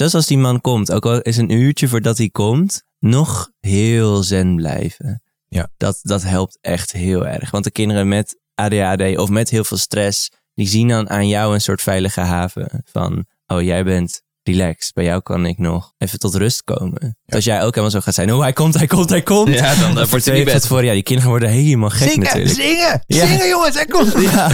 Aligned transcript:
zelfs 0.00 0.14
als 0.14 0.26
die 0.26 0.38
man 0.38 0.60
komt, 0.60 0.92
ook 0.92 1.06
al 1.06 1.20
is 1.20 1.36
een 1.36 1.52
uurtje 1.52 1.88
voordat 1.88 2.18
hij 2.18 2.28
komt, 2.28 2.82
nog 2.98 3.50
heel 3.60 4.22
zen 4.22 4.56
blijven. 4.56 5.22
Ja. 5.48 5.68
Dat, 5.76 5.98
dat 6.02 6.22
helpt 6.22 6.58
echt 6.60 6.92
heel 6.92 7.26
erg. 7.26 7.50
Want 7.50 7.64
de 7.64 7.70
kinderen 7.70 8.08
met 8.08 8.38
ADHD 8.54 9.16
of 9.18 9.28
met 9.28 9.50
heel 9.50 9.64
veel 9.64 9.76
stress, 9.76 10.30
die 10.54 10.66
zien 10.68 10.88
dan 10.88 11.10
aan 11.10 11.28
jou 11.28 11.54
een 11.54 11.60
soort 11.60 11.82
veilige 11.82 12.20
haven. 12.20 12.82
Van, 12.92 13.24
oh, 13.46 13.62
jij 13.62 13.84
bent 13.84 14.22
relaxed. 14.42 14.94
Bij 14.94 15.04
jou 15.04 15.20
kan 15.22 15.46
ik 15.46 15.58
nog 15.58 15.92
even 15.98 16.18
tot 16.18 16.34
rust 16.34 16.64
komen. 16.64 17.16
Als 17.26 17.44
jij 17.44 17.56
ook 17.58 17.68
helemaal 17.74 17.90
zo 17.90 18.00
gaat 18.00 18.14
zijn, 18.14 18.32
oh, 18.32 18.40
hij 18.40 18.52
komt, 18.52 18.74
hij 18.74 18.86
komt, 18.86 19.10
hij 19.10 19.22
komt. 19.22 19.54
Ja, 19.54 19.74
dan 19.74 19.94
wordt 20.10 20.32
niet 20.32 20.44
bed. 20.44 20.66
voor. 20.66 20.84
Ja, 20.84 20.92
die 20.92 21.02
kinderen 21.02 21.30
worden 21.30 21.48
helemaal 21.48 21.90
gek 21.90 22.08
Zingen, 22.10 22.24
natuurlijk. 22.24 22.54
zingen, 22.54 23.02
Ja. 23.06 23.26
zingen 23.26 23.48
jongens, 23.48 23.74
hij 23.74 23.86
komt. 23.86 24.12
Ja. 24.32 24.48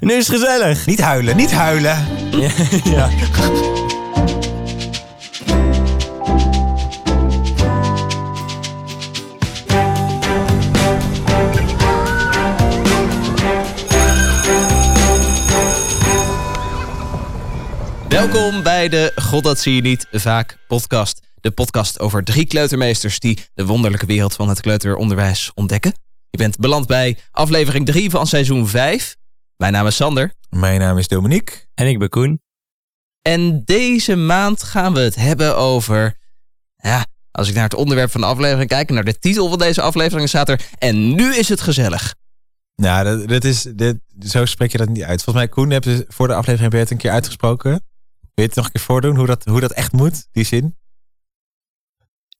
nu 0.00 0.12
is 0.14 0.26
het 0.28 0.36
gezellig. 0.38 0.86
Niet 0.86 1.00
huilen, 1.00 1.36
niet 1.36 1.52
huilen. 1.52 2.06
Ja. 2.84 3.08
Welkom 18.16 18.62
bij 18.62 18.88
de 18.88 19.12
God 19.14 19.44
dat 19.44 19.58
zie 19.58 19.74
je 19.74 19.80
niet 19.80 20.06
vaak 20.12 20.58
podcast. 20.66 21.20
De 21.40 21.50
podcast 21.50 22.00
over 22.00 22.24
drie 22.24 22.46
kleutermeesters 22.46 23.18
die 23.18 23.38
de 23.54 23.66
wonderlijke 23.66 24.06
wereld 24.06 24.34
van 24.34 24.48
het 24.48 24.60
kleuteronderwijs 24.60 25.50
ontdekken. 25.54 25.92
Je 26.30 26.38
bent 26.38 26.58
beland 26.58 26.86
bij 26.86 27.18
aflevering 27.30 27.86
3 27.86 28.10
van 28.10 28.26
seizoen 28.26 28.68
5. 28.68 29.16
Mijn 29.56 29.72
naam 29.72 29.86
is 29.86 29.96
Sander. 29.96 30.32
Mijn 30.48 30.80
naam 30.80 30.98
is 30.98 31.08
Dominique. 31.08 31.66
En 31.74 31.86
ik 31.86 31.98
ben 31.98 32.08
Koen. 32.08 32.40
En 33.22 33.64
deze 33.64 34.16
maand 34.16 34.62
gaan 34.62 34.92
we 34.92 35.00
het 35.00 35.14
hebben 35.14 35.56
over. 35.56 36.18
Ja, 36.76 37.06
als 37.30 37.48
ik 37.48 37.54
naar 37.54 37.64
het 37.64 37.74
onderwerp 37.74 38.10
van 38.10 38.20
de 38.20 38.26
aflevering 38.26 38.68
kijk 38.68 38.88
en 38.88 38.94
naar 38.94 39.04
de 39.04 39.18
titel 39.18 39.48
van 39.48 39.58
deze 39.58 39.82
aflevering 39.82 40.28
staat 40.28 40.48
er. 40.48 40.60
En 40.78 41.14
nu 41.14 41.34
is 41.34 41.48
het 41.48 41.60
gezellig. 41.60 42.14
Nou, 42.74 43.04
dat, 43.04 43.28
dat 43.28 43.44
is, 43.44 43.62
dit, 43.62 43.98
zo 44.26 44.44
spreek 44.44 44.72
je 44.72 44.78
dat 44.78 44.88
niet 44.88 45.02
uit. 45.02 45.22
Volgens 45.22 45.44
mij, 45.44 45.54
Koen, 45.54 45.70
heb 45.70 45.84
je 45.84 46.04
voor 46.08 46.26
de 46.26 46.34
aflevering 46.34 46.62
heb 46.62 46.72
je 46.72 46.78
het 46.78 46.90
een 46.90 46.96
keer 46.96 47.10
uitgesproken. 47.10 47.84
Wil 48.36 48.44
je 48.44 48.50
het 48.50 48.54
nog 48.54 48.64
een 48.64 48.72
keer 48.72 48.80
voordoen, 48.80 49.16
hoe 49.16 49.26
dat, 49.26 49.44
hoe 49.44 49.60
dat 49.60 49.72
echt 49.72 49.92
moet, 49.92 50.28
die 50.32 50.44
zin? 50.44 50.76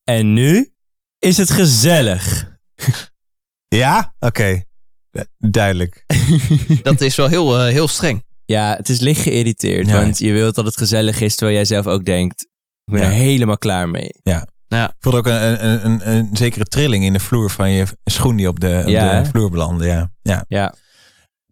En 0.04 0.32
nu 0.32 0.72
is 1.18 1.36
het 1.36 1.50
gezellig. 1.50 2.44
Ja? 3.68 4.14
Oké. 4.18 4.62
Duidelijk. 5.38 6.04
Dat 6.82 7.00
is 7.00 7.16
wel 7.16 7.28
heel, 7.28 7.58
eh, 7.58 7.72
heel 7.72 7.88
streng. 7.88 8.24
Ja, 8.44 8.76
het 8.76 8.88
is 8.88 9.00
licht 9.00 9.20
geïrriteerd. 9.20 9.86
Ja. 9.86 9.92
Want 10.00 10.18
je 10.18 10.32
wilt 10.32 10.54
dat 10.54 10.64
het 10.64 10.76
gezellig 10.76 11.20
is, 11.20 11.34
terwijl 11.34 11.56
jij 11.56 11.66
zelf 11.66 11.86
ook 11.86 12.04
denkt, 12.04 12.42
ik 12.84 12.92
ben 12.92 13.00
Ja. 13.00 13.06
er 13.06 13.12
helemaal 13.12 13.58
klaar 13.58 13.88
mee. 13.88 14.10
Ik 14.68 14.92
voelde 14.98 15.18
ook 15.18 15.26
een, 15.26 15.64
een, 15.64 15.86
een, 15.86 16.10
een 16.10 16.36
zekere 16.36 16.64
trilling 16.64 17.04
in 17.04 17.12
de 17.12 17.20
vloer 17.20 17.50
van 17.50 17.70
je 17.70 17.86
schoen 18.04 18.36
die 18.36 18.48
op 18.48 18.60
de, 18.60 18.80
op 18.84 18.88
Ja, 18.88 19.22
de 19.22 19.28
vloer 19.28 19.50
belandde. 19.50 19.86
Ja. 19.86 20.10
ja. 20.22 20.44
Ja, 20.48 20.74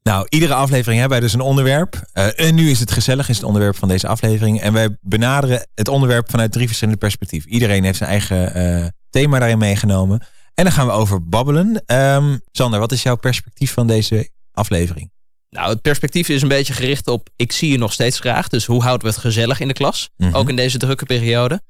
Nou, 0.08 0.26
iedere 0.28 0.54
aflevering 0.54 1.00
hebben 1.00 1.18
wij 1.18 1.26
dus 1.28 1.34
een 1.34 1.40
onderwerp. 1.40 2.02
Eh, 2.12 2.40
en 2.40 2.54
nu 2.54 2.70
is 2.70 2.80
het 2.80 2.90
gezellig, 2.90 3.28
is 3.28 3.36
het 3.36 3.44
onderwerp 3.44 3.76
van 3.76 3.88
deze 3.88 4.08
aflevering. 4.08 4.60
En 4.60 4.72
wij 4.72 4.96
benaderen 5.00 5.66
het 5.74 5.88
onderwerp 5.88 6.30
vanuit 6.30 6.52
drie 6.52 6.66
verschillende 6.66 6.98
perspectieven. 6.98 7.50
Iedereen 7.50 7.84
heeft 7.84 7.98
zijn 7.98 8.10
eigen 8.10 8.54
eh, 8.54 8.86
thema 9.10 9.38
daarin 9.38 9.58
meegenomen. 9.58 10.26
En 10.54 10.64
daar 10.64 10.72
gaan 10.72 10.86
we 10.86 10.92
over 10.92 11.28
babbelen. 11.28 11.82
Ehm, 11.86 12.38
Sander, 12.52 12.80
wat 12.80 12.92
is 12.92 13.02
jouw 13.02 13.16
perspectief 13.16 13.72
van 13.72 13.86
deze 13.86 14.28
aflevering? 14.52 15.10
Nou, 15.50 15.70
het 15.70 15.82
perspectief 15.82 16.28
is 16.28 16.42
een 16.42 16.48
beetje 16.48 16.72
gericht 16.72 17.08
op. 17.08 17.28
Ik 17.36 17.52
zie 17.52 17.70
je 17.70 17.78
nog 17.78 17.92
steeds 17.92 18.20
graag. 18.20 18.48
Dus 18.48 18.66
hoe 18.66 18.82
houden 18.82 19.06
we 19.06 19.12
het 19.12 19.22
gezellig 19.22 19.60
in 19.60 19.68
de 19.68 19.74
klas? 19.74 20.10
Mhm. 20.16 20.34
Ook 20.34 20.48
in 20.48 20.56
deze 20.56 20.78
drukke 20.78 21.04
periode. 21.04 21.60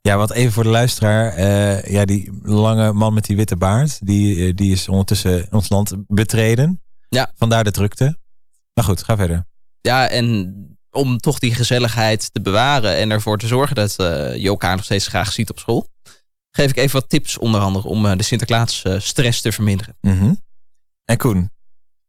Ja, 0.00 0.16
wat 0.16 0.30
even 0.32 0.52
voor 0.52 0.62
de 0.62 0.68
luisteraar. 0.68 1.32
eh, 1.32 1.90
ja, 1.92 2.04
die 2.04 2.30
lange 2.42 2.92
man 2.92 3.14
met 3.14 3.24
die 3.24 3.36
witte 3.36 3.56
baard, 3.56 4.06
die, 4.06 4.54
die 4.54 4.72
is 4.72 4.88
ondertussen 4.88 5.46
ons 5.50 5.68
land 5.68 5.94
betreden. 6.06 6.82
Ja. 7.08 7.32
Vandaar 7.34 7.64
de 7.64 7.70
drukte. 7.70 8.18
Maar 8.74 8.84
goed, 8.84 9.02
ga 9.02 9.16
verder. 9.16 9.46
Ja, 9.80 10.08
en 10.08 10.54
om 10.90 11.18
toch 11.18 11.38
die 11.38 11.54
gezelligheid 11.54 12.32
te 12.32 12.40
bewaren 12.40 12.96
en 12.96 13.10
ervoor 13.10 13.38
te 13.38 13.46
zorgen 13.46 13.76
dat 13.76 13.98
eh, 13.98 14.36
je 14.36 14.48
elkaar 14.48 14.76
nog 14.76 14.84
steeds 14.84 15.06
graag 15.06 15.32
ziet 15.32 15.50
op 15.50 15.58
school, 15.58 15.88
geef 16.50 16.70
ik 16.70 16.76
even 16.76 17.00
wat 17.00 17.08
tips 17.08 17.38
onder 17.38 17.60
andere 17.60 17.88
om 17.88 18.06
eh, 18.06 18.16
de 18.16 18.22
Sinterklaas 18.22 18.82
eh, 18.82 18.98
stress 18.98 19.40
te 19.40 19.52
verminderen. 19.52 19.96
Mhm. 20.00 20.34
En 21.04 21.16
Koen, 21.16 21.50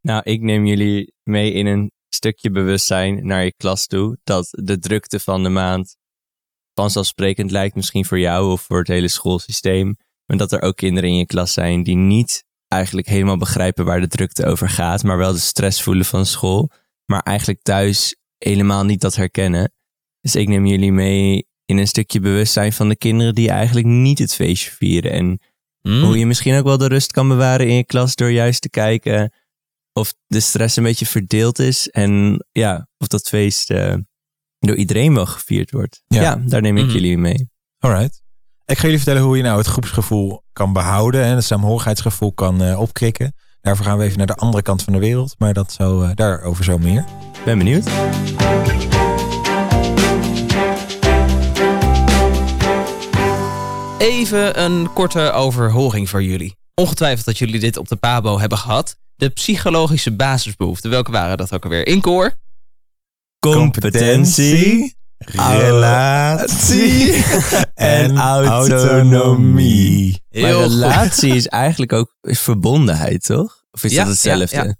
nou, 0.00 0.22
ik 0.24 0.40
neem 0.40 0.66
jullie 0.66 1.14
mee 1.22 1.52
in 1.52 1.66
een 1.66 1.92
stukje 2.08 2.50
bewustzijn 2.50 3.26
naar 3.26 3.44
je 3.44 3.54
klas 3.56 3.86
toe. 3.86 4.18
Dat 4.24 4.48
de 4.50 4.78
drukte 4.78 5.20
van 5.20 5.42
de 5.42 5.48
maand 5.48 5.96
vanzelfsprekend 6.74 7.50
lijkt 7.50 7.74
misschien 7.74 8.04
voor 8.04 8.18
jou 8.18 8.52
of 8.52 8.62
voor 8.62 8.78
het 8.78 8.88
hele 8.88 9.08
schoolsysteem. 9.08 9.96
Maar 10.26 10.36
dat 10.36 10.52
er 10.52 10.62
ook 10.62 10.76
kinderen 10.76 11.10
in 11.10 11.16
je 11.16 11.26
klas 11.26 11.52
zijn 11.52 11.82
die 11.82 11.96
niet 11.96 12.44
eigenlijk 12.70 13.06
helemaal 13.08 13.36
begrijpen 13.36 13.84
waar 13.84 14.00
de 14.00 14.08
drukte 14.08 14.46
over 14.46 14.68
gaat. 14.68 15.02
Maar 15.02 15.16
wel 15.18 15.32
de 15.32 15.38
stress 15.38 15.82
voelen 15.82 16.04
van 16.04 16.26
school. 16.26 16.70
Maar 17.04 17.20
eigenlijk 17.22 17.62
thuis 17.62 18.16
helemaal 18.38 18.84
niet 18.84 19.00
dat 19.00 19.14
herkennen. 19.16 19.72
Dus 20.20 20.34
ik 20.34 20.48
neem 20.48 20.66
jullie 20.66 20.92
mee 20.92 21.46
in 21.64 21.78
een 21.78 21.86
stukje 21.86 22.20
bewustzijn 22.20 22.72
van 22.72 22.88
de 22.88 22.96
kinderen 22.96 23.34
die 23.34 23.50
eigenlijk 23.50 23.86
niet 23.86 24.18
het 24.18 24.34
feestje 24.34 24.70
vieren. 24.70 25.10
En 25.12 25.40
Hmm. 25.82 26.02
hoe 26.02 26.18
je 26.18 26.26
misschien 26.26 26.54
ook 26.58 26.64
wel 26.64 26.78
de 26.78 26.86
rust 26.88 27.12
kan 27.12 27.28
bewaren 27.28 27.68
in 27.68 27.74
je 27.74 27.84
klas 27.84 28.14
door 28.14 28.30
juist 28.30 28.60
te 28.62 28.70
kijken 28.70 29.32
of 29.92 30.14
de 30.26 30.40
stress 30.40 30.76
een 30.76 30.82
beetje 30.82 31.06
verdeeld 31.06 31.58
is 31.58 31.88
en 31.88 32.44
ja, 32.52 32.88
of 32.98 33.06
dat 33.06 33.28
feest 33.28 33.70
eh, 33.70 33.94
door 34.58 34.76
iedereen 34.76 35.14
wel 35.14 35.26
gevierd 35.26 35.70
wordt. 35.70 36.02
Ja. 36.06 36.22
Ja, 36.22 36.36
daar 36.46 36.60
neem 36.62 36.76
ik 36.76 36.84
Mhm. 36.84 36.92
jullie 36.94 37.18
mee. 37.18 37.48
alright. 37.78 38.22
Ik 38.70 38.76
ga 38.76 38.82
jullie 38.82 38.96
vertellen 38.96 39.22
hoe 39.22 39.36
je 39.36 39.42
nou 39.42 39.58
het 39.58 39.66
groepsgevoel 39.66 40.42
kan 40.52 40.72
behouden 40.72 41.24
en 41.24 41.34
het 41.34 41.44
saamhorigheidsgevoel 41.44 42.32
kan 42.32 42.62
eh, 42.62 42.80
opkrikken. 42.80 43.34
Daarvoor 43.60 43.84
gaan 43.84 43.98
we 43.98 44.04
even 44.04 44.18
naar 44.18 44.26
de 44.26 44.34
andere 44.34 44.62
kant 44.62 44.82
van 44.82 44.92
de 44.92 44.98
wereld, 44.98 45.34
maar 45.38 45.54
dat 45.54 45.72
zo, 45.72 46.02
eh, 46.02 46.10
daarover 46.14 46.64
zo 46.64 46.78
meer. 46.78 47.04
Ben 47.44 47.58
benieuwd. 47.58 47.90
Even 53.98 54.62
een 54.62 54.92
korte 54.92 55.32
overhoring 55.32 56.08
voor 56.08 56.22
jullie. 56.22 56.56
Ongetwijfeld 56.74 57.26
dat 57.26 57.38
jullie 57.38 57.60
dit 57.60 57.76
op 57.76 57.88
de 57.88 57.96
Pabo 57.96 58.38
hebben 58.38 58.58
gehad. 58.58 58.96
De 59.16 59.28
psychologische 59.28 60.16
basisbehoeften, 60.16 60.90
welke 60.90 61.10
waren 61.10 61.36
dat 61.36 61.52
ook 61.52 61.64
alweer? 61.64 61.86
Inkoor, 61.86 62.34
Competentie, 63.38 64.94
relatie 65.24 67.14
en 67.74 68.16
autonomie. 68.18 70.22
Maar 70.30 70.52
goed. 70.52 70.72
relatie 70.72 71.34
is 71.34 71.46
eigenlijk 71.46 71.92
ook 71.92 72.14
verbondenheid, 72.20 73.24
toch? 73.24 73.62
Of 73.70 73.84
is 73.84 73.92
Ja, 73.92 73.98
dat 73.98 74.08
hetzelfde? 74.12 74.56
ja, 74.56 74.74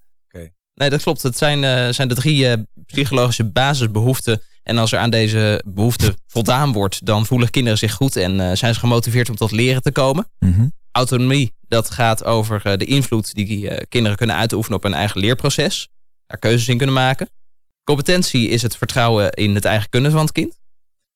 Nee, 0.73 0.89
dat 0.89 1.01
klopt. 1.01 1.21
Het 1.23 1.37
zijn, 1.37 1.63
eh, 1.63 1.89
zijn 1.89 2.07
de 2.07 2.15
drie 2.15 2.47
eh, 2.47 2.57
psychologische 2.85 3.43
basisbehoeften. 3.45 4.41
En 4.63 4.77
als 4.77 4.91
er 4.91 4.99
aan 4.99 5.09
deze 5.09 5.63
behoeften 5.67 6.15
voldaan 6.27 6.71
wordt, 6.71 7.05
dan 7.05 7.25
voelen 7.25 7.49
kinderen 7.49 7.77
zich 7.77 7.93
goed 7.93 8.15
en 8.15 8.39
eh, 8.39 8.55
zijn 8.55 8.73
ze 8.73 8.79
gemotiveerd 8.79 9.29
om 9.29 9.35
tot 9.35 9.51
leren 9.51 9.81
te 9.81 9.91
komen. 9.91 10.27
Mhm. 10.39 10.67
Autonomie, 10.91 11.53
dat 11.67 11.89
gaat 11.89 12.23
over 12.23 12.61
eh, 12.65 12.77
de 12.77 12.85
invloed 12.85 13.33
die 13.33 13.69
eh, 13.69 13.85
kinderen 13.89 14.17
kunnen 14.17 14.35
uitoefenen 14.35 14.77
op 14.77 14.83
hun 14.83 14.93
eigen 14.93 15.19
leerproces. 15.19 15.89
Daar 16.27 16.37
keuzes 16.37 16.67
in 16.67 16.77
kunnen 16.77 16.95
maken. 16.95 17.29
Competentie 17.83 18.47
is 18.47 18.61
het 18.61 18.77
vertrouwen 18.77 19.31
in 19.31 19.55
het 19.55 19.65
eigen 19.65 19.89
kunnen 19.89 20.11
van 20.11 20.21
het 20.21 20.31
kind. 20.31 20.59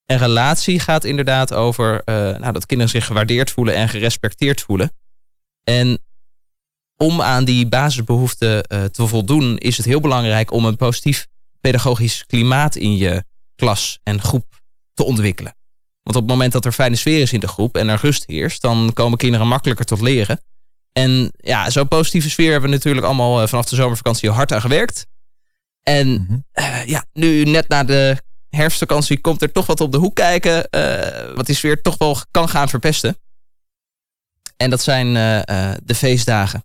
En 0.06 0.18
relatie 0.18 0.80
gaat 0.80 1.04
inderdaad 1.04 1.54
over 1.54 2.02
eh, 2.04 2.16
nou, 2.16 2.52
dat 2.52 2.66
kinderen 2.66 2.92
zich 2.92 3.06
gewaardeerd 3.06 3.52
voelen 3.52 3.76
en 3.76 3.90
gerespecteerd 3.90 4.62
voelen. 4.62 4.92
En 5.64 6.00
om 6.98 7.22
aan 7.22 7.46
die 7.46 7.68
basisbehoeften 7.68 8.64
eh, 8.64 8.84
te 8.84 9.08
voldoen, 9.08 9.58
is 9.58 9.78
het 9.78 9.86
heel 9.86 10.00
belangrijk 10.00 10.52
om 10.52 10.66
een 10.66 10.76
positief 10.76 11.28
pedagogisch 11.62 12.26
klimaat 12.26 12.76
in 12.76 12.98
je 12.98 13.24
klas 13.56 14.00
en 14.04 14.22
groep 14.22 14.62
te 14.94 15.04
ontwikkelen. 15.04 15.56
Want 16.04 16.18
op 16.18 16.22
het 16.22 16.32
moment 16.32 16.52
dat 16.52 16.66
er 16.66 16.72
fijne 16.72 16.96
sfeer 16.96 17.22
is 17.22 17.34
in 17.34 17.40
de 17.40 17.48
groep 17.48 17.78
en 17.78 17.88
er 17.88 18.00
rust 18.02 18.24
heerst, 18.28 18.62
dan 18.62 18.92
komen 18.94 19.18
kinderen 19.18 19.48
makkelijker 19.48 19.86
tot 19.86 20.02
leren. 20.02 20.42
En 20.92 21.32
ja, 21.38 21.70
zo'n 21.70 21.88
positieve 21.88 22.30
sfeer 22.30 22.52
hebben 22.52 22.70
we 22.70 22.76
natuurlijk 22.76 23.06
allemaal 23.06 23.42
eh, 23.42 23.48
vanaf 23.48 23.66
de 23.66 23.76
zomervakantie 23.76 24.30
hard 24.30 24.52
aan 24.54 24.62
gewerkt. 24.62 25.06
En 25.90 26.08
Mhm. 26.12 26.38
eh, 26.52 26.86
ja, 26.86 27.06
nu 27.14 27.44
net 27.44 27.68
na 27.68 27.84
de 27.84 28.18
herfstvakantie 28.50 29.22
komt 29.22 29.42
er 29.42 29.52
toch 29.52 29.66
wat 29.66 29.82
op 29.82 29.92
de 29.92 29.98
hoek 29.98 30.16
kijken, 30.16 30.70
eh, 30.70 31.36
wat 31.36 31.46
die 31.46 31.56
sfeer 31.56 31.82
toch 31.82 31.98
wel 31.98 32.18
kan 32.32 32.50
gaan 32.50 32.70
verpesten. 32.70 33.18
En 34.58 34.70
dat 34.70 34.82
zijn 34.82 35.16
eh, 35.16 35.38
eh, 35.72 35.78
de 35.84 35.96
feestdagen. 35.96 36.64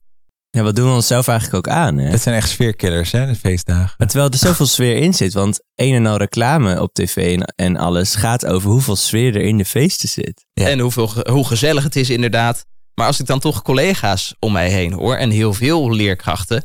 Ja, 0.51 0.63
wat 0.63 0.77
doen 0.77 0.89
we 0.89 0.95
onszelf 0.95 1.29
eigenlijk 1.29 1.67
ook 1.67 1.73
aan? 1.75 1.99
Hè? 1.99 2.11
Het 2.11 2.23
zijn 2.23 2.35
echt 2.37 2.49
sfeerkillers, 2.49 3.13
hè, 3.13 3.27
de 3.27 3.35
feestdagen. 3.35 3.95
Maar 3.99 4.07
terwijl 4.09 4.31
er 4.31 4.39
zoveel 4.39 4.67
sfeer 4.67 4.97
in 4.97 5.15
zit, 5.15 5.33
want 5.33 5.61
een 5.75 5.95
en 5.95 6.07
al 6.07 6.17
reclame 6.17 6.81
op 6.83 6.93
tv 6.95 7.39
en, 7.39 7.43
en 7.57 7.77
alles 7.77 8.15
gaat 8.15 8.47
over 8.47 8.71
hoeveel 8.71 8.97
sfeer 8.97 9.35
er 9.35 9.43
in 9.43 9.59
de 9.59 9.65
feesten 9.65 10.09
zit. 10.09 10.45
Ja. 10.53 10.69
En 10.69 10.79
hoeveel, 10.79 11.11
hoe 11.31 11.47
gezellig 11.47 11.85
het 11.85 11.97
is 11.97 12.11
inderdaad. 12.11 12.65
Maar 12.95 13.07
als 13.07 13.21
ik 13.21 13.27
dan 13.27 13.39
toch 13.41 13.63
collega's 13.63 14.35
om 14.39 14.53
mij 14.53 14.71
heen 14.71 14.93
hoor 14.93 15.17
en 15.17 15.31
heel 15.31 15.53
veel 15.55 15.91
leerkrachten, 15.91 16.65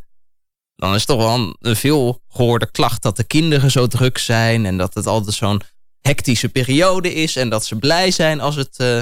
dan 0.75 0.89
is 0.93 0.97
het 0.97 1.07
toch 1.07 1.17
wel 1.17 1.55
een, 1.59 1.75
veel 1.75 2.21
gehoorde 2.29 2.71
klacht 2.71 3.01
dat 3.01 3.17
de 3.17 3.23
kinderen 3.23 3.71
zo 3.71 3.87
druk 3.87 4.17
zijn 4.17 4.65
en 4.65 4.77
dat 4.77 4.93
het 4.93 5.07
altijd 5.07 5.35
zo'n 5.35 5.61
hectische 6.01 6.49
periode 6.49 7.13
is 7.13 7.35
en 7.35 7.49
dat 7.49 7.65
ze 7.65 7.75
blij 7.75 8.11
zijn 8.11 8.39
als 8.41 8.55
het, 8.55 8.77
eh, 8.77 8.99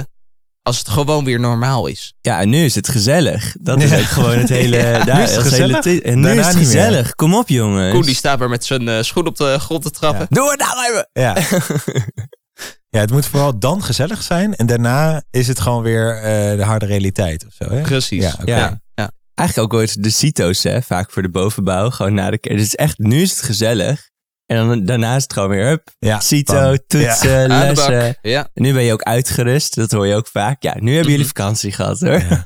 als 0.62 0.78
het 0.78 0.88
gewoon 0.88 1.24
weer 1.24 1.40
normaal 1.40 1.86
is. 1.86 2.14
Ja, 2.20 2.40
en 2.40 2.48
nu 2.48 2.64
is 2.64 2.74
het 2.74 2.88
gezellig. 2.88 3.56
Dat 3.60 3.82
is 3.82 3.90
Ja. 3.90 3.98
ook 3.98 4.04
gewoon 4.04 4.38
het 4.38 4.48
hele... 4.48 4.76
Ja, 4.84 5.04
daar, 5.04 5.16
nu 5.16 5.22
is 5.22 5.34
het 5.36 5.42
hele 5.44 5.50
gezellig. 5.50 5.80
ti- 5.80 5.98
en 6.00 6.16
nu 6.16 6.22
Daarna 6.22 6.40
is 6.40 6.46
het 6.46 6.56
meer. 6.56 6.64
gezellig. 6.64 7.14
Kom 7.14 7.34
op, 7.34 7.48
jongens. 7.48 7.92
Koen 7.92 8.02
die 8.02 8.14
staat 8.14 8.38
maar 8.38 8.48
met 8.48 8.64
zijn 8.64 8.88
eh, 8.88 9.02
schoen 9.02 9.26
op 9.26 9.36
de 9.36 9.58
grond 9.58 9.82
te 9.82 9.90
trappen. 9.90 10.26
Doe 10.30 10.50
het 10.50 10.58
nou 10.60 10.86
even! 10.90 11.08
Ja. 11.12 11.36
ja, 12.94 13.00
het 13.00 13.10
moet 13.10 13.26
vooral 13.26 13.58
dan 13.58 13.82
gezellig 13.82 14.22
zijn. 14.22 14.54
En 14.56 14.66
daarna 14.66 15.22
is 15.30 15.48
het 15.48 15.60
gewoon 15.60 15.82
weer 15.82 16.16
eh, 16.16 16.56
de 16.56 16.64
harde 16.64 16.86
realiteit 16.86 17.46
of 17.46 17.52
zo. 17.52 17.70
Hè? 17.74 17.80
Precies. 17.80 18.34
Ja. 18.44 18.82
Eigenlijk 19.34 19.72
ook 19.72 19.80
ooit 19.80 20.02
de 20.02 20.10
CITO's, 20.10 20.62
hè. 20.62 20.82
Vaak 20.82 21.10
voor 21.10 21.22
de 21.22 21.30
bovenbouw. 21.30 21.90
Gewoon 21.90 22.14
na 22.14 22.30
de 22.30 22.38
kerst. 22.38 22.58
Het 22.58 22.66
is 22.66 22.74
echt... 22.74 22.98
Nu 22.98 23.22
is 23.22 23.30
het 23.30 23.42
gezellig. 23.42 24.12
En 24.46 24.56
dan, 24.56 24.84
daarna 24.84 25.16
is 25.16 25.22
het 25.22 25.32
gewoon 25.32 25.48
weer... 25.48 25.66
Hup, 25.66 25.90
Ja, 25.98 26.20
CITO, 26.20 26.52
bam. 26.52 26.78
toetsen, 26.86 27.48
lessen. 27.48 28.16
Ja. 28.22 28.48
En 28.54 28.62
nu 28.62 28.72
ben 28.72 28.82
je 28.82 28.92
ook 28.92 29.02
uitgerust. 29.02 29.74
Dat 29.74 29.90
hoor 29.90 30.06
je 30.06 30.14
ook 30.14 30.26
vaak. 30.26 30.62
Ja, 30.62 30.76
nu 30.78 30.94
hebben 30.94 31.10
jullie 31.10 31.26
vakantie 31.26 31.72
gehad, 31.72 32.00
hoor. 32.00 32.18
Ja. 32.28 32.42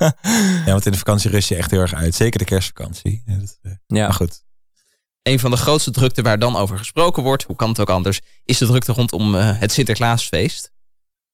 Ja, 0.64 0.72
want 0.72 0.86
in 0.86 0.92
de 0.92 0.98
vakantie 0.98 1.30
rust 1.30 1.48
je 1.48 1.54
echt 1.56 1.70
heel 1.70 1.80
erg 1.80 1.94
uit. 1.94 2.14
Zeker 2.14 2.38
de 2.38 2.44
kerstvakantie. 2.44 3.22
Ja, 3.26 3.34
dat, 3.36 3.58
eh, 3.62 3.72
Ja. 3.86 4.02
Maar 4.04 4.14
goed. 4.14 4.42
Een 5.22 5.38
van 5.38 5.50
de 5.50 5.56
grootste 5.56 5.90
drukte 5.90 6.22
waar 6.22 6.38
dan 6.38 6.56
over 6.56 6.78
gesproken 6.78 7.22
wordt, 7.22 7.42
hoe 7.42 7.56
kan 7.56 7.68
het 7.68 7.80
ook 7.80 7.90
anders, 7.90 8.20
is 8.44 8.58
de 8.58 8.66
drukte 8.66 8.92
rondom 8.92 9.34
eh, 9.34 9.58
het 9.60 9.72
Sinterklaasfeest. 9.72 10.72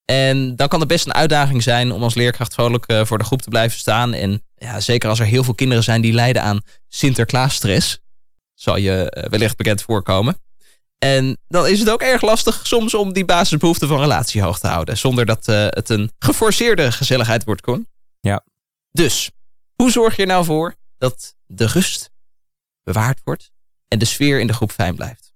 En 0.05 0.57
dan 0.57 0.69
kan 0.69 0.79
het 0.81 0.89
best 0.89 1.07
een 1.07 1.15
uitdaging 1.15 1.63
zijn 1.63 1.93
om 1.93 2.03
als 2.03 2.15
leerkracht 2.15 2.55
vrolijk 2.55 2.85
eh, 2.87 3.05
voor 3.05 3.19
de 3.19 3.25
groep 3.25 3.43
te 3.43 3.49
blijven 3.49 3.79
staan. 3.79 4.13
En 4.13 4.43
ja, 4.65 4.81
zeker 4.81 5.09
als 5.09 5.21
er 5.21 5.27
heel 5.27 5.45
veel 5.45 5.55
kinderen 5.55 5.85
zijn 5.85 6.01
die 6.01 6.13
lijden 6.13 6.43
aan 6.43 6.61
Sinterklaasstress, 6.89 7.99
zal 8.55 8.77
je 8.77 9.11
eh, 9.11 9.29
wellicht 9.29 9.57
bekend 9.57 9.83
voorkomen. 9.83 10.43
En 10.99 11.39
dan 11.49 11.67
is 11.67 11.79
het 11.79 11.91
ook 11.91 12.03
erg 12.03 12.23
lastig 12.23 12.67
soms 12.67 12.95
om 12.95 13.13
die 13.13 13.25
basisbehoeften 13.25 13.89
van 13.89 14.01
relatie 14.01 14.43
hoog 14.43 14.59
te 14.59 14.67
houden, 14.67 14.99
zonder 14.99 15.27
dat 15.27 15.49
eh, 15.49 15.67
het 15.69 15.89
een 15.89 16.11
geforceerde 16.19 16.93
gezelligheid 16.93 17.45
wordt, 17.45 17.61
Koen. 17.61 17.89
Ja. 18.21 18.45
Dus, 18.93 19.31
hoe 19.75 19.91
zorg 19.91 20.17
je 20.17 20.23
er 20.23 20.29
nou 20.29 20.45
voor 20.45 20.75
dat 20.99 21.37
de 21.47 21.67
rust 21.67 22.11
bewaard 22.83 23.21
wordt 23.25 23.51
en 23.89 23.99
de 23.99 24.05
sfeer 24.05 24.41
in 24.41 24.47
de 24.47 24.53
groep 24.53 24.73
fijn 24.73 24.95
blijft? 24.95 25.33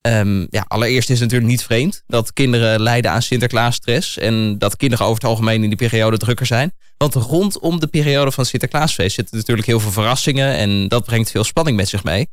Ehm, 0.00 0.46
ja, 0.50 0.64
allereerst 0.68 1.10
is 1.10 1.20
het 1.20 1.30
natuurlijk 1.30 1.50
niet 1.50 1.62
vreemd 1.62 2.02
dat 2.06 2.32
kinderen 2.32 2.80
lijden 2.80 3.10
aan 3.10 3.22
Sinterklaasstress 3.22 4.18
en 4.18 4.58
dat 4.58 4.76
kinderen 4.76 5.06
over 5.06 5.22
het 5.22 5.30
algemeen 5.30 5.62
in 5.62 5.68
die 5.68 5.88
periode 5.88 6.18
drukker 6.18 6.46
zijn. 6.46 6.72
Want 7.02 7.14
rondom 7.14 7.80
de 7.80 7.86
periode 7.86 8.32
van 8.32 8.46
Sinterklaasfeest 8.46 9.14
zitten 9.14 9.36
natuurlijk 9.36 9.66
heel 9.66 9.80
veel 9.80 9.90
verrassingen 9.90 10.56
en 10.56 10.88
dat 10.88 11.04
brengt 11.04 11.30
veel 11.30 11.44
spanning 11.44 11.76
met 11.76 11.88
zich 11.88 12.04
mee. 12.04 12.28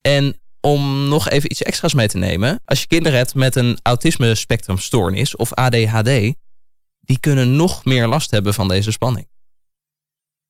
En 0.00 0.40
om 0.60 1.08
nog 1.08 1.28
even 1.28 1.50
iets 1.50 1.62
extra's 1.62 1.94
mee 1.94 2.08
te 2.08 2.18
nemen, 2.18 2.60
als 2.64 2.80
je 2.80 2.86
kinderen 2.86 3.18
hebt 3.18 3.34
met 3.34 3.56
een 3.56 3.78
autisme 3.82 4.34
spectrumstoornis 4.34 5.36
of 5.36 5.52
ADHD, 5.52 6.34
die 7.00 7.18
kunnen 7.20 7.56
nog 7.56 7.84
meer 7.84 8.06
last 8.06 8.30
hebben 8.30 8.54
van 8.54 8.68
deze 8.68 8.90
spanning. 8.90 9.28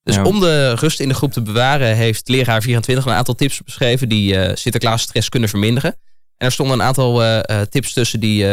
Dus 0.03 0.15
Ja. 0.15 0.25
om 0.25 0.41
de 0.41 0.75
rust 0.75 1.01
in 1.01 1.09
de 1.09 1.15
groep 1.15 1.33
te 1.33 1.43
bewaren, 1.43 1.97
heeft 1.97 2.29
leraar 2.29 2.63
24 2.63 3.07
een 3.07 3.13
aantal 3.13 3.35
tips 3.35 3.63
beschreven 3.63 4.09
die 4.09 4.37
eh 4.37 4.57
Sinterklaasstress 4.57 5.29
kunnen 5.29 5.49
verminderen. 5.49 5.93
En 6.37 6.47
er 6.47 6.53
stonden 6.53 6.79
een 6.79 6.87
aantal 6.87 7.23
eh, 7.23 7.61
eh, 7.61 7.67
tips 7.67 7.93
tussen 7.93 8.21
die 8.21 8.47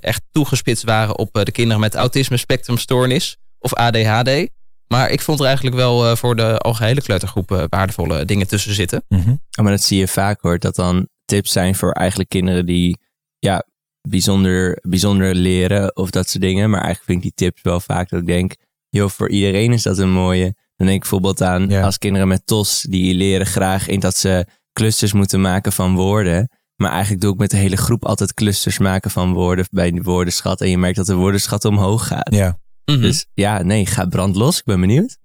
echt 0.00 0.22
toegespitst 0.30 0.84
waren 0.84 1.18
op 1.18 1.44
de 1.44 1.52
kinderen 1.52 1.80
met 1.80 1.94
autisme 1.94 2.36
spectrumstoornis 2.36 3.39
of 3.60 3.74
ADHD. 3.74 4.48
Maar 4.86 5.10
ik 5.10 5.20
vond 5.20 5.38
er 5.40 5.46
eigenlijk 5.46 5.76
wel 5.76 6.06
eh, 6.10 6.16
voor 6.16 6.36
de 6.36 6.58
algehele 6.58 7.02
kleutergroep 7.02 7.50
eh, 7.52 7.64
waardevolle 7.68 8.24
dingen 8.24 8.48
tussen 8.48 8.74
zitten. 8.74 9.04
Mhm. 9.08 9.34
Maar 9.62 9.70
dat 9.70 9.82
zie 9.82 9.98
je 9.98 10.08
vaak 10.08 10.40
hoor. 10.40 10.58
Dat 10.58 10.74
dan 10.74 11.08
tips 11.24 11.52
zijn 11.52 11.74
voor 11.74 11.92
eigenlijk 11.92 12.28
kinderen 12.28 12.66
die 12.66 12.98
ja, 13.38 13.64
bijzonder, 14.08 14.78
bijzonder 14.82 15.34
leren 15.34 15.96
of 15.96 16.10
dat 16.10 16.28
soort 16.28 16.42
dingen. 16.42 16.70
Maar 16.70 16.80
eigenlijk 16.80 17.10
vind 17.10 17.24
ik 17.24 17.36
die 17.36 17.46
tips 17.48 17.62
wel 17.62 17.80
vaak 17.80 18.08
dat 18.08 18.20
ik 18.20 18.26
denk, 18.26 18.54
joh, 18.88 19.08
voor 19.08 19.30
iedereen 19.30 19.72
is 19.72 19.82
dat 19.82 19.98
een 19.98 20.10
mooie. 20.10 20.54
Dan 20.76 20.86
denk 20.86 21.02
ik 21.04 21.10
bijvoorbeeld 21.10 21.42
aan 21.42 21.68
Ja. 21.68 21.82
als 21.82 21.98
kinderen 21.98 22.28
met 22.28 22.46
TOS, 22.46 22.86
die 22.88 23.14
leren 23.14 23.46
graag 23.46 23.88
in 23.88 24.00
dat 24.00 24.16
ze 24.16 24.46
clusters 24.72 25.12
moeten 25.12 25.40
maken 25.40 25.72
van 25.72 25.94
woorden. 25.94 26.48
Maar 26.76 26.90
eigenlijk 26.90 27.22
doe 27.22 27.32
ik 27.32 27.38
met 27.38 27.50
de 27.50 27.56
hele 27.56 27.76
groep 27.76 28.04
altijd 28.04 28.34
clusters 28.34 28.78
maken 28.78 29.10
van 29.10 29.32
woorden 29.32 29.66
bij 29.70 29.90
de 29.90 30.02
woordenschat. 30.02 30.60
En 30.60 30.70
je 30.70 30.78
merkt 30.78 30.96
dat 30.96 31.06
de 31.06 31.14
woordenschat 31.14 31.64
omhoog 31.64 32.06
gaat. 32.06 32.34
Ja. 32.34 32.58
Mhm. 32.90 33.00
Dus 33.00 33.26
ja, 33.34 33.62
nee, 33.62 33.86
ga 33.86 34.06
brand 34.06 34.36
los. 34.36 34.58
Ik 34.58 34.64
ben 34.64 34.80
benieuwd. 34.80 35.18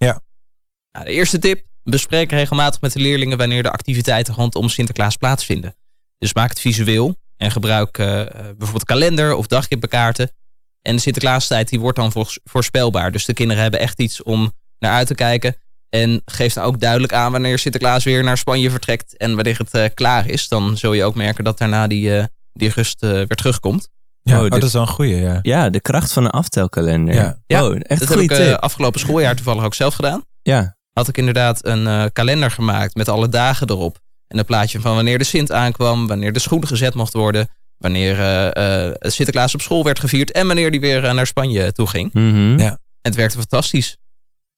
Nou, 0.91 1.05
de 1.05 1.11
eerste 1.11 1.39
tip. 1.39 1.65
Bespreek 1.83 2.31
regelmatig 2.31 2.81
met 2.81 2.93
de 2.93 2.99
leerlingen 2.99 3.37
wanneer 3.37 3.63
de 3.63 3.71
activiteiten 3.71 4.33
rondom 4.33 4.69
Sinterklaas 4.69 5.15
plaatsvinden. 5.17 5.75
Dus 6.17 6.33
maak 6.33 6.49
het 6.49 6.59
visueel 6.59 7.15
en 7.37 7.51
gebruik 7.51 7.97
eh, 7.97 8.21
eh, 8.21 8.27
bijvoorbeeld 8.33 8.83
kalender 8.85 9.35
of 9.35 9.47
dagkippenkaarten. 9.47 10.31
En 10.81 10.95
de 10.95 11.01
Sinterklaastijd 11.01 11.69
die 11.69 11.79
wordt 11.79 11.97
dan 11.97 12.11
voors- 12.11 12.39
voorspelbaar. 12.43 13.11
Dus 13.11 13.25
de 13.25 13.33
kinderen 13.33 13.61
hebben 13.61 13.79
echt 13.79 13.99
iets 13.99 14.23
om 14.23 14.53
naar 14.79 14.91
uit 14.93 15.07
te 15.07 15.15
kijken. 15.15 15.55
En 15.89 16.21
geef 16.25 16.53
dan 16.53 16.63
ook 16.63 16.79
duidelijk 16.79 17.13
aan 17.13 17.31
wanneer 17.31 17.59
Sinterklaas 17.59 18.03
weer 18.03 18.23
naar 18.23 18.37
Spanje 18.37 18.69
vertrekt 18.69 19.17
en 19.17 19.35
wanneer 19.35 19.57
het 19.57 19.73
eh, 19.73 19.85
klaar 19.93 20.29
is. 20.29 20.47
Dan 20.47 20.77
zul 20.77 20.93
je 20.93 21.03
ook 21.03 21.15
merken 21.15 21.43
dat 21.43 21.57
daarna 21.57 21.87
die, 21.87 22.11
die 22.53 22.69
rust 22.69 22.99
weer 23.01 23.27
terugkomt. 23.27 23.89
Ja, 24.29 24.37
Oh, 24.37 24.43
oh, 24.43 24.49
dat 24.49 24.63
is 24.63 24.73
wel 24.73 24.81
een 24.81 24.87
goeie, 24.87 25.15
ja. 25.15 25.39
Ja, 25.41 25.69
de 25.69 25.79
kracht 25.79 26.13
van 26.13 26.23
een 26.25 26.29
aftelkalender. 26.31 27.13
Ja. 27.15 27.37
Ja, 27.47 27.65
oh, 27.67 27.75
echt 27.75 27.99
dat 27.99 28.09
heb 28.09 28.19
ik 28.19 28.29
goede 28.31 28.43
eh, 28.49 28.57
afgelopen 28.57 28.99
schooljaar 28.99 29.35
toevallig 29.35 29.63
ook 29.63 29.73
zelf 29.73 29.93
gedaan. 29.93 30.23
Ja, 30.41 30.77
had 30.93 31.07
ik 31.07 31.17
inderdaad 31.17 31.65
een 31.65 31.87
eh, 31.87 32.05
kalender 32.13 32.51
gemaakt 32.51 32.95
met 32.95 33.09
alle 33.09 33.29
dagen 33.29 33.69
erop. 33.69 33.99
En 34.27 34.37
een 34.37 34.45
plaatje 34.45 34.79
van 34.81 34.95
wanneer 34.95 35.17
de 35.17 35.23
Sint 35.23 35.51
aankwam, 35.51 36.07
wanneer 36.07 36.33
de 36.33 36.39
schoen 36.39 36.67
gezet 36.67 36.93
mocht 36.93 37.13
worden, 37.13 37.47
wanneer 37.77 38.19
eh, 38.19 38.85
eh, 38.87 38.95
Sinterklaas 38.99 39.53
op 39.53 39.61
school 39.61 39.83
werd 39.83 39.99
gevierd 39.99 40.31
en 40.31 40.47
wanneer 40.47 40.71
die 40.71 40.79
weer 40.79 41.13
naar 41.13 41.27
Spanje 41.27 41.71
toe 41.71 41.87
ging. 41.87 42.13
Mhm. 42.13 42.59
Ja. 42.59 42.69
En 42.69 42.79
het 43.01 43.15
werkte 43.15 43.37
fantastisch. 43.37 43.97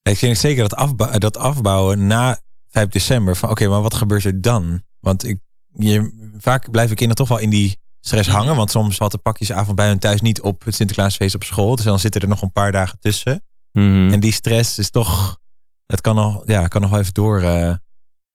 Ik 0.02 0.18
vind 0.18 0.38
zeker 0.38 0.62
dat, 0.70 0.76
afbou- 0.76 1.18
dat 1.18 1.38
afbouwen 1.38 2.08
na 2.08 2.40
5 2.70 2.88
december. 2.88 3.36
Van 3.36 3.50
oké, 3.50 3.68
maar 3.68 3.82
wat 3.82 3.94
gebeurt 3.94 4.24
er 4.24 4.42
dan? 4.42 4.82
Want 5.00 5.24
ik, 5.28 5.40
je, 5.74 6.12
vaak 6.40 6.72
blijven 6.72 6.96
kinderen 6.96 7.26
toch 7.26 7.38
wel 7.38 7.44
in 7.46 7.50
die 7.50 7.78
stress 8.08 8.30
hangen. 8.30 8.56
Want 8.56 8.72
soms 8.72 8.98
had 8.98 9.12
de 9.12 9.18
pakjesavond 9.18 9.76
bij 9.76 9.88
hun 9.88 10.00
thuis 10.00 10.22
niet 10.22 10.42
op 10.42 10.66
het 10.66 10.76
Sinterklaasfeest 10.76 11.36
op 11.36 11.44
school. 11.44 11.76
Dus 11.76 11.86
dan 11.86 12.00
zitten 12.00 12.22
er 12.22 12.28
nog 12.28 12.42
een 12.42 12.52
paar 12.52 12.72
dagen 12.72 13.00
tussen. 13.00 13.44
Mhm. 13.72 14.10
En 14.12 14.20
die 14.20 14.32
stress 14.32 14.78
is 14.78 14.90
toch... 14.90 15.38
Het 15.86 16.02
kan 16.02 16.16
nog, 16.16 16.44
ja, 16.46 16.68
kan 16.68 16.82
nog 16.82 16.90
wel 16.90 17.00
even 17.00 17.14
door, 17.14 17.42
eh 17.42 17.74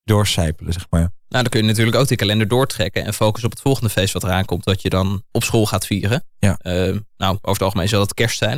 doorcijpelen, 0.05 0.73
zeg 0.73 0.87
maar. 0.91 1.01
Nou, 1.01 1.43
dan 1.43 1.49
kun 1.49 1.61
je 1.61 1.67
natuurlijk 1.67 1.97
ook 1.97 2.09
die 2.09 2.17
kalender 2.17 2.49
doortrekken 2.49 3.05
en 3.05 3.15
focussen 3.15 3.45
op 3.45 3.55
het 3.55 3.63
volgende 3.63 3.91
feest 3.91 4.13
wat 4.13 4.25
eraan 4.25 4.45
komt, 4.45 4.65
dat 4.65 4.83
je 4.83 4.89
dan 4.89 5.23
op 5.31 5.45
school 5.45 5.67
gaat 5.67 5.87
vieren. 5.87 6.25
Ja. 6.39 6.57
Eh, 6.59 6.73
nou, 7.17 7.33
over 7.33 7.41
het 7.43 7.63
algemeen 7.63 7.89
zal 7.89 7.99
dat 7.99 8.15
kerst 8.15 8.39
zijn. 8.39 8.57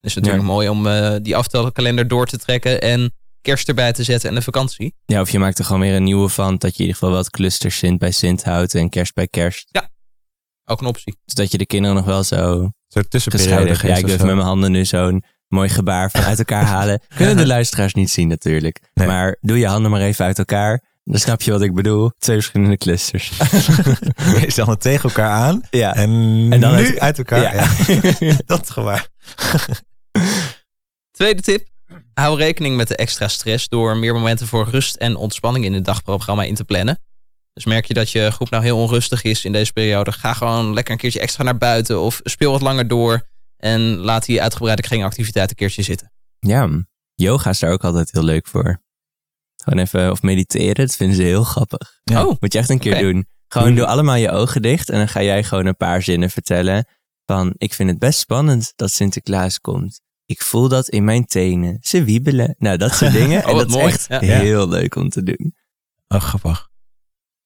Dus 0.00 0.14
het 0.14 0.24
is 0.24 0.30
natuurlijk 0.30 0.44
mooi 0.44 0.68
om 0.68 0.86
eh, 0.86 1.16
die 1.22 1.36
aftelkalender 1.36 2.08
door 2.08 2.26
te 2.26 2.38
trekken 2.38 2.80
en 2.80 3.12
kerst 3.40 3.68
erbij 3.68 3.92
te 3.92 4.02
zetten 4.02 4.28
en 4.28 4.34
de 4.34 4.42
vakantie. 4.42 4.94
Ja, 5.04 5.20
of 5.20 5.30
je 5.30 5.38
maakt 5.38 5.58
er 5.58 5.64
gewoon 5.64 5.80
weer 5.80 5.94
een 5.94 6.02
nieuwe 6.02 6.28
van. 6.28 6.56
Dat 6.56 6.70
je 6.70 6.82
in 6.82 6.88
ieder 6.88 6.94
geval 6.94 7.14
wat 7.14 7.30
clusters 7.30 7.78
Sint 7.78 7.98
bij 7.98 8.10
Sint 8.10 8.44
houdt 8.44 8.74
en 8.74 8.88
kerst 8.88 9.14
bij 9.14 9.28
kerst. 9.28 9.68
Ook 10.68 10.80
een 10.80 10.86
optie. 10.86 11.16
Zodat 11.24 11.50
je 11.52 11.58
de 11.58 11.66
kinderen 11.66 11.96
nog 11.96 12.04
wel 12.04 12.24
zo 12.24 12.70
Zo'n 12.88 13.08
tussenperiode 13.08 13.74
geeft 13.74 13.82
Ja, 13.82 13.94
ik 13.96 14.06
durf 14.06 14.20
zo. 14.20 14.26
met 14.26 14.34
mijn 14.34 14.46
handen 14.46 14.70
nu 14.72 14.84
zo'n 14.84 15.24
mooi 15.48 15.68
gebaar 15.68 16.10
van 16.10 16.20
uit 16.22 16.38
elkaar 16.38 16.64
halen. 16.76 17.00
Kunnen 17.16 17.36
de 17.36 17.46
luisteraars 17.46 17.94
niet 17.94 18.10
zien 18.10 18.28
natuurlijk. 18.28 18.80
Nee. 18.94 19.06
Maar 19.06 19.36
doe 19.40 19.58
je 19.58 19.66
handen 19.66 19.90
maar 19.90 20.00
even 20.00 20.24
uit 20.24 20.38
elkaar. 20.38 20.82
Dan 21.04 21.18
snap 21.20 21.42
je 21.42 21.50
wat 21.50 21.62
ik 21.62 21.74
bedoel. 21.74 22.10
Twee 22.18 22.36
verschillende 22.36 22.76
clusters. 22.76 23.28
Je 24.40 24.44
stelt 24.46 24.68
het 24.68 24.80
tegen 24.80 25.08
elkaar 25.08 25.30
aan. 25.30 25.60
ja. 25.70 25.94
En, 25.94 26.10
En 26.50 26.60
dan 26.60 26.74
nu 26.76 26.84
uit- 26.86 26.98
uit, 27.00 27.18
elkaar. 27.18 27.40
Ja. 27.42 27.52
Ja. 28.18 28.36
dat 28.46 28.62
is 28.62 28.68
gewaar. 28.70 29.08
Tweede 31.10 31.42
tip. 31.42 31.66
Hou 32.14 32.38
rekening 32.38 32.76
met 32.76 32.88
de 32.88 32.96
extra 32.96 33.28
stress 33.28 33.68
door 33.68 33.96
meer 33.96 34.14
momenten 34.14 34.46
voor 34.46 34.68
rust 34.70 34.96
en 34.96 35.16
ontspanning 35.16 35.64
in 35.64 35.72
het 35.72 35.84
dagprogramma 35.84 36.42
in 36.42 36.54
te 36.54 36.64
plannen. 36.64 36.98
Dus 37.56 37.64
merk 37.64 37.84
je 37.84 37.94
dat 37.94 38.10
je 38.10 38.30
groep 38.30 38.50
nou 38.50 38.62
heel 38.62 38.78
onrustig 38.78 39.22
is 39.22 39.44
in 39.44 39.52
deze 39.52 39.72
periode, 39.72 40.12
ga 40.12 40.32
gewoon 40.32 40.74
lekker 40.74 40.92
een 40.92 40.98
keertje 40.98 41.20
extra 41.20 41.44
naar 41.44 41.58
buiten 41.58 42.00
of 42.00 42.20
speel 42.24 42.50
wat 42.52 42.60
langer 42.60 42.88
door 42.88 43.28
en 43.56 43.80
laat 43.96 44.24
die 44.26 44.42
uitgebreide 44.42 44.82
kringactiviteit 44.82 45.50
een 45.50 45.56
keertje 45.56 45.82
zitten. 45.82 46.12
Ja, 46.38 46.84
yoga 47.14 47.50
is 47.50 47.58
daar 47.58 47.70
ook 47.72 47.84
altijd 47.84 48.12
heel 48.12 48.22
leuk 48.22 48.46
voor. 48.46 48.82
Gewoon 49.64 49.78
even, 49.84 50.10
of 50.10 50.22
mediteren, 50.22 50.86
dat 50.86 50.96
vinden 50.96 51.16
ze 51.16 51.22
heel 51.22 51.44
grappig. 51.44 52.00
Ja. 52.04 52.24
Oh, 52.26 52.36
Moet 52.40 52.52
je 52.52 52.58
echt 52.58 52.68
een 52.70 52.78
keer 52.78 52.98
doen. 52.98 53.26
Gewoon 53.48 53.74
Doe- 53.74 53.86
allemaal 53.86 54.14
je 54.16 54.30
ogen 54.30 54.62
dicht 54.62 54.88
en 54.90 54.98
dan 54.98 55.08
ga 55.08 55.22
jij 55.22 55.44
gewoon 55.44 55.66
een 55.66 55.76
paar 55.76 56.02
zinnen 56.02 56.30
vertellen. 56.30 56.86
Van, 57.24 57.54
ik 57.56 57.74
vind 57.74 57.90
het 57.90 57.98
best 57.98 58.18
spannend 58.18 58.72
dat 58.76 58.90
Sinterklaas 58.90 59.60
komt. 59.60 60.00
Ik 60.26 60.42
voel 60.42 60.68
dat 60.68 60.88
in 60.88 61.04
mijn 61.04 61.24
tenen. 61.24 61.78
Ze 61.80 62.04
wiebelen. 62.04 62.54
Nou, 62.58 62.76
dat 62.76 62.94
soort 62.94 63.12
dingen. 63.22 63.42
Oh, 63.42 63.48
en 63.48 63.54
wat 63.54 63.60
dat 63.60 63.68
is 63.68 63.74
mooi. 63.74 63.92
echt 63.92 64.06
Ja. 64.08 64.18
heel 64.20 64.68
leuk 64.68 64.94
om 64.94 65.08
te 65.08 65.22
doen. 65.22 65.54
Oh, 66.08 66.20
grappig. 66.20 66.68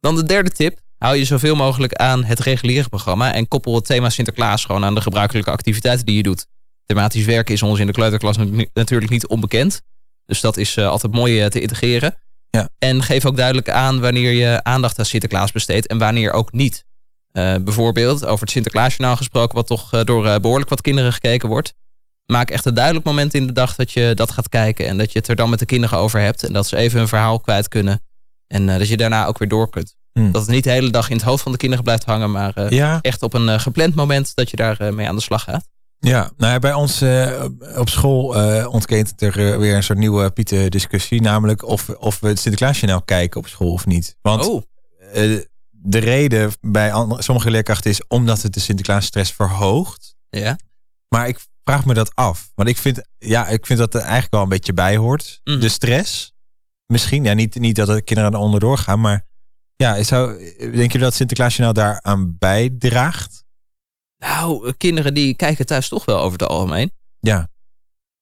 Dan 0.00 0.14
de 0.14 0.24
derde 0.24 0.50
tip. 0.50 0.78
Hou 0.98 1.16
je 1.16 1.24
zoveel 1.24 1.54
mogelijk 1.54 1.94
aan 1.94 2.24
het 2.24 2.40
reguliere 2.40 2.88
programma 2.88 3.34
en 3.34 3.48
koppel 3.48 3.74
het 3.74 3.86
thema 3.86 4.08
Sinterklaas 4.08 4.64
gewoon 4.64 4.84
aan 4.84 4.94
de 4.94 5.00
gebruikelijke 5.00 5.50
activiteiten 5.50 6.06
die 6.06 6.16
je 6.16 6.22
doet. 6.22 6.46
Thematisch 6.86 7.24
werken 7.24 7.54
is 7.54 7.62
ons 7.62 7.78
in 7.78 7.86
de 7.86 7.92
kleuterklas 7.92 8.36
natuurlijk 8.72 9.10
niet 9.10 9.26
onbekend. 9.26 9.82
Dus 10.26 10.40
dat 10.40 10.56
is 10.56 10.76
eh, 10.76 10.86
altijd 10.86 11.12
mooi 11.12 11.42
eh, 11.42 11.46
te 11.46 11.60
integreren. 11.60 12.16
Ja. 12.50 12.68
En 12.78 13.02
geef 13.02 13.26
ook 13.26 13.36
duidelijk 13.36 13.70
aan 13.70 14.00
wanneer 14.00 14.32
je 14.32 14.62
aandacht 14.62 14.98
aan 14.98 15.04
Sinterklaas 15.04 15.52
besteedt 15.52 15.86
en 15.86 15.98
wanneer 15.98 16.32
ook 16.32 16.52
niet. 16.52 16.84
Eh, 17.32 17.54
bijvoorbeeld 17.60 18.24
over 18.24 18.40
het 18.40 18.50
Sinterklaasjournaal 18.50 19.16
gesproken, 19.16 19.54
wat 19.54 19.66
toch 19.66 20.04
door 20.04 20.26
eh, 20.26 20.40
behoorlijk 20.40 20.70
wat 20.70 20.80
kinderen 20.80 21.12
gekeken 21.12 21.48
wordt. 21.48 21.74
Maak 22.26 22.50
echt 22.50 22.64
een 22.64 22.74
duidelijk 22.74 23.06
moment 23.06 23.34
in 23.34 23.46
de 23.46 23.52
dag 23.52 23.74
dat 23.74 23.92
je 23.92 24.12
dat 24.14 24.30
gaat 24.30 24.48
kijken. 24.48 24.86
En 24.86 24.98
dat 24.98 25.12
je 25.12 25.18
het 25.18 25.28
er 25.28 25.36
dan 25.36 25.50
met 25.50 25.58
de 25.58 25.64
kinderen 25.64 25.98
over 25.98 26.20
hebt. 26.20 26.42
En 26.42 26.52
dat 26.52 26.66
ze 26.66 26.76
even 26.76 26.98
hun 26.98 27.08
verhaal 27.08 27.40
kwijt 27.40 27.68
kunnen. 27.68 28.02
En 28.52 28.68
eh, 28.68 28.78
dat 28.78 28.88
je 28.88 28.96
daarna 28.96 29.26
ook 29.26 29.38
weer 29.38 29.48
door 29.48 29.70
kunt. 29.70 29.94
Hmm. 30.12 30.32
Dat 30.32 30.42
het 30.42 30.50
niet 30.50 30.64
de 30.64 30.70
hele 30.70 30.90
dag 30.90 31.10
in 31.10 31.16
het 31.16 31.24
hoofd 31.24 31.42
van 31.42 31.52
de 31.52 31.58
kinderen 31.58 31.84
blijft 31.84 32.04
hangen. 32.04 32.30
Maar 32.30 32.54
eh, 32.54 32.70
Ja, 32.70 32.98
echt 33.00 33.22
op 33.22 33.34
een 33.34 33.48
eh, 33.48 33.58
gepland 33.60 33.94
moment 33.94 34.34
dat 34.34 34.50
je 34.50 34.56
daar 34.56 34.94
mee 34.94 35.08
aan 35.08 35.16
de 35.16 35.22
slag 35.22 35.42
gaat. 35.42 35.68
ja. 35.98 36.30
Nou, 36.36 36.52
ja, 36.52 36.58
bij 36.58 36.72
ons 36.74 37.02
op- 37.76 37.88
school 37.88 38.36
eh 38.36 38.66
ontkent 38.72 39.22
er 39.22 39.58
weer 39.58 39.74
een 39.76 39.82
soort 39.82 39.98
nieuwe 39.98 40.30
Pieten 40.30 40.70
discussie. 40.70 41.20
Namelijk 41.20 41.64
of, 41.64 41.88
of 41.88 42.20
we 42.20 42.28
het 42.28 42.38
Sinterklaasjournaal 42.38 43.02
kijken 43.02 43.40
op 43.40 43.46
school 43.46 43.72
of 43.72 43.86
niet. 43.86 44.16
Want 44.22 44.46
oh, 44.48 44.62
de 45.70 45.98
reden 45.98 46.52
bij 46.60 46.92
andere, 46.92 47.22
sommige 47.22 47.50
leerkrachten 47.50 47.90
is 47.90 48.06
omdat 48.06 48.42
het 48.42 48.52
de 48.54 48.60
Sinterklaasstress 48.60 49.32
verhoogt. 49.32 50.14
ja. 50.30 50.58
Maar 51.08 51.28
ik 51.28 51.38
vraag 51.64 51.84
me 51.84 51.94
dat 51.94 52.14
af. 52.14 52.50
Want 52.54 52.68
ik 52.68 52.76
vind, 52.76 53.00
ja, 53.18 53.48
ik 53.48 53.66
vind 53.66 53.78
dat 53.78 53.94
er 53.94 54.00
eigenlijk 54.00 54.32
wel 54.32 54.42
een 54.42 54.48
beetje 54.48 54.72
bij 54.72 54.96
hoort. 54.96 55.40
Mhm. 55.44 55.60
De 55.60 55.68
stress. 55.68 56.32
Misschien, 56.90 57.24
ja, 57.24 57.32
niet, 57.32 57.54
niet 57.54 57.76
dat 57.76 57.86
de 57.86 58.02
kinderen 58.02 58.32
er 58.32 58.38
onderdoor 58.38 58.78
gaan, 58.78 59.00
maar 59.00 59.26
ja, 59.76 60.02
zou, 60.02 60.52
denk 60.58 60.92
je 60.92 60.98
dat 60.98 61.14
Sinterklaasjournaal 61.14 61.74
daaraan 61.74 62.36
bijdraagt? 62.38 63.44
Nou, 64.18 64.66
eh, 64.66 64.72
kinderen 64.76 65.14
die 65.14 65.34
kijken 65.34 65.66
thuis 65.66 65.88
toch 65.88 66.04
wel 66.04 66.18
over 66.18 66.38
het 66.38 66.48
algemeen. 66.48 66.92
Ja. 67.20 67.48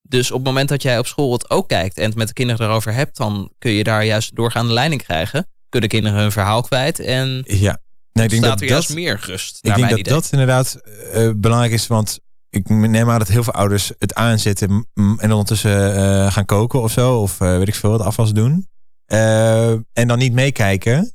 Dus 0.03 0.31
op 0.31 0.37
het 0.37 0.47
moment 0.47 0.69
dat 0.69 0.83
jij 0.83 0.99
op 0.99 1.07
school 1.07 1.33
het 1.33 1.51
ook 1.51 1.69
kijkt 1.69 1.99
en 1.99 2.05
het 2.05 2.15
met 2.15 2.27
de 2.27 2.33
kinderen 2.33 2.67
erover 2.67 2.93
hebt, 2.93 3.17
dan 3.17 3.53
kun 3.59 3.71
je 3.71 3.85
daar 3.85 4.05
juist 4.05 4.37
doorgaande 4.37 4.73
leiding 4.73 5.03
krijgen. 5.03 5.47
Kunnen 5.69 5.89
kinderen 5.89 6.19
hun 6.19 6.33
verhaal 6.33 6.63
kwijt 6.63 6.99
en 6.99 7.45
Ja. 7.47 7.81
Nee, 8.13 8.25
ik 8.25 8.31
denk 8.31 8.45
staat 8.45 8.59
dat 8.59 8.61
er 8.61 8.67
dat, 8.67 8.69
juist 8.69 8.95
meer 8.95 9.21
rust. 9.21 9.59
ik 9.63 9.75
denk 9.75 9.89
dat 9.89 9.99
idee. 9.99 10.13
dat 10.13 10.29
inderdaad 10.33 10.75
eh, 10.75 11.31
belangrijk 11.37 11.73
is, 11.73 11.87
want 11.87 12.21
ik 12.51 12.69
neem 12.69 13.11
aan 13.11 13.19
dat 13.19 13.29
heel 13.29 13.45
veel 13.45 13.53
ouders 13.53 13.93
het 13.99 14.15
aanzetten 14.15 14.89
en 14.95 15.33
ondertussen 15.33 15.97
eh, 15.97 16.33
gaan 16.33 16.45
koken 16.45 16.83
of 16.83 16.93
zo, 16.93 17.21
of 17.21 17.41
eh, 17.41 17.57
weet 17.57 17.69
ik 17.69 17.75
veel, 17.75 17.91
wat 17.91 18.01
afwas 18.01 18.33
doen. 18.33 18.69
Eh, 19.05 19.71
en 19.71 20.07
dan 20.07 20.19
niet 20.19 20.33
meekijken. 20.33 21.13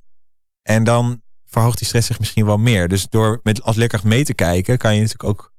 En 0.62 0.84
dan 0.84 1.22
verhoogt 1.46 1.78
die 1.78 1.88
stress 1.88 2.08
zich 2.08 2.20
misschien 2.20 2.46
wel 2.46 2.58
meer. 2.58 2.88
Dus 2.88 3.08
door 3.10 3.40
met 3.44 3.64
als 3.64 3.76
leerkracht 3.76 4.04
mee 4.04 4.24
te 4.26 4.34
kijken, 4.34 4.78
kan 4.78 4.94
je 4.94 5.02
natuurlijk 5.02 5.30
ook, 5.30 5.54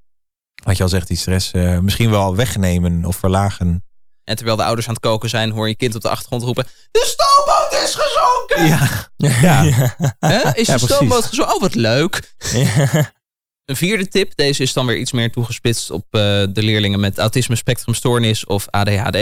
wat 0.64 0.76
je 0.76 0.83
al 0.83 0.88
zegt, 0.88 1.09
die 1.09 1.16
stress 1.16 1.50
eh, 1.52 1.78
misschien 1.78 2.11
wel 2.11 2.37
wegnemen 2.37 3.04
of 3.04 3.16
verlagen. 3.16 3.85
En 4.25 4.37
terwijl 4.37 4.57
de 4.57 4.64
ouders 4.64 4.87
aan 4.88 4.95
het 4.95 5.02
koken 5.02 5.28
zijn, 5.28 5.50
hoor 5.50 5.69
je 5.69 5.76
kind 5.76 5.95
op 5.95 6.00
de 6.00 6.09
achtergrond 6.09 6.43
roepen: 6.43 6.66
De 6.90 7.14
stoomboot 7.16 7.83
is 7.85 7.95
gezonken! 7.95 8.66
Ja, 8.66 9.09
ja. 9.40 9.62
Hè? 10.31 10.54
Is 10.54 10.66
Ja, 10.66 10.76
de 10.76 10.85
stoomboot 10.85 11.25
gezonken? 11.25 11.54
Oh, 11.54 11.61
wat 11.61 11.75
leuk. 11.75 12.35
Ja. 12.52 13.12
Een 13.64 13.76
vierde 13.76 14.09
tip, 14.09 14.33
deze 14.35 14.62
is 14.62 14.73
dan 14.73 14.87
weer 14.87 14.97
iets 14.97 15.12
meer 15.12 15.30
toegespitst 15.30 15.90
op 15.90 16.04
eh, 16.11 16.21
de 16.50 16.62
leerlingen 16.62 17.00
met 17.00 17.18
autisme 17.18 17.56
spectrumstoornis 17.56 18.47
of 18.47 18.66
ADHD. 18.71 19.16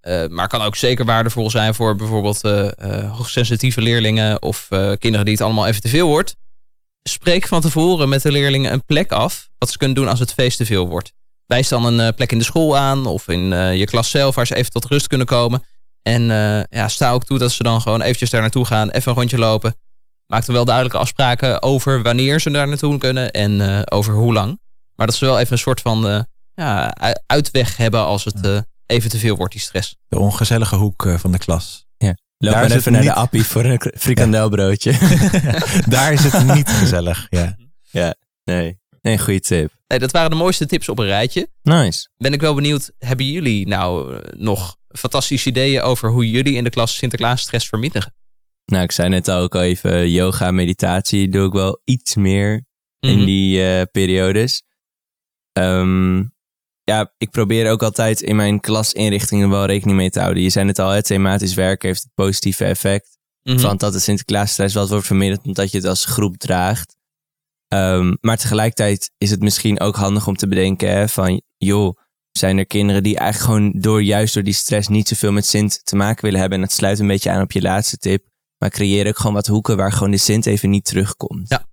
Eh, 0.00 0.26
maar 0.26 0.48
kan 0.48 0.62
ook 0.62 0.76
zeker 0.76 1.04
waardevol 1.04 1.50
zijn 1.50 1.74
voor 1.74 1.96
bijvoorbeeld 1.96 2.44
eh, 2.44 3.16
hoogsensitieve 3.16 3.80
leerlingen 3.80 4.42
of 4.42 4.68
kinderen 4.98 5.24
die 5.24 5.34
het 5.34 5.40
allemaal 5.40 5.66
even 5.66 5.80
te 5.80 5.88
veel 5.88 6.08
wordt. 6.08 6.36
Spreek 7.02 7.46
van 7.46 7.60
tevoren 7.60 8.08
met 8.08 8.22
de 8.22 8.32
leerlingen 8.32 8.72
een 8.72 8.84
plek 8.84 9.12
af 9.12 9.48
wat 9.58 9.70
ze 9.70 9.78
kunnen 9.78 9.96
doen 9.96 10.08
als 10.08 10.20
het 10.20 10.32
feest 10.32 10.56
te 10.56 10.66
veel 10.66 10.88
wordt. 10.88 11.12
Wijs 11.46 11.68
dan 11.68 11.84
een 11.84 12.14
plek 12.14 12.32
in 12.32 12.38
de 12.38 12.44
school 12.44 12.76
aan 12.76 13.06
of 13.06 13.28
in 13.28 13.48
je 13.76 13.84
klas 13.84 14.10
zelf 14.10 14.34
waar 14.34 14.46
ze 14.46 14.54
even 14.54 14.70
tot 14.70 14.84
rust 14.84 15.06
kunnen 15.06 15.26
komen. 15.26 15.64
En 16.02 16.22
ja, 16.70 16.88
sta 16.88 17.12
ook 17.12 17.24
toe 17.24 17.38
dat 17.38 17.52
ze 17.52 17.62
dan 17.62 17.80
gewoon 17.80 18.02
eventjes 18.02 18.30
daar 18.30 18.40
naartoe 18.40 18.64
gaan, 18.64 18.90
even 18.90 19.10
een 19.10 19.18
rondje 19.18 19.38
lopen. 19.38 19.76
Maak 20.26 20.46
dan 20.46 20.54
wel 20.54 20.64
duidelijke 20.64 20.98
afspraken 20.98 21.62
over 21.62 22.02
wanneer 22.02 22.40
ze 22.40 22.50
daar 22.50 22.68
naartoe 22.68 22.98
kunnen 22.98 23.30
en 23.30 23.60
eh, 23.60 23.82
over 23.84 24.14
hoe 24.14 24.32
lang. 24.32 24.60
Maar 24.94 25.06
dat 25.06 25.16
ze 25.16 25.24
wel 25.24 25.38
even 25.38 25.52
een 25.52 25.58
soort 25.58 25.80
van 25.80 26.08
eh, 26.08 26.20
ja, 26.54 26.94
uitweg 27.26 27.76
hebben 27.76 28.00
als 28.04 28.24
het 28.24 28.40
eh, 28.46 28.58
even 28.86 29.10
te 29.10 29.18
veel 29.18 29.36
wordt, 29.36 29.52
die 29.52 29.62
stress. 29.62 29.96
de 30.08 30.18
ongezellige 30.18 30.76
hoek 30.76 31.08
van 31.16 31.32
de 31.32 31.38
klas. 31.38 31.84
Loop 32.38 32.52
Daar 32.52 32.64
even 32.64 32.76
het 32.76 32.84
naar 32.84 33.00
de 33.00 33.06
niet- 33.06 33.16
appie 33.16 33.44
voor 33.44 33.64
een 33.64 33.80
frikandelbroodje. 33.98 34.92
Daar 35.88 36.12
is 36.12 36.24
het 36.24 36.54
niet 36.54 36.68
gezellig. 36.68 37.26
Ja. 37.30 38.14
nee. 38.44 38.78
nee, 39.02 39.18
goede 39.18 39.40
tip. 39.40 39.70
Nee, 39.86 39.98
dat 39.98 40.10
waren 40.10 40.30
de 40.30 40.36
mooiste 40.36 40.66
tips 40.66 40.88
op 40.88 40.98
een 40.98 41.06
rijtje. 41.06 41.48
Nice. 41.62 42.08
Ben 42.16 42.32
ik 42.32 42.40
wel 42.40 42.54
benieuwd, 42.54 42.90
hebben 42.98 43.26
jullie 43.26 43.68
nou 43.68 44.20
nog 44.36 44.76
fantastische 44.88 45.48
ideeën 45.48 45.80
over 45.82 46.10
hoe 46.10 46.30
jullie 46.30 46.54
in 46.54 46.64
de 46.64 46.70
klas 46.70 46.96
Sinterklaas 46.96 47.40
stress 47.40 47.68
verminderen? 47.68 48.14
Nou, 48.66 48.82
ik 48.82 48.92
zei 48.92 49.08
net 49.08 49.30
ook 49.30 49.54
al 49.54 49.62
even, 49.62 50.10
yoga, 50.10 50.50
meditatie 50.50 51.28
doe 51.28 51.46
ik 51.46 51.52
wel 51.52 51.80
iets 51.84 52.14
meer 52.14 52.64
in 53.00 53.16
Mhm. 53.16 53.24
die 53.24 53.62
eh, 53.62 53.82
periodes. 53.92 54.62
Ehm, 55.52 56.16
ja, 56.82 57.14
ik 57.18 57.30
probeer 57.30 57.70
ook 57.70 57.82
altijd 57.82 58.20
in 58.20 58.36
mijn 58.36 58.60
klasinrichtingen 58.60 59.48
wel 59.50 59.64
rekening 59.66 59.96
mee 59.96 60.10
te 60.10 60.20
houden. 60.20 60.42
Je 60.42 60.50
zei 60.50 60.66
het 60.66 60.78
al, 60.78 60.90
het 60.90 61.04
thematisch 61.06 61.54
werken 61.54 61.88
heeft 61.88 62.02
het 62.02 62.14
positieve 62.14 62.64
effect. 62.64 63.18
Mhm. 63.42 63.58
Van 63.58 63.76
dat 63.76 63.92
de 63.92 63.98
Sinterklaasstress 63.98 64.74
wat 64.74 64.88
wordt 64.88 65.06
verminderd 65.06 65.46
omdat 65.46 65.70
je 65.70 65.76
het 65.76 65.86
als 65.86 66.04
groep 66.04 66.36
draagt. 66.36 66.96
Ehm, 67.68 68.14
maar 68.20 68.36
tegelijkertijd 68.36 69.10
is 69.18 69.30
het 69.30 69.40
misschien 69.40 69.80
ook 69.80 69.96
handig 69.96 70.26
om 70.26 70.36
te 70.36 70.48
bedenken 70.48 70.90
hè, 70.90 71.08
van, 71.08 71.42
joh, 71.56 71.98
zijn 72.32 72.58
er 72.58 72.66
kinderen 72.66 73.02
die 73.02 73.16
eigenlijk 73.18 73.52
gewoon 73.52 73.80
door, 73.80 74.02
juist 74.02 74.34
door 74.34 74.42
die 74.42 74.52
stress 74.52 74.88
niet 74.88 75.08
zoveel 75.08 75.32
met 75.32 75.46
Sint 75.46 75.84
te 75.84 75.96
maken 75.96 76.24
willen 76.24 76.40
hebben. 76.40 76.58
En 76.58 76.64
dat 76.64 76.74
sluit 76.74 76.98
een 76.98 77.06
beetje 77.06 77.30
aan 77.30 77.42
op 77.42 77.52
je 77.52 77.62
laatste 77.62 77.96
tip. 77.96 78.24
Maar 78.58 78.70
creëer 78.70 79.08
ook 79.08 79.18
gewoon 79.18 79.34
wat 79.34 79.46
hoeken 79.46 79.76
waar 79.76 79.92
gewoon 79.92 80.10
de 80.10 80.16
Sint 80.16 80.46
even 80.46 80.70
niet 80.70 80.84
terugkomt. 80.84 81.48
Ja. 81.48 81.66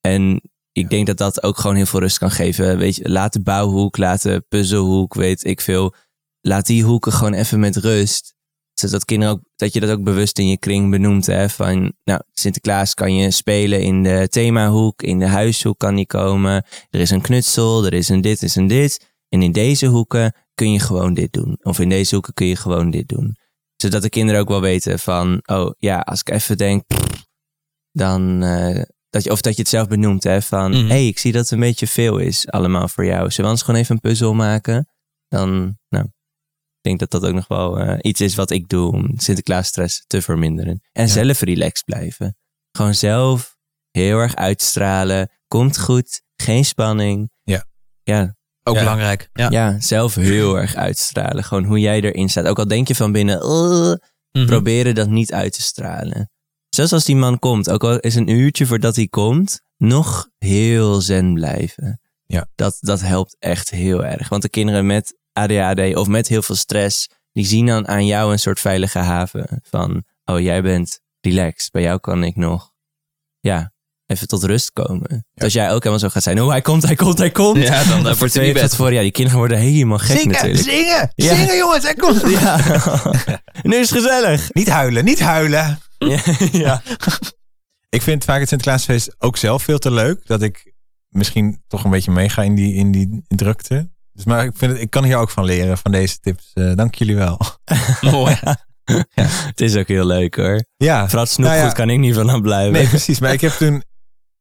En 0.00 0.40
ik 0.72 0.90
denk 0.90 1.06
dat 1.06 1.16
dat 1.16 1.42
ook 1.42 1.58
gewoon 1.58 1.76
heel 1.76 1.86
veel 1.86 2.00
rust 2.00 2.18
kan 2.18 2.30
geven. 2.30 2.78
Weet 2.78 2.96
je, 2.96 3.08
laat 3.08 3.32
de 3.32 3.42
bouwhoek, 3.42 3.96
laat 3.96 4.22
de 4.22 4.44
puzzelhoek, 4.48 5.14
weet 5.14 5.44
ik 5.44 5.60
veel. 5.60 5.94
Laat 6.40 6.66
die 6.66 6.84
hoeken 6.84 7.12
gewoon 7.12 7.34
even 7.34 7.60
met 7.60 7.76
rust. 7.76 8.34
Zodat 8.72 9.04
kinderen 9.04 9.34
ook, 9.34 9.42
dat 9.56 9.72
je 9.72 9.80
dat 9.80 9.90
ook 9.90 10.02
bewust 10.02 10.38
in 10.38 10.48
je 10.48 10.58
kring 10.58 10.90
benoemt. 10.90 11.26
Hè? 11.26 11.48
Van, 11.48 11.92
nou, 12.04 12.20
Sinterklaas 12.32 12.94
kan 12.94 13.14
je 13.14 13.30
spelen 13.30 13.82
in 13.82 14.02
de 14.02 14.26
themahoek, 14.30 15.02
in 15.02 15.18
de 15.18 15.26
huishoek 15.26 15.78
kan 15.78 15.94
die 15.94 16.06
komen. 16.06 16.64
Er 16.90 17.00
is 17.00 17.10
een 17.10 17.20
knutsel, 17.20 17.84
er 17.84 17.94
is 17.94 18.08
een 18.08 18.20
dit, 18.20 18.38
er 18.38 18.44
is 18.44 18.54
een 18.54 18.66
dit. 18.66 19.08
En 19.28 19.42
in 19.42 19.52
deze 19.52 19.86
hoeken 19.86 20.34
kun 20.54 20.72
je 20.72 20.80
gewoon 20.80 21.14
dit 21.14 21.32
doen. 21.32 21.58
Of 21.62 21.78
in 21.78 21.88
deze 21.88 22.14
hoeken 22.14 22.34
kun 22.34 22.46
je 22.46 22.56
gewoon 22.56 22.90
dit 22.90 23.08
doen. 23.08 23.36
Zodat 23.80 24.02
de 24.02 24.08
kinderen 24.08 24.40
ook 24.40 24.48
wel 24.48 24.60
weten 24.60 24.98
van, 24.98 25.40
oh 25.46 25.70
ja, 25.78 25.98
als 25.98 26.20
ik 26.20 26.30
even 26.30 26.56
denk, 26.58 26.82
dan, 27.92 28.42
eh, 28.42 28.82
dat 29.10 29.24
je, 29.24 29.30
of 29.30 29.40
dat 29.40 29.54
je 29.54 29.60
het 29.60 29.70
zelf 29.70 29.88
benoemt, 29.88 30.24
hè, 30.24 30.42
van, 30.42 30.70
Mhm. 30.70 30.86
hey, 30.88 31.06
ik 31.06 31.18
zie 31.18 31.32
dat 31.32 31.42
het 31.42 31.50
een 31.50 31.60
beetje 31.60 31.86
veel 31.86 32.18
is 32.18 32.48
allemaal 32.48 32.88
voor 32.88 33.04
jou. 33.04 33.18
Zullen 33.20 33.36
we 33.36 33.42
anders 33.42 33.62
gewoon 33.62 33.80
even 33.80 33.94
een 33.94 34.00
puzzel 34.00 34.34
maken? 34.34 34.88
Dan, 35.28 35.78
nou, 35.88 36.04
ik 36.04 36.80
denk 36.80 36.98
dat 36.98 37.10
dat 37.10 37.24
ook 37.24 37.34
nog 37.34 37.48
wel 37.48 37.78
eh, 37.78 37.98
iets 38.00 38.20
is 38.20 38.34
wat 38.34 38.50
ik 38.50 38.68
doe 38.68 38.92
om 38.92 39.12
Sinterklaas 39.18 39.66
stress 39.66 40.04
te 40.06 40.22
verminderen. 40.22 40.80
En 40.92 41.06
Ja. 41.06 41.12
zelf 41.12 41.40
relaxed 41.40 41.84
blijven. 41.84 42.36
Gewoon 42.76 42.94
zelf 42.94 43.56
heel 43.90 44.18
erg 44.18 44.34
uitstralen. 44.34 45.30
Komt 45.48 45.78
goed, 45.78 46.22
geen 46.36 46.64
spanning. 46.64 47.30
Ja. 47.42 47.64
Ja, 48.02 48.36
Ook 48.62 48.74
Ja. 48.74 48.80
belangrijk. 48.80 49.28
Ja. 49.32 49.50
ja, 49.50 49.80
zelf 49.80 50.14
heel 50.14 50.58
erg 50.58 50.74
uitstralen. 50.74 51.44
Gewoon 51.44 51.64
hoe 51.64 51.80
jij 51.80 52.00
erin 52.00 52.28
staat. 52.28 52.46
Ook 52.46 52.58
al 52.58 52.68
denk 52.68 52.88
je 52.88 52.94
van 52.94 53.12
binnen, 53.12 53.38
Mhm. 54.32 54.46
proberen 54.46 54.94
dat 54.94 55.08
niet 55.08 55.32
uit 55.32 55.52
te 55.52 55.62
stralen. 55.62 56.30
Zelfs 56.68 56.92
als 56.92 57.04
die 57.04 57.16
man 57.16 57.38
komt, 57.38 57.70
ook 57.70 57.84
al 57.84 57.98
is 57.98 58.14
een 58.14 58.28
uurtje 58.28 58.66
voordat 58.66 58.96
hij 58.96 59.06
komt, 59.08 59.60
nog 59.76 60.28
heel 60.38 61.00
zen 61.00 61.34
blijven. 61.34 62.00
Ja. 62.26 62.48
Dat, 62.54 62.76
dat 62.80 63.00
helpt 63.00 63.36
echt 63.38 63.70
heel 63.70 64.04
erg. 64.04 64.28
Want 64.28 64.42
de 64.42 64.48
kinderen 64.48 64.86
met 64.86 65.18
ADHD 65.32 65.96
of 65.96 66.06
met 66.06 66.28
heel 66.28 66.42
veel 66.42 66.54
stress, 66.54 67.08
die 67.32 67.44
zien 67.46 67.66
dan 67.66 67.88
aan 67.88 68.06
jou 68.06 68.32
een 68.32 68.38
soort 68.38 68.60
veilige 68.60 68.98
haven. 68.98 69.60
Van, 69.62 70.04
oh 70.24 70.40
jij 70.40 70.62
bent 70.62 71.00
relaxed, 71.20 71.70
bij 71.72 71.82
jou 71.82 71.98
kan 71.98 72.24
ik 72.24 72.36
nog, 72.36 72.72
ja, 73.40 73.72
even 74.10 74.26
tot 74.28 74.44
rust 74.44 74.72
komen. 74.72 75.26
Als 75.34 75.52
jij 75.52 75.66
ook 75.66 75.78
helemaal 75.78 75.98
zo 75.98 76.08
gaat 76.08 76.22
zijn, 76.22 76.40
oh 76.42 76.50
hij 76.50 76.60
komt, 76.60 76.82
hij 76.82 76.94
komt, 76.94 77.18
hij 77.18 77.30
komt. 77.30 77.62
Ja, 77.62 77.84
dan, 77.84 77.84
voor 77.86 78.02
wordt 78.02 78.20
het 78.20 78.30
twee 78.30 78.54
niet 78.54 78.74
voor, 78.74 78.92
ja, 78.92 79.00
die 79.00 79.10
kinderen 79.10 79.38
worden 79.38 79.58
helemaal 79.58 79.98
gek 79.98 80.18
Zingen, 80.18 80.32
natuurlijk. 80.32 80.62
zingen, 80.64 81.12
Ja. 81.14 81.34
zingen 81.34 81.56
jongens, 81.56 81.84
en 81.84 81.96
kom. 81.96 82.28
Ja. 82.28 82.56
nu 83.62 83.76
is 83.76 83.90
het 83.90 83.98
gezellig. 83.98 84.52
Niet 84.52 84.68
huilen, 84.68 85.04
niet 85.04 85.20
huilen. 85.20 85.78
Ja, 85.98 86.20
ja. 86.52 86.82
Ik 87.88 88.02
vind 88.02 88.24
vaak 88.24 88.40
het 88.40 88.48
Sinterklaasfeest 88.48 89.14
ook 89.18 89.36
zelf 89.36 89.62
veel 89.62 89.78
te 89.78 89.90
leuk. 89.90 90.26
Dat 90.26 90.42
ik 90.42 90.72
misschien 91.08 91.62
toch 91.68 91.84
een 91.84 91.90
beetje 91.90 92.10
meega 92.10 92.42
in 92.42 92.54
die, 92.54 92.74
in 92.74 92.90
die 92.92 93.22
drukte. 93.28 93.90
Dus 94.12 94.24
maar 94.24 94.44
ik, 94.44 94.52
vind 94.54 94.72
het, 94.72 94.80
ik 94.80 94.90
kan 94.90 95.04
hier 95.04 95.16
ook 95.16 95.30
van 95.30 95.44
leren, 95.44 95.78
van 95.78 95.92
deze 95.92 96.18
tips. 96.20 96.50
Eh, 96.54 96.74
dank 96.74 96.94
jullie 96.94 97.16
wel. 97.16 97.40
Mooi. 98.00 98.38
Het 99.44 99.60
is 99.60 99.76
ook 99.76 99.88
heel 99.88 100.06
leuk 100.06 100.34
hoor. 100.36 100.64
Ja, 100.76 101.08
Vooral 101.08 101.26
snoepgoed 101.26 101.56
Nou 101.56 101.68
ja. 101.68 101.74
kan 101.74 101.90
ik 101.90 101.98
niet 101.98 102.14
van 102.14 102.30
aan 102.30 102.42
blijven. 102.42 102.72
nee, 102.72 102.88
precies. 102.88 103.20
Maar 103.20 103.32
ik 103.32 103.40
heb 103.40 103.52
toen, 103.52 103.82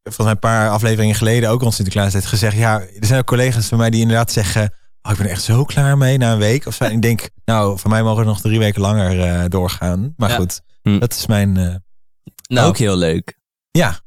volgens 0.04 0.26
mij 0.26 0.32
een 0.32 0.40
paar 0.40 0.70
afleveringen 0.70 1.16
geleden, 1.16 1.50
ook 1.50 1.62
rond 1.62 1.74
Sinterklaas 1.74 2.12
tijd 2.12 2.26
gezegd. 2.26 2.56
Ja, 2.58 2.80
er 2.82 3.06
zijn 3.06 3.20
ook 3.20 3.26
collega's 3.26 3.68
van 3.68 3.78
mij 3.78 3.90
die 3.90 4.02
inderdaad 4.02 4.32
zeggen. 4.32 4.74
Oh, 5.02 5.12
ik 5.12 5.18
ben 5.18 5.26
er 5.26 5.32
echt 5.32 5.44
zo 5.44 5.66
klaar 5.66 5.98
mee 5.98 6.18
na 6.18 6.32
een 6.34 6.40
week. 6.40 6.66
Of 6.66 6.76
zo. 6.76 6.84
En 6.84 6.92
ik 6.92 7.02
denk, 7.02 7.30
nou, 7.46 7.80
voor 7.80 7.90
mij 7.90 8.04
mogen 8.04 8.20
we 8.24 8.30
nog 8.30 8.42
drie 8.42 8.60
weken 8.60 8.82
langer 8.82 9.22
eh, 9.22 9.46
doorgaan. 9.48 10.14
Maar 10.18 10.30
Ja. 10.30 10.36
goed, 10.36 10.62
Hm. 10.82 11.00
dat 11.00 11.14
is 11.14 11.26
mijn. 11.28 11.58
eh, 11.58 11.76
Nou, 12.48 12.68
Ook 12.68 12.78
heel 12.78 12.96
leuk. 12.98 13.40
ja, 13.72 14.00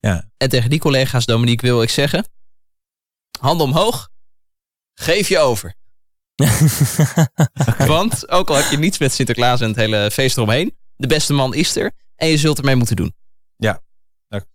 Ja. 0.00 0.30
En 0.36 0.48
tegen 0.48 0.70
die 0.70 0.78
collega's, 0.78 1.24
Dominique, 1.26 1.66
wil 1.66 1.82
ik 1.82 1.90
zeggen... 1.90 2.24
Handen 3.40 3.66
omhoog. 3.66 4.08
Geef 4.94 5.28
je 5.28 5.38
over. 5.38 5.74
Want 7.86 8.28
ook 8.28 8.48
al 8.50 8.56
heb 8.56 8.70
je 8.70 8.78
niets 8.78 8.98
met 8.98 9.12
Sinterklaas 9.12 9.60
en 9.60 9.68
het 9.68 9.76
hele 9.76 10.10
feest 10.10 10.36
eromheen... 10.36 10.76
de 10.96 11.06
beste 11.06 11.32
man 11.32 11.54
is 11.54 11.76
er 11.76 11.92
en 12.16 12.28
je 12.28 12.36
zult 12.36 12.58
ermee 12.58 12.76
moeten 12.76 12.96
doen. 12.96 13.14
Dat, 13.56 13.80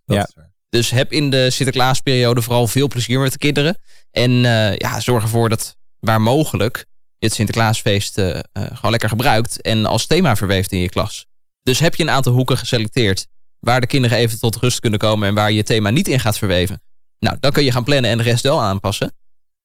dat 0.04 0.16
Ja. 0.16 0.22
is 0.26 0.34
waar. 0.34 0.47
Dus 0.68 0.90
heb 0.90 1.12
in 1.12 1.30
de 1.30 1.50
Sinterklaasperiode 1.50 2.42
vooral 2.42 2.66
veel 2.66 2.88
plezier 2.88 3.20
met 3.20 3.32
de 3.32 3.38
kinderen. 3.38 3.78
En 4.10 4.44
eh, 4.44 4.76
ja, 4.76 5.00
zorg 5.00 5.22
ervoor 5.22 5.48
dat 5.48 5.76
waar 6.00 6.20
mogelijk 6.20 6.86
het 7.18 7.34
Sinterklaasfeest 7.34 8.18
eh, 8.18 8.38
eh, 8.38 8.42
gewoon 8.52 8.90
lekker 8.90 9.08
gebruikt 9.08 9.60
en 9.60 9.86
als 9.86 10.06
thema 10.06 10.36
verweeft 10.36 10.72
in 10.72 10.78
je 10.78 10.88
klas. 10.88 11.26
Dus 11.62 11.78
heb 11.78 11.94
je 11.94 12.02
een 12.02 12.10
aantal 12.10 12.32
hoeken 12.32 12.58
geselecteerd 12.58 13.26
waar 13.58 13.80
de 13.80 13.86
kinderen 13.86 14.18
even 14.18 14.38
tot 14.38 14.56
rust 14.56 14.80
kunnen 14.80 14.98
komen 14.98 15.28
en 15.28 15.34
waar 15.34 15.52
je 15.52 15.62
thema 15.62 15.90
niet 15.90 16.08
in 16.08 16.20
gaat 16.20 16.38
verweven. 16.38 16.82
Nou, 17.18 17.36
dan 17.40 17.52
kun 17.52 17.64
je 17.64 17.72
gaan 17.72 17.84
plannen 17.84 18.10
en 18.10 18.18
de 18.18 18.24
rest 18.24 18.42
wel 18.42 18.62
aanpassen. 18.62 19.12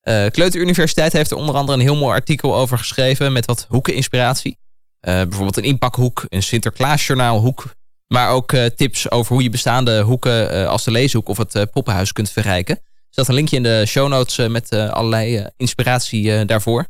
Eh 0.02 0.26
Kleuteruniversiteit 0.32 1.14
heeft 1.14 1.32
er 1.32 1.38
onder 1.38 1.56
andere 1.56 1.78
een 1.78 1.84
heel 1.84 1.96
mooi 1.96 2.14
artikel 2.14 2.56
over 2.56 2.78
geschreven 2.78 3.34
met 3.34 3.46
wat 3.46 3.66
hoekeninspiratie. 3.70 4.58
Eh 5.00 5.14
bijvoorbeeld 5.14 5.58
een 5.58 5.64
inpakhoek, 5.64 6.26
een 6.30 6.44
Sinterklaasjournaalhoek, 6.44 7.76
maar 8.08 8.30
ook 8.30 8.52
eh, 8.52 8.66
tips 8.66 9.12
over 9.12 9.34
hoe 9.34 9.44
je 9.44 9.50
bestaande 9.50 10.02
hoeken 10.02 10.52
eh, 10.52 10.68
als 10.68 10.84
de 10.84 10.92
leeshoek 10.92 11.28
of 11.28 11.38
het 11.38 11.56
eh, 11.56 11.64
poppenhuis 11.72 12.12
kunt 12.12 12.30
verrijken. 12.30 12.76
Er 13.14 13.24
staat 13.24 13.36
een 13.36 13.42
linkje 13.42 13.56
in 13.56 13.64
de 13.64 13.86
show 13.86 14.08
notes 14.08 14.38
eh, 14.38 14.48
met 14.48 14.72
allerlei 14.74 15.38
eh, 15.38 15.46
inspiratie 15.58 16.36
eh, 16.36 16.48
daarvoor. 16.48 16.88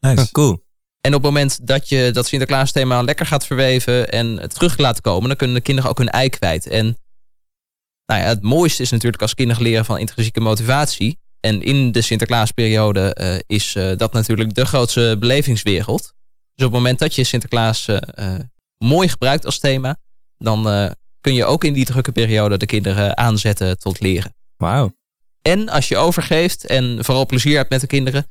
Nice. 0.00 0.22
Oh, 0.22 0.28
cool. 0.38 0.64
En 1.00 1.14
op 1.14 1.22
het 1.22 1.32
moment 1.32 1.66
dat 1.66 1.88
je 1.88 2.10
dat 2.12 2.26
Sinterklaas 2.26 2.72
thema 2.72 3.02
lekker 3.02 3.26
gaat 3.26 3.46
verweven 3.46 4.08
en 4.10 4.26
het 4.26 4.54
terug 4.54 4.78
laat 4.78 5.00
komen, 5.00 5.28
dan 5.28 5.36
kunnen 5.36 5.56
de 5.56 5.62
kinderen 5.62 5.90
ook 5.90 5.98
hun 5.98 6.08
ei 6.08 6.28
kwijt. 6.28 6.66
En 6.66 6.84
nou 8.06 8.20
ja, 8.20 8.26
het 8.26 8.42
mooiste 8.42 8.82
is 8.82 8.90
natuurlijk 8.90 9.22
als 9.22 9.34
kinderen 9.34 9.62
leren 9.62 9.84
van 9.84 9.98
intrinsieke 9.98 10.40
motivatie. 10.40 11.18
En 11.40 11.62
in 11.62 11.92
de 11.92 12.02
Sinterklaasperiode 12.02 13.14
eh, 13.14 13.38
is 13.46 13.74
eh, 13.74 13.96
dat 13.96 14.12
natuurlijk 14.12 14.54
de 14.54 14.66
grootste 14.66 15.16
belevingswereld. 15.18 16.02
Dus 16.54 16.66
op 16.66 16.72
het 16.72 16.80
moment 16.82 16.98
dat 16.98 17.14
je 17.14 17.24
Sinterklaas 17.24 17.88
mooi 18.78 19.08
gebruikt 19.08 19.44
als 19.44 19.58
thema, 19.58 19.96
dan 20.42 20.68
eh, 20.68 20.90
kun 21.20 21.34
je 21.34 21.44
ook 21.44 21.64
in 21.64 21.72
die 21.72 21.84
drukke 21.84 22.12
periode 22.12 22.56
de 22.56 22.66
kinderen 22.66 23.16
aanzetten 23.16 23.78
tot 23.78 24.00
leren. 24.00 24.34
Wauw. 24.56 24.92
En 25.42 25.68
als 25.68 25.88
je 25.88 25.96
overgeeft 25.96 26.66
en 26.66 27.04
vooral 27.04 27.26
plezier 27.26 27.56
hebt 27.56 27.70
met 27.70 27.80
de 27.80 27.86
kinderen, 27.86 28.26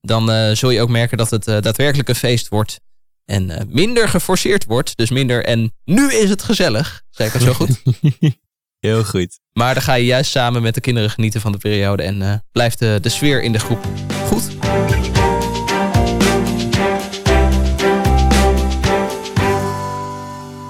dan 0.00 0.30
eh, 0.30 0.50
zul 0.52 0.70
je 0.70 0.80
ook 0.80 0.88
merken 0.88 1.18
dat 1.18 1.30
het 1.30 1.48
eh, 1.48 1.60
daadwerkelijk 1.60 2.08
een 2.08 2.14
feest 2.14 2.48
wordt. 2.48 2.80
En 3.24 3.68
minder 3.70 4.08
geforceerd 4.08 4.64
wordt. 4.64 4.96
Dus 4.96 5.10
minder 5.10 5.44
en 5.44 5.74
nu 5.84 6.12
is 6.12 6.30
het 6.30 6.42
gezellig. 6.42 7.02
Zeg 7.10 7.26
ik 7.26 7.32
dat 7.32 7.42
zo 7.42 7.52
goed? 7.52 7.82
Heel 8.78 9.04
goed. 9.04 9.40
maar 9.52 9.74
dan 9.74 9.82
ga 9.82 9.94
je 9.94 10.04
juist 10.04 10.30
samen 10.30 10.62
met 10.62 10.74
de 10.74 10.80
kinderen 10.80 11.10
genieten 11.10 11.40
van 11.40 11.52
de 11.52 11.58
periode. 11.58 12.02
En 12.02 12.44
blijft 12.52 12.78
de, 12.78 12.98
de 13.02 13.08
sfeer 13.08 13.42
in 13.42 13.52
de 13.52 13.58
groep 13.58 13.86
goed. 14.26 15.15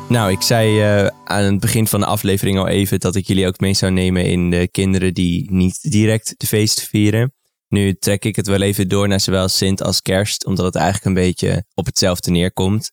Nou, 0.08 0.30
ik 0.30 0.42
zei 0.42 0.80
eh, 0.80 1.06
aan 1.25 1.44
het 1.44 1.60
begin 1.60 1.86
van 1.86 2.00
de 2.00 2.06
aflevering 2.06 2.58
al 2.58 2.68
even 2.68 3.00
dat 3.00 3.14
ik 3.14 3.26
jullie 3.26 3.46
ook 3.46 3.60
mee 3.60 3.75
zou 3.75 3.92
nemen 3.92 4.25
in 4.25 4.50
de 4.50 4.68
kinderen 4.68 5.14
die 5.14 5.50
niet 5.50 5.90
direct 5.90 6.34
de 6.36 6.46
feest 6.46 6.82
vieren. 6.82 7.34
Nu 7.68 7.94
trek 7.94 8.25
ik 8.25 8.36
het 8.36 8.46
wel 8.46 8.60
even 8.60 8.88
door 8.88 9.08
naar 9.08 9.20
zowel 9.20 9.48
Sint 9.48 9.82
als 9.82 10.02
Kerst, 10.02 10.44
omdat 10.44 10.64
het 10.64 10.75
eigenlijk 10.75 11.04
een 11.06 11.22
beetje 11.22 11.64
op 11.75 11.86
hetzelfde 11.86 12.30
neerkomt. 12.30 12.92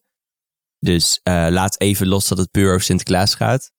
Dus 0.79 1.19
eh, 1.23 1.47
laat 1.49 1.79
even 1.79 2.07
los 2.07 2.27
dat 2.27 2.37
het 2.37 2.51
puur 2.51 2.69
over 2.69 2.81
Sinterklaas 2.81 3.35
gaat. 3.35 3.71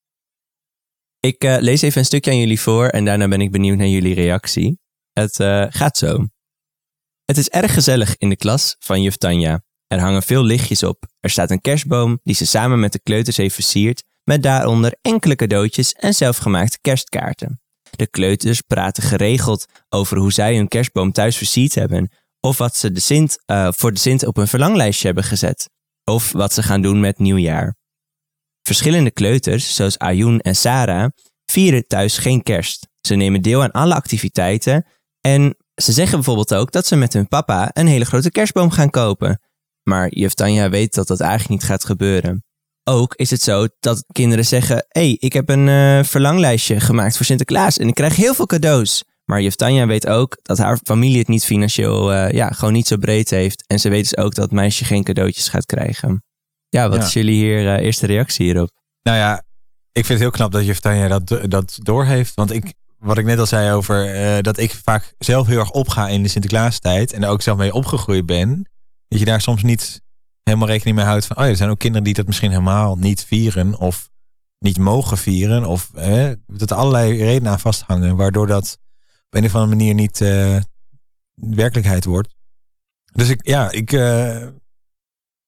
Ik 1.21 1.45
eh, 1.45 1.57
lees 1.61 1.83
even 1.83 1.99
een 1.99 2.07
stukje 2.07 2.31
aan 2.31 2.39
jullie 2.39 2.61
voor 2.61 2.89
en 2.89 3.05
daarna 3.05 3.29
ben 3.29 3.41
ik 3.41 3.51
benieuwd 3.51 3.79
naar 3.79 3.87
jullie 3.87 4.15
reactie. 4.15 4.79
Het 5.13 5.37
gaat 5.75 5.99
zo. 5.99 6.27
Het 7.25 7.37
is 7.37 7.49
erg 7.49 7.75
gezellig 7.75 8.17
in 8.17 8.29
de 8.29 8.37
klas 8.37 8.77
van 8.79 9.03
juf 9.03 9.17
Tanja. 9.17 9.64
Er 9.87 10.01
hangen 10.01 10.23
veel 10.23 10.45
lichtjes 10.45 10.83
op. 10.83 11.07
Er 11.21 11.31
staat 11.31 11.51
een 11.51 11.61
kerstboom 11.61 12.21
die 12.23 12.35
ze 12.35 12.47
samen 12.47 12.81
met 12.81 12.93
de 12.93 13.01
kleuters 13.01 13.37
heeft 13.37 13.55
versierd, 13.55 14.03
met 14.25 14.43
daaronder 14.43 14.97
enkele 15.03 15.35
cadeautjes 15.37 15.93
en 15.93 16.15
zelfgemaakte 16.15 16.79
kerstkaarten. 16.81 17.61
De 17.91 18.07
kleuters 18.07 18.61
praten 18.61 19.03
geregeld 19.03 19.67
over 19.89 20.17
hoe 20.19 20.33
zij 20.33 20.57
hun 20.57 20.69
kerstboom 20.69 21.13
thuis 21.13 21.37
versierd 21.37 21.75
hebben, 21.75 22.11
of 22.41 22.59
wat 22.59 22.77
ze 22.77 22.93
de 22.93 23.01
Sint, 23.01 23.43
eh, 23.47 23.69
voor 23.71 23.93
de 23.93 23.99
Sint 23.99 24.27
op 24.27 24.37
een 24.37 24.49
verlanglijstje 24.49 25.07
hebben 25.07 25.25
gezet, 25.25 25.71
of 26.05 26.33
wat 26.33 26.53
ze 26.53 26.63
gaan 26.63 26.83
doen 26.83 27.01
met 27.01 27.19
nieuwjaar. 27.19 27.77
Verschillende 28.63 29.11
kleuters, 29.11 29.75
zoals 29.75 29.99
Ayun 29.99 30.41
en 30.41 30.57
Sarah, 30.57 31.11
vieren 31.45 31.87
thuis 31.87 32.19
geen 32.19 32.43
kerst. 32.43 32.89
Ze 33.01 33.15
nemen 33.15 33.43
deel 33.43 33.63
aan 33.63 33.71
alle 33.71 33.95
activiteiten 33.95 34.87
en 35.21 35.57
ze 35.75 35.93
zeggen 35.93 36.15
bijvoorbeeld 36.15 36.55
ook 36.55 36.73
dat 36.73 36.87
ze 36.87 36.97
met 36.97 37.13
hun 37.13 37.29
papa 37.29 37.71
een 37.73 37.87
hele 37.87 38.05
grote 38.05 38.31
kerstboom 38.31 38.71
gaan 38.71 38.91
kopen. 38.91 39.41
Maar 39.85 40.09
juf 40.15 40.35
Tanja 40.35 40.69
weet 40.71 40.95
dat 40.95 41.07
dat 41.07 41.21
eigenlijk 41.21 41.51
niet 41.51 41.71
gaat 41.71 41.85
gebeuren. 41.85 42.45
Ook 42.85 43.15
is 43.15 43.31
het 43.31 43.43
zo 43.43 43.67
dat 43.81 44.05
kinderen 44.13 44.45
zeggen: 44.45 44.77
Hé, 44.89 45.01
hey, 45.01 45.17
ik 45.19 45.33
heb 45.33 45.49
een 45.49 45.69
eh, 45.69 46.05
verlanglijstje 46.05 46.81
gemaakt 46.81 47.17
voor 47.17 47.27
Sinterklaas 47.27 47.79
en 47.79 47.89
ik 47.89 47.95
krijg 47.95 48.17
heel 48.17 48.35
veel 48.35 48.47
cadeaus. 48.47 49.05
Maar 49.25 49.41
juf 49.43 49.55
Tanja 49.55 49.87
weet 49.87 50.07
ook 50.07 50.39
dat 50.43 50.59
haar 50.59 50.79
familie 50.85 51.19
het 51.19 51.29
niet 51.29 51.45
financieel, 51.45 52.13
eh, 52.13 52.31
ja, 52.31 52.49
gewoon 52.49 52.73
niet 52.73 52.87
zo 52.87 52.97
breed 52.97 53.31
heeft. 53.31 53.65
En 53.67 53.79
ze 53.81 53.89
weet 53.89 54.03
dus 54.03 54.17
ook 54.17 54.35
dat 54.35 54.45
het 54.45 54.53
meisje 54.53 54.85
geen 54.85 55.05
cadeautjes 55.05 55.49
gaat 55.49 55.67
krijgen. 55.67 56.23
Ja, 56.69 56.89
wat 56.89 56.99
Ja. 56.99 57.05
is 57.05 57.13
jullie 57.13 57.35
hier, 57.35 57.75
eh, 57.75 57.85
eerste 57.85 58.07
reactie 58.07 58.47
hierop? 58.47 58.71
Nou 59.03 59.19
ja, 59.19 59.37
ik 59.93 60.05
vind 60.07 60.09
het 60.09 60.19
heel 60.19 60.31
knap 60.31 60.53
dat 60.53 60.67
juf 60.67 60.79
Tanja 60.81 61.19
dat, 61.19 61.51
dat 61.51 61.79
doorheeft. 61.83 62.35
Want 62.35 62.53
ik, 62.53 62.73
wat 62.99 63.19
ik 63.19 63.25
net 63.25 63.39
al 63.39 63.47
zei 63.47 63.73
over 63.73 64.43
dat 64.43 64.59
ik 64.59 64.75
vaak 64.85 65.15
zelf 65.19 65.47
heel 65.47 65.59
erg 65.59 65.71
opga 65.71 66.09
in 66.09 66.23
de 66.23 66.29
Sinterklaastijd. 66.29 67.13
En 67.13 67.23
er 67.23 67.29
ook 67.29 67.43
zelf 67.43 67.59
mee 67.59 67.73
opgegroeid 67.75 68.27
ben. 68.27 68.69
Dat 69.09 69.19
je 69.19 69.25
daar 69.25 69.41
soms 69.41 69.63
niet 69.63 70.03
helemaal 70.43 70.69
rekening 70.69 70.97
mee 70.97 71.07
houdt 71.07 71.27
van... 71.27 71.37
oh 71.37 71.45
er 71.45 71.57
zijn 71.57 71.71
ook 71.71 71.79
kinderen 71.79 72.05
die 72.05 72.15
dat 72.15 72.27
misschien 72.27 72.51
helemaal 72.51 72.97
niet 72.97 73.25
vieren. 73.25 73.79
Of 73.79 74.11
niet 74.59 74.79
mogen 74.79 75.19
vieren. 75.19 75.65
Of 75.65 75.91
dat 76.47 76.71
er 76.71 76.77
allerlei 76.77 77.17
redenen 77.17 77.53
aan 77.53 77.61
vasthangen. 77.61 78.17
Waardoor 78.17 78.47
dat 78.47 78.79
op 79.27 79.35
een 79.35 79.45
of 79.45 79.55
andere 79.55 79.77
manier 79.77 79.95
niet 79.95 80.21
eh, 80.21 80.57
werkelijkheid 81.35 82.05
wordt. 82.05 82.35
Dus 83.13 83.29
ik, 83.29 83.47
ja, 83.47 83.71
ik... 83.71 83.93
eh, 83.93 84.47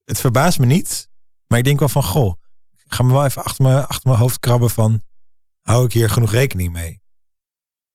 het 0.04 0.20
verbaast 0.20 0.58
me 0.58 0.66
niet. 0.66 1.08
Maar 1.46 1.58
ik 1.58 1.64
denk 1.64 1.78
wel 1.78 1.88
van, 1.88 2.02
goh, 2.02 2.34
ik 2.84 2.94
ga 2.94 3.02
me 3.02 3.12
wel 3.12 3.24
even 3.24 3.44
achter 3.44 3.64
mijn, 3.64 3.86
achter 3.86 4.08
mijn 4.08 4.20
hoofd 4.20 4.38
krabben 4.40 4.70
van, 4.70 5.02
hou 5.62 5.84
ik 5.84 5.92
hier 5.92 6.10
genoeg 6.10 6.32
rekening 6.32 6.72
mee? 6.72 7.00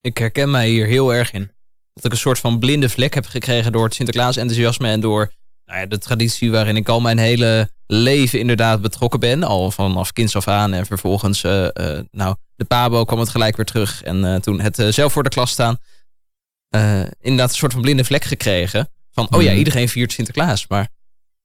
Ik 0.01 0.17
herken 0.17 0.51
mij 0.51 0.69
hier 0.69 0.85
heel 0.85 1.13
erg 1.13 1.31
in. 1.31 1.51
Dat 1.93 2.05
ik 2.05 2.11
een 2.11 2.17
soort 2.17 2.39
van 2.39 2.59
blinde 2.59 2.89
vlek 2.89 3.13
heb 3.13 3.25
gekregen 3.25 3.71
door 3.71 3.83
het 3.83 3.93
Sinterklaas 3.93 4.37
enthousiasme 4.37 4.87
en 4.87 4.99
door 4.99 5.31
nou 5.71 5.83
ja, 5.83 5.89
de 5.89 5.97
traditie 5.97 6.51
waarin 6.51 6.75
ik 6.75 6.89
al 6.89 7.01
mijn 7.01 7.17
hele 7.17 7.69
leven 7.85 8.39
inderdaad 8.39 8.81
betrokken 8.81 9.19
ben. 9.19 9.43
Al 9.43 9.71
vanaf 9.71 10.11
kinds 10.11 10.35
af 10.35 10.47
aan 10.47 10.73
en 10.73 10.85
vervolgens, 10.85 11.43
eh, 11.43 11.65
eh, 11.97 12.05
nou, 12.11 12.35
de 12.55 12.65
pabo 12.65 13.03
kwam 13.03 13.19
het 13.19 13.29
gelijk 13.29 13.55
weer 13.55 13.65
terug. 13.65 14.03
En 14.03 14.25
eh, 14.25 14.35
toen 14.35 14.59
het 14.59 14.75
zelf 14.89 15.13
voor 15.13 15.23
de 15.23 15.29
klas 15.29 15.51
staan, 15.51 15.77
inderdaad 17.19 17.49
een 17.49 17.55
soort 17.55 17.73
van 17.73 17.81
blinde 17.81 18.03
vlek 18.03 18.23
gekregen. 18.23 18.89
Van, 19.11 19.27
oh 19.31 19.41
ja, 19.41 19.49
Mhm. 19.49 19.57
iedereen 19.57 19.89
viert 19.89 20.11
Sinterklaas. 20.11 20.67
Maar 20.67 20.89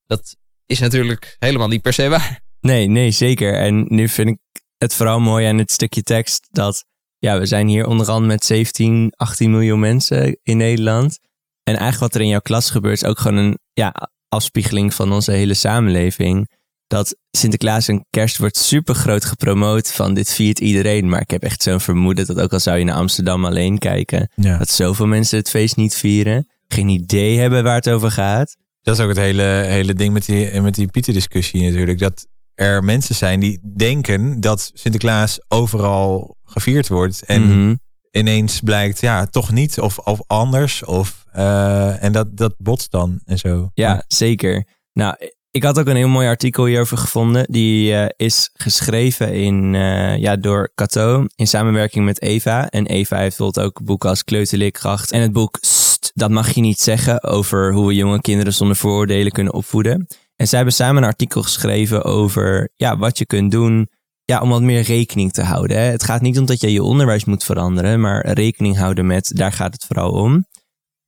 dat 0.06 0.36
is 0.66 0.78
natuurlijk 0.78 1.36
helemaal 1.38 1.68
niet 1.68 1.82
per 1.82 1.92
se 1.92 2.08
waar. 2.08 2.40
Nee, 2.60 2.86
nee, 2.86 3.10
zeker. 3.10 3.58
En 3.58 3.84
nu 3.88 4.08
vind 4.08 4.28
ik 4.28 4.38
het 4.78 4.94
vooral 4.94 5.20
mooi 5.20 5.46
aan 5.46 5.58
het 5.58 5.70
stukje 5.72 6.02
tekst 6.02 6.46
dat 6.50 6.84
ja, 7.18 7.38
we 7.38 7.46
zijn 7.46 7.68
hier 7.68 7.86
onderhand 7.86 8.26
met 8.26 8.44
17, 8.44 9.12
18 9.16 9.50
miljoen 9.50 9.80
mensen 9.80 10.38
in 10.42 10.56
Nederland. 10.56 11.18
En 11.62 11.76
eigenlijk 11.76 12.00
wat 12.00 12.14
er 12.14 12.20
in 12.20 12.28
jouw 12.28 12.40
klas 12.40 12.70
gebeurt 12.70 13.02
is 13.02 13.08
ook 13.08 13.18
gewoon 13.18 13.36
een 13.36 13.58
ja, 13.72 14.08
afspiegeling 14.28 14.94
van 14.94 15.12
onze 15.12 15.32
hele 15.32 15.54
samenleving. 15.54 16.48
Dat 16.86 17.16
Sinterklaas 17.30 17.88
en 17.88 18.06
kerst 18.10 18.38
wordt 18.38 18.56
super 18.56 18.94
groot 18.94 19.24
gepromoot 19.24 19.92
van 19.92 20.14
dit 20.14 20.30
viert 20.32 20.58
iedereen. 20.60 21.08
Maar 21.08 21.20
ik 21.20 21.30
heb 21.30 21.42
echt 21.42 21.62
zo'n 21.62 21.80
vermoeden 21.80 22.26
dat 22.26 22.40
ook 22.40 22.52
al 22.52 22.60
zou 22.60 22.78
je 22.78 22.84
naar 22.84 22.94
Amsterdam 22.96 23.44
alleen 23.44 23.78
kijken, 23.78 24.30
Ja. 24.34 24.58
dat 24.58 24.68
zoveel 24.70 25.06
mensen 25.06 25.38
het 25.38 25.50
feest 25.50 25.76
niet 25.76 25.94
vieren. 25.94 26.48
Geen 26.68 26.88
idee 26.88 27.38
hebben 27.38 27.62
waar 27.64 27.74
het 27.74 27.88
over 27.88 28.10
gaat. 28.10 28.56
Dat 28.82 28.94
is 28.98 29.02
ook 29.02 29.08
het 29.08 29.18
hele, 29.18 29.42
hele 29.66 29.94
ding 29.94 30.12
met 30.12 30.24
die, 30.26 30.60
met 30.60 30.74
die 30.74 30.86
Pieter-discussie 30.90 31.62
natuurlijk. 31.62 31.98
Dat 31.98 32.26
er 32.54 32.84
mensen 32.84 33.14
zijn 33.14 33.40
die 33.40 33.60
denken 33.76 34.40
dat 34.40 34.70
Sinterklaas 34.74 35.40
overal 35.48 36.36
gevierd 36.44 36.88
wordt. 36.88 37.22
En 37.24 37.42
Mhm. 37.42 37.74
Ineens 38.16 38.60
blijkt, 38.60 39.00
ja, 39.00 39.26
toch 39.26 39.52
niet. 39.52 39.80
Of, 39.80 39.98
of 39.98 40.20
anders. 40.26 40.84
Of, 40.84 41.24
eh, 41.32 42.02
en 42.02 42.12
dat, 42.12 42.36
dat 42.36 42.54
botst 42.58 42.90
dan 42.90 43.20
en 43.24 43.38
zo. 43.38 43.70
Ja, 43.74 44.04
zeker. 44.08 44.64
Nou, 44.92 45.16
ik 45.50 45.62
had 45.62 45.78
ook 45.78 45.86
een 45.86 45.96
heel 45.96 46.08
mooi 46.08 46.28
artikel 46.28 46.64
hierover 46.64 46.98
gevonden. 46.98 47.46
Die 47.48 47.94
eh, 47.94 48.06
is 48.16 48.50
geschreven 48.54 49.34
in, 49.34 49.74
eh, 49.74 50.16
ja, 50.16 50.36
door 50.36 50.72
Cato 50.74 51.24
in 51.36 51.46
samenwerking 51.46 52.04
met 52.04 52.22
Eva. 52.22 52.68
En 52.68 52.86
Eva 52.86 53.16
heeft 53.16 53.36
bijvoorbeeld 53.36 53.66
ook 53.66 53.84
boeken 53.84 54.08
als 54.08 54.24
Kleuterleerkracht. 54.24 55.12
En 55.12 55.20
het 55.20 55.32
boek 55.32 55.58
Sst, 55.60 56.10
Dat 56.14 56.30
mag 56.30 56.50
je 56.50 56.60
niet 56.60 56.80
zeggen 56.80 57.22
over 57.22 57.72
hoe 57.72 57.86
we 57.86 57.94
jonge 57.94 58.20
kinderen 58.20 58.52
zonder 58.52 58.76
vooroordelen 58.76 59.32
kunnen 59.32 59.52
opvoeden. 59.52 60.06
En 60.36 60.48
zij 60.48 60.56
hebben 60.56 60.76
samen 60.76 61.02
een 61.02 61.08
artikel 61.08 61.42
geschreven 61.42 62.04
over 62.04 62.70
ja, 62.76 62.98
wat 62.98 63.18
je 63.18 63.26
kunt 63.26 63.50
doen 63.50 63.88
ja, 64.26 64.40
om 64.40 64.48
wat 64.48 64.62
meer 64.62 64.82
rekening 64.82 65.32
te 65.32 65.42
houden. 65.42 65.76
Hè. 65.76 65.82
Het 65.82 66.02
gaat 66.04 66.20
niet 66.20 66.38
om 66.38 66.46
dat 66.46 66.60
je 66.60 66.72
je 66.72 66.82
onderwijs 66.82 67.24
moet 67.24 67.44
veranderen, 67.44 68.00
maar 68.00 68.26
rekening 68.32 68.76
houden 68.76 69.06
met, 69.06 69.30
daar 69.34 69.52
gaat 69.52 69.72
het 69.72 69.84
vooral 69.84 70.10
om. 70.10 70.46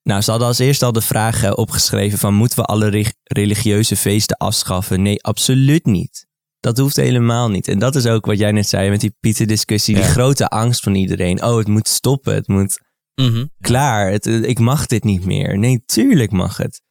Nou, 0.02 0.20
ze 0.20 0.30
hadden 0.30 0.48
als 0.48 0.58
eerste 0.58 0.84
al 0.84 0.92
de 0.92 1.00
vraag 1.00 1.42
eh, 1.42 1.52
opgeschreven 1.54 2.18
van, 2.18 2.34
moeten 2.34 2.58
we 2.58 2.64
alle 2.64 2.88
re- 2.88 3.12
religieuze 3.22 3.96
feesten 3.96 4.36
afschaffen? 4.36 5.02
Nee, 5.02 5.22
absoluut 5.22 5.84
niet. 5.86 6.26
Dat 6.60 6.78
hoeft 6.78 6.96
helemaal 6.96 7.48
niet. 7.50 7.68
En 7.68 7.78
dat 7.78 7.96
is 7.96 8.06
ook 8.06 8.26
wat 8.26 8.38
jij 8.38 8.52
net 8.52 8.68
zei 8.68 8.90
met 8.90 9.00
die 9.00 9.16
Pieter-discussie, 9.20 9.94
die 9.94 10.04
grote 10.04 10.48
angst 10.48 10.82
van 10.82 10.94
iedereen. 10.94 11.42
Oh, 11.44 11.56
het 11.58 11.68
moet 11.68 11.88
stoppen, 11.88 12.34
het 12.34 12.48
moet 12.48 12.80
Mhm. 13.14 13.46
klaar, 13.60 14.10
het, 14.10 14.26
ik 14.26 14.58
mag 14.58 14.86
dit 14.86 15.04
niet 15.04 15.24
meer. 15.24 15.58
Nee, 15.58 15.82
tuurlijk 15.86 16.30
mag 16.30 16.56
het. 16.56 16.82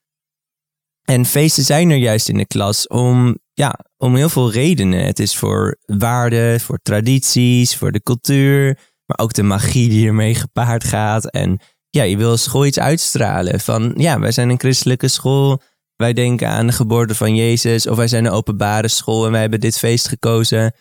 En 1.03 1.25
feesten 1.25 1.63
zijn 1.63 1.89
er 1.89 1.97
juist 1.97 2.29
in 2.29 2.37
de 2.37 2.45
klas 2.45 2.87
om, 2.87 3.37
ja, 3.57 3.79
om 3.97 4.15
heel 4.15 4.29
veel 4.29 4.51
redenen. 4.51 5.05
Het 5.05 5.19
is 5.19 5.35
voor 5.37 5.77
waarden, 5.85 6.59
voor 6.59 6.79
tradities, 6.81 7.75
voor 7.77 7.91
de 7.91 8.01
cultuur, 8.03 8.77
maar 9.05 9.17
ook 9.19 9.33
de 9.33 9.43
magie 9.43 9.89
die 9.89 10.07
ermee 10.07 10.35
gepaard 10.35 10.83
gaat. 10.83 11.25
En 11.31 11.59
ja, 11.89 12.03
je 12.03 12.17
wil 12.17 12.37
school 12.37 12.65
iets 12.65 12.79
uitstralen 12.79 13.59
van, 13.59 13.93
ja, 13.95 14.19
wij 14.19 14.31
zijn 14.31 14.49
een 14.49 14.59
christelijke 14.59 15.07
school. 15.07 15.61
Wij 15.95 16.13
denken 16.13 16.47
aan 16.49 16.67
de 16.67 16.73
geboorte 16.73 17.15
van 17.15 17.35
Jezus. 17.35 17.87
Of 17.87 17.97
wij 17.97 18.07
zijn 18.07 18.25
een 18.25 18.31
openbare 18.31 18.87
school 18.87 19.25
en 19.25 19.31
wij 19.31 19.41
hebben 19.41 19.59
dit 19.59 19.77
feest 19.77 20.07
gekozen. 20.07 20.73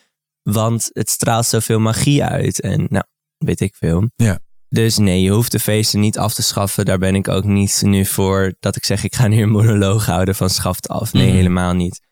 Want 0.43 0.89
het 0.93 1.09
straalt 1.09 1.45
zoveel 1.45 1.79
magie 1.79 2.23
uit. 2.23 2.61
En 2.61 2.85
nou, 2.89 3.03
weet 3.37 3.61
ik 3.61 3.75
veel. 3.75 4.09
Ja. 4.15 4.39
Dus 4.69 4.97
nee, 4.97 5.21
je 5.21 5.31
hoeft 5.31 5.51
de 5.51 5.59
feesten 5.59 5.99
niet 5.99 6.17
af 6.17 6.33
te 6.33 6.43
schaffen. 6.43 6.85
Daar 6.85 6.97
ben 6.97 7.15
ik 7.15 7.27
ook 7.27 7.43
niet 7.43 7.81
nu 7.85 8.05
voor 8.05 8.53
dat 8.59 8.75
ik 8.75 8.85
zeg 8.85 9.03
ik 9.03 9.15
ga 9.15 9.27
nu 9.27 9.41
een 9.41 9.49
monoloog 9.49 10.05
houden 10.05 10.35
van 10.35 10.49
schaft 10.49 10.87
af. 10.87 11.13
Nee, 11.13 11.25
Mhm. 11.27 11.35
helemaal 11.35 11.73
niet. 11.73 12.05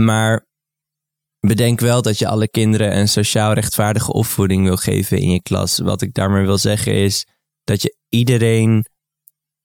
Maar 0.00 0.46
bedenk 1.40 1.80
wel 1.80 2.02
dat 2.02 2.18
je 2.18 2.28
alle 2.28 2.48
kinderen 2.48 2.96
een 2.96 3.08
sociaal 3.08 3.52
rechtvaardige 3.52 4.12
opvoeding 4.12 4.64
wil 4.64 4.76
geven 4.76 5.18
in 5.18 5.30
je 5.30 5.42
klas. 5.42 5.78
Wat 5.78 6.02
ik 6.02 6.14
daarmee 6.14 6.44
wil 6.44 6.58
zeggen 6.58 6.92
is 6.92 7.26
dat 7.64 7.82
je 7.82 7.96
iedereen 8.08 8.86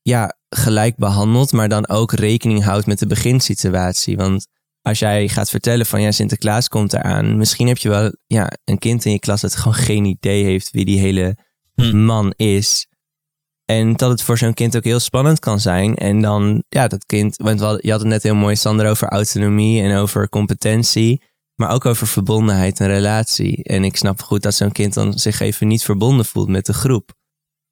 ja, 0.02 0.38
gelijk 0.50 0.96
behandelt, 0.96 1.52
maar 1.52 1.70
dan 1.70 1.88
ook 1.88 2.12
rekening 2.12 2.64
houdt 2.64 2.86
met 2.86 3.00
de 3.00 3.08
beginsituatie. 3.08 4.18
Want 4.18 4.48
als 4.82 5.00
jij 5.00 5.28
gaat 5.28 5.50
vertellen 5.50 5.86
van 5.86 6.02
ja, 6.02 6.12
Sinterklaas 6.12 6.68
komt 6.68 6.94
eraan, 6.94 7.38
misschien 7.38 7.68
heb 7.68 7.78
je 7.78 7.90
wel 7.90 8.16
ja, 8.28 8.52
een 8.64 8.78
kind 8.78 9.06
in 9.06 9.12
je 9.12 9.20
klas 9.20 9.42
dat 9.42 9.56
gewoon 9.56 9.74
geen 9.74 10.06
idee 10.06 10.44
heeft 10.44 10.72
wie 10.72 10.86
die 10.86 11.00
hele 11.00 11.38
Hm. 11.76 12.06
man 12.06 12.34
is. 12.36 12.88
En 13.74 13.94
dat 13.94 14.10
het 14.10 14.22
voor 14.22 14.38
zo'n 14.38 14.54
kind 14.54 14.76
ook 14.78 14.84
heel 14.84 15.00
spannend 15.00 15.40
kan 15.40 15.60
zijn. 15.60 15.96
En 15.96 16.22
dan, 16.22 16.64
ja, 16.70 16.88
dat 16.88 17.06
kind, 17.06 17.36
want 17.38 17.60
je 17.60 17.92
had 17.92 18.00
het 18.00 18.10
net 18.10 18.24
heel 18.24 18.36
mooi, 18.36 18.56
Sander, 18.56 18.90
over 18.90 19.08
autonomie 19.08 19.82
en 19.82 19.98
over 19.98 20.30
competentie. 20.30 21.22
Maar 21.56 21.70
ook 21.72 21.86
over 21.86 22.08
verbondenheid 22.08 22.80
en 22.80 22.88
relatie. 22.88 23.64
En 23.64 23.84
ik 23.84 23.96
snap 23.98 24.22
goed 24.22 24.42
dat 24.42 24.54
zo'n 24.54 24.72
kind 24.72 24.94
dan 24.94 25.14
zich 25.14 25.40
even 25.40 25.68
niet 25.68 25.84
verbonden 25.84 26.26
voelt 26.26 26.50
met 26.50 26.66
de 26.66 26.74
groep. 26.74 27.14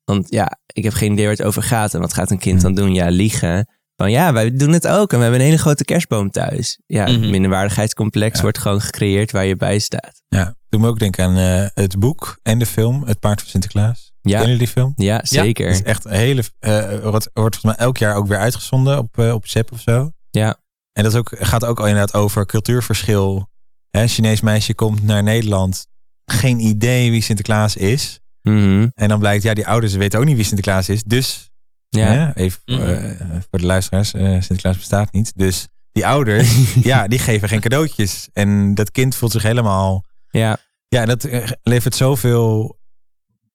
Want 0.04 0.26
ja, 0.30 0.60
ik 0.66 0.84
heb 0.84 0.94
geen 0.94 1.12
idee 1.12 1.26
waar 1.26 1.36
het 1.36 1.44
over 1.46 1.64
gaat. 1.64 1.94
En 1.94 2.00
wat 2.00 2.14
gaat 2.14 2.32
een 2.32 2.40
kind 2.40 2.62
dan 2.62 2.74
doen? 2.74 2.94
Ja, 2.94 3.10
liegen. 3.10 3.68
Van 3.96 4.12
ja, 4.12 4.34
wij 4.34 4.56
doen 4.56 4.72
het 4.72 4.88
ook. 4.88 5.12
En 5.12 5.18
we 5.18 5.24
hebben 5.24 5.40
een 5.42 5.46
hele 5.48 5.58
grote 5.62 5.86
kerstboom 5.86 6.32
thuis. 6.32 6.80
Ja, 6.86 7.06
het 7.06 7.20
minderwaardigheidscomplex 7.30 8.36
Ja. 8.36 8.42
wordt 8.42 8.58
gewoon 8.58 8.82
gecreëerd 8.82 9.32
waar 9.32 9.46
je 9.46 9.56
bij 9.56 9.80
staat. 9.80 10.22
Ja, 10.28 10.56
doe 10.70 10.82
me 10.82 10.88
ook 10.88 11.00
denken 11.00 11.26
aan 11.26 11.38
eh, 11.38 11.68
het 11.74 12.00
boek 12.00 12.40
en 12.44 12.60
de 12.60 12.66
film 12.66 13.04
Het 13.06 13.20
Paard 13.20 13.42
van 13.42 13.50
Sinterklaas. 13.50 14.11
Ja, 14.22 14.30
Kennen 14.40 14.42
jullie 14.52 14.58
die 14.58 14.68
film? 14.68 14.94
ja 14.96 15.20
zeker. 15.24 15.68
Het 15.68 15.76
is 15.76 15.84
echt 15.84 16.06
een 16.06 16.12
hele. 16.12 16.44
eh 16.60 17.00
wordt, 17.00 17.30
wordt 17.34 17.56
volgens 17.56 17.64
mij 17.64 17.76
elk 17.76 17.98
jaar 17.98 18.16
ook 18.16 18.28
weer 18.28 18.38
uitgezonden 18.38 18.98
op, 18.98 19.18
eh 19.20 19.34
op 19.34 19.48
ZEP 19.48 19.72
of 19.72 19.80
zo. 19.80 20.12
Ja. 20.32 20.58
En 20.94 21.04
dat 21.04 21.12
is 21.12 21.18
ook, 21.20 21.32
gaat 21.40 21.66
ook 21.66 21.80
al 21.80 21.88
inderdaad 21.88 22.14
over 22.14 22.46
cultuurverschil. 22.46 23.50
Hè, 23.90 24.02
een 24.02 24.08
Chinees 24.08 24.42
meisje 24.42 24.74
komt 24.74 25.04
naar 25.04 25.24
Nederland. 25.24 25.88
Geen 26.26 26.60
idee 26.60 27.12
wie 27.12 27.22
Sinterklaas 27.22 27.76
is. 27.76 28.20
Mhm. 28.42 28.88
En 28.94 29.08
dan 29.10 29.20
blijkt, 29.20 29.44
ja, 29.44 29.54
die 29.54 29.68
ouders 29.68 29.94
weten 29.94 30.20
ook 30.20 30.26
niet 30.26 30.36
wie 30.36 30.46
Sinterklaas 30.46 30.90
is. 30.90 31.04
Dus, 31.04 31.50
Ja. 31.90 32.06
hè, 32.06 32.36
even 32.36 32.62
voor, 32.66 32.76
Mhm. 32.78 32.90
eh, 32.90 33.20
voor 33.50 33.60
de 33.60 33.66
luisteraars, 33.66 34.14
eh, 34.14 34.24
Sinterklaas 34.32 34.78
bestaat 34.78 35.12
niet. 35.14 35.32
Dus 35.36 35.68
die 35.92 36.06
ouders, 36.08 36.74
ja, 36.92 37.08
die 37.08 37.20
geven 37.20 37.48
geen 37.50 37.60
cadeautjes. 37.60 38.30
En 38.34 38.76
dat 38.76 38.92
kind 38.92 39.16
voelt 39.16 39.32
zich 39.32 39.44
helemaal 39.44 40.06
ja. 40.30 40.58
ja, 40.88 41.02
en 41.02 41.08
dat 41.08 41.28
levert 41.64 41.96
zoveel 41.96 42.80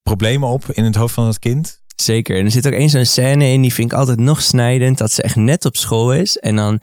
problemen 0.07 0.49
op 0.49 0.65
in 0.73 0.85
het 0.85 0.95
hoofd 0.95 1.15
van 1.15 1.27
het 1.27 1.39
kind. 1.39 1.81
Zeker. 1.97 2.39
En 2.39 2.45
er 2.45 2.51
zit 2.51 2.67
ook 2.67 2.73
één 2.73 2.91
zo'n 2.91 3.05
scène 3.05 3.45
in, 3.45 3.63
die 3.63 3.73
vind 3.73 3.93
ik 3.93 3.99
altijd 3.99 4.19
nog 4.19 4.43
snijdend. 4.43 4.99
Dat 4.99 5.13
ze 5.13 5.23
echt 5.23 5.37
net 5.37 5.65
op 5.65 5.77
school 5.77 6.15
is. 6.15 6.37
En 6.37 6.57
dan 6.57 6.81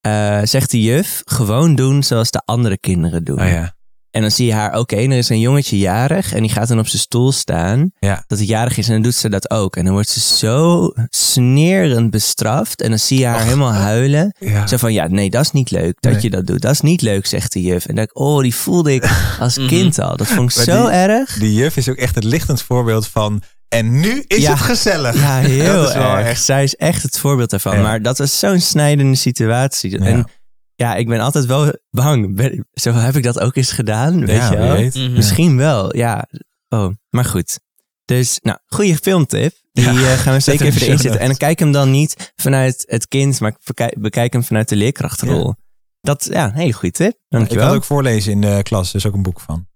eh, 0.00 0.40
zegt 0.42 0.70
de 0.70 0.82
juf, 0.82 1.22
gewoon 1.24 1.74
doen 1.74 2.02
zoals 2.02 2.30
de 2.30 2.42
andere 2.44 2.78
kinderen 2.78 3.24
doen. 3.24 3.40
Oh 3.40 3.48
ja. 3.48 3.74
En 4.14 4.20
dan 4.20 4.30
zie 4.30 4.46
je 4.46 4.52
haar, 4.52 4.78
oké, 4.78 4.96
er 4.96 5.10
is 5.12 5.28
een 5.28 5.40
jongetje 5.40 5.78
jarig. 5.78 6.32
En 6.34 6.40
die 6.42 6.50
gaat 6.50 6.68
dan 6.68 6.78
op 6.78 6.86
zijn 6.88 7.02
stoel 7.02 7.32
staan. 7.32 7.90
Ja. 7.98 8.24
Dat 8.26 8.38
hij 8.38 8.46
jarig 8.46 8.76
is 8.78 8.86
en 8.86 8.92
dan 8.92 9.02
doet 9.02 9.14
ze 9.14 9.28
dat 9.28 9.50
ook. 9.50 9.76
En 9.76 9.84
dan 9.84 9.92
wordt 9.92 10.08
ze 10.08 10.20
zo 10.20 10.90
snerend 11.08 12.10
bestraft. 12.10 12.80
En 12.82 12.88
dan 12.90 12.98
zie 12.98 13.18
je 13.18 13.26
haar 13.26 13.36
Och. 13.36 13.42
helemaal 13.42 13.72
huilen. 13.72 14.34
ja. 14.38 14.66
Zo 14.66 14.76
van, 14.76 14.92
ja, 14.92 15.06
nee, 15.06 15.30
dat 15.30 15.42
is 15.42 15.50
niet 15.50 15.70
leuk 15.70 15.96
dat 16.00 16.12
Nee. 16.12 16.22
je 16.22 16.30
dat 16.30 16.46
doet. 16.46 16.62
Dat 16.62 16.72
is 16.72 16.80
niet 16.80 17.02
leuk, 17.02 17.26
zegt 17.26 17.52
de 17.52 17.62
juf. 17.62 17.80
En 17.82 17.86
dan 17.86 17.94
denk 17.94 18.08
ik, 18.10 18.18
oh, 18.18 18.42
die 18.42 18.54
voelde 18.54 18.94
ik 18.94 19.08
als 19.40 19.58
Mhm. 19.58 19.68
kind 19.68 19.98
al. 19.98 20.16
Dat 20.16 20.26
vond 20.26 20.50
ik 20.50 20.56
Maar 20.56 20.64
zo 20.64 20.82
die- 20.82 20.90
erg. 20.96 21.38
Die 21.38 21.54
juf 21.54 21.76
is 21.76 21.88
ook 21.88 21.96
echt 21.96 22.14
het 22.14 22.24
lichtend 22.24 22.62
voorbeeld 22.62 23.06
van. 23.08 23.42
En 23.68 24.00
nu 24.00 24.24
is 24.26 24.42
Ja. 24.42 24.50
het 24.50 24.60
gezellig. 24.60 25.14
Ja, 25.14 25.38
heel 25.58 25.74
Dat 25.74 25.88
is 25.88 25.94
wel 25.94 26.16
erg. 26.16 26.26
echt- 26.26 26.44
Zij 26.44 26.62
is 26.62 26.74
echt 26.76 27.02
het 27.02 27.18
voorbeeld 27.18 27.50
daarvan. 27.50 27.76
Ja. 27.76 27.82
Maar 27.82 28.02
dat 28.02 28.18
was 28.18 28.38
zo'n 28.38 28.60
snijdende 28.60 29.16
situatie. 29.16 29.90
Ja. 29.90 30.06
En 30.06 30.26
ja, 30.74 30.94
ik 30.94 31.08
ben 31.08 31.20
altijd 31.20 31.46
wel 31.46 31.72
bang. 31.90 32.36
Ben- 32.36 32.66
Zo 32.72 32.92
heb 32.92 33.16
ik 33.16 33.22
dat 33.22 33.40
ook 33.40 33.56
eens 33.56 33.70
gedaan, 33.72 34.26
weet 34.26 34.36
Ja, 34.36 34.50
je 34.50 34.56
wel? 34.58 34.72
weet. 34.76 34.94
Mhm. 34.94 35.12
Misschien 35.12 35.56
wel, 35.56 35.96
ja. 35.96 36.28
Oh, 36.68 36.90
maar 37.10 37.24
goed. 37.24 37.60
Dus, 38.04 38.38
nou, 38.42 38.58
goede 38.66 38.96
filmtip. 38.96 39.54
Die 39.72 39.84
Ja, 39.84 39.90
eh, 39.90 40.18
gaan 40.18 40.34
we 40.34 40.40
zeker 40.50 40.66
even 40.66 40.80
in 40.80 40.86
erin 40.86 40.98
zetten. 40.98 41.20
En 41.20 41.26
dan 41.26 41.36
kijk 41.36 41.58
hem 41.58 41.72
dan 41.72 41.90
niet 41.90 42.32
vanuit 42.36 42.84
het 42.88 43.08
kind, 43.08 43.40
maar 43.40 43.56
bekijk, 43.64 44.00
bekijk 44.00 44.32
hem 44.32 44.44
vanuit 44.44 44.68
de 44.68 44.76
leerkrachtrol. 44.76 45.54
Dat, 46.00 46.26
ja, 46.30 46.44
een 46.44 46.54
hele 46.54 46.72
goede 46.72 46.94
tip. 46.94 47.08
Ik 47.12 47.16
Dankjewel. 47.28 47.58
kan 47.64 47.72
het 47.74 47.82
ook 47.82 47.88
voorlezen 47.88 48.32
in 48.32 48.40
de 48.40 48.60
klas. 48.62 48.88
Er 48.90 48.96
is 48.96 49.06
ook 49.06 49.14
een 49.14 49.22
boek 49.22 49.40
van. 49.40 49.66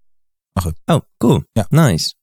Oh, 0.85 0.99
cool. 1.17 1.43
Ja. 1.51 1.65
Nice. 1.69 2.13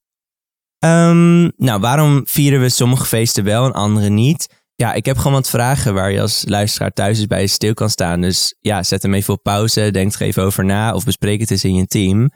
Ehm, 0.78 1.42
nou, 1.56 1.80
waarom 1.80 2.22
vieren 2.26 2.60
we 2.60 2.68
sommige 2.68 3.04
feesten 3.06 3.44
wel 3.44 3.64
en 3.64 3.72
andere 3.72 4.08
niet? 4.08 4.48
Ja, 4.76 4.92
ik 4.92 5.04
heb 5.04 5.16
gewoon 5.16 5.32
wat 5.32 5.48
vragen 5.50 5.94
waar 5.94 6.10
je 6.10 6.20
als 6.20 6.44
luisteraar 6.48 6.92
thuis 6.92 7.18
eens 7.18 7.26
bij 7.26 7.46
stil 7.46 7.74
kan 7.74 7.90
staan. 7.90 8.20
Dus 8.20 8.54
ja, 8.60 8.82
zet 8.82 9.02
hem 9.02 9.14
even 9.14 9.34
op 9.34 9.42
pauze, 9.42 9.90
denk 9.90 10.12
er 10.12 10.20
even 10.20 10.42
over 10.42 10.64
na 10.64 10.94
of 10.94 11.04
bespreek 11.04 11.40
het 11.40 11.50
eens 11.50 11.64
in 11.64 11.74
je 11.74 11.86
team. 11.86 12.30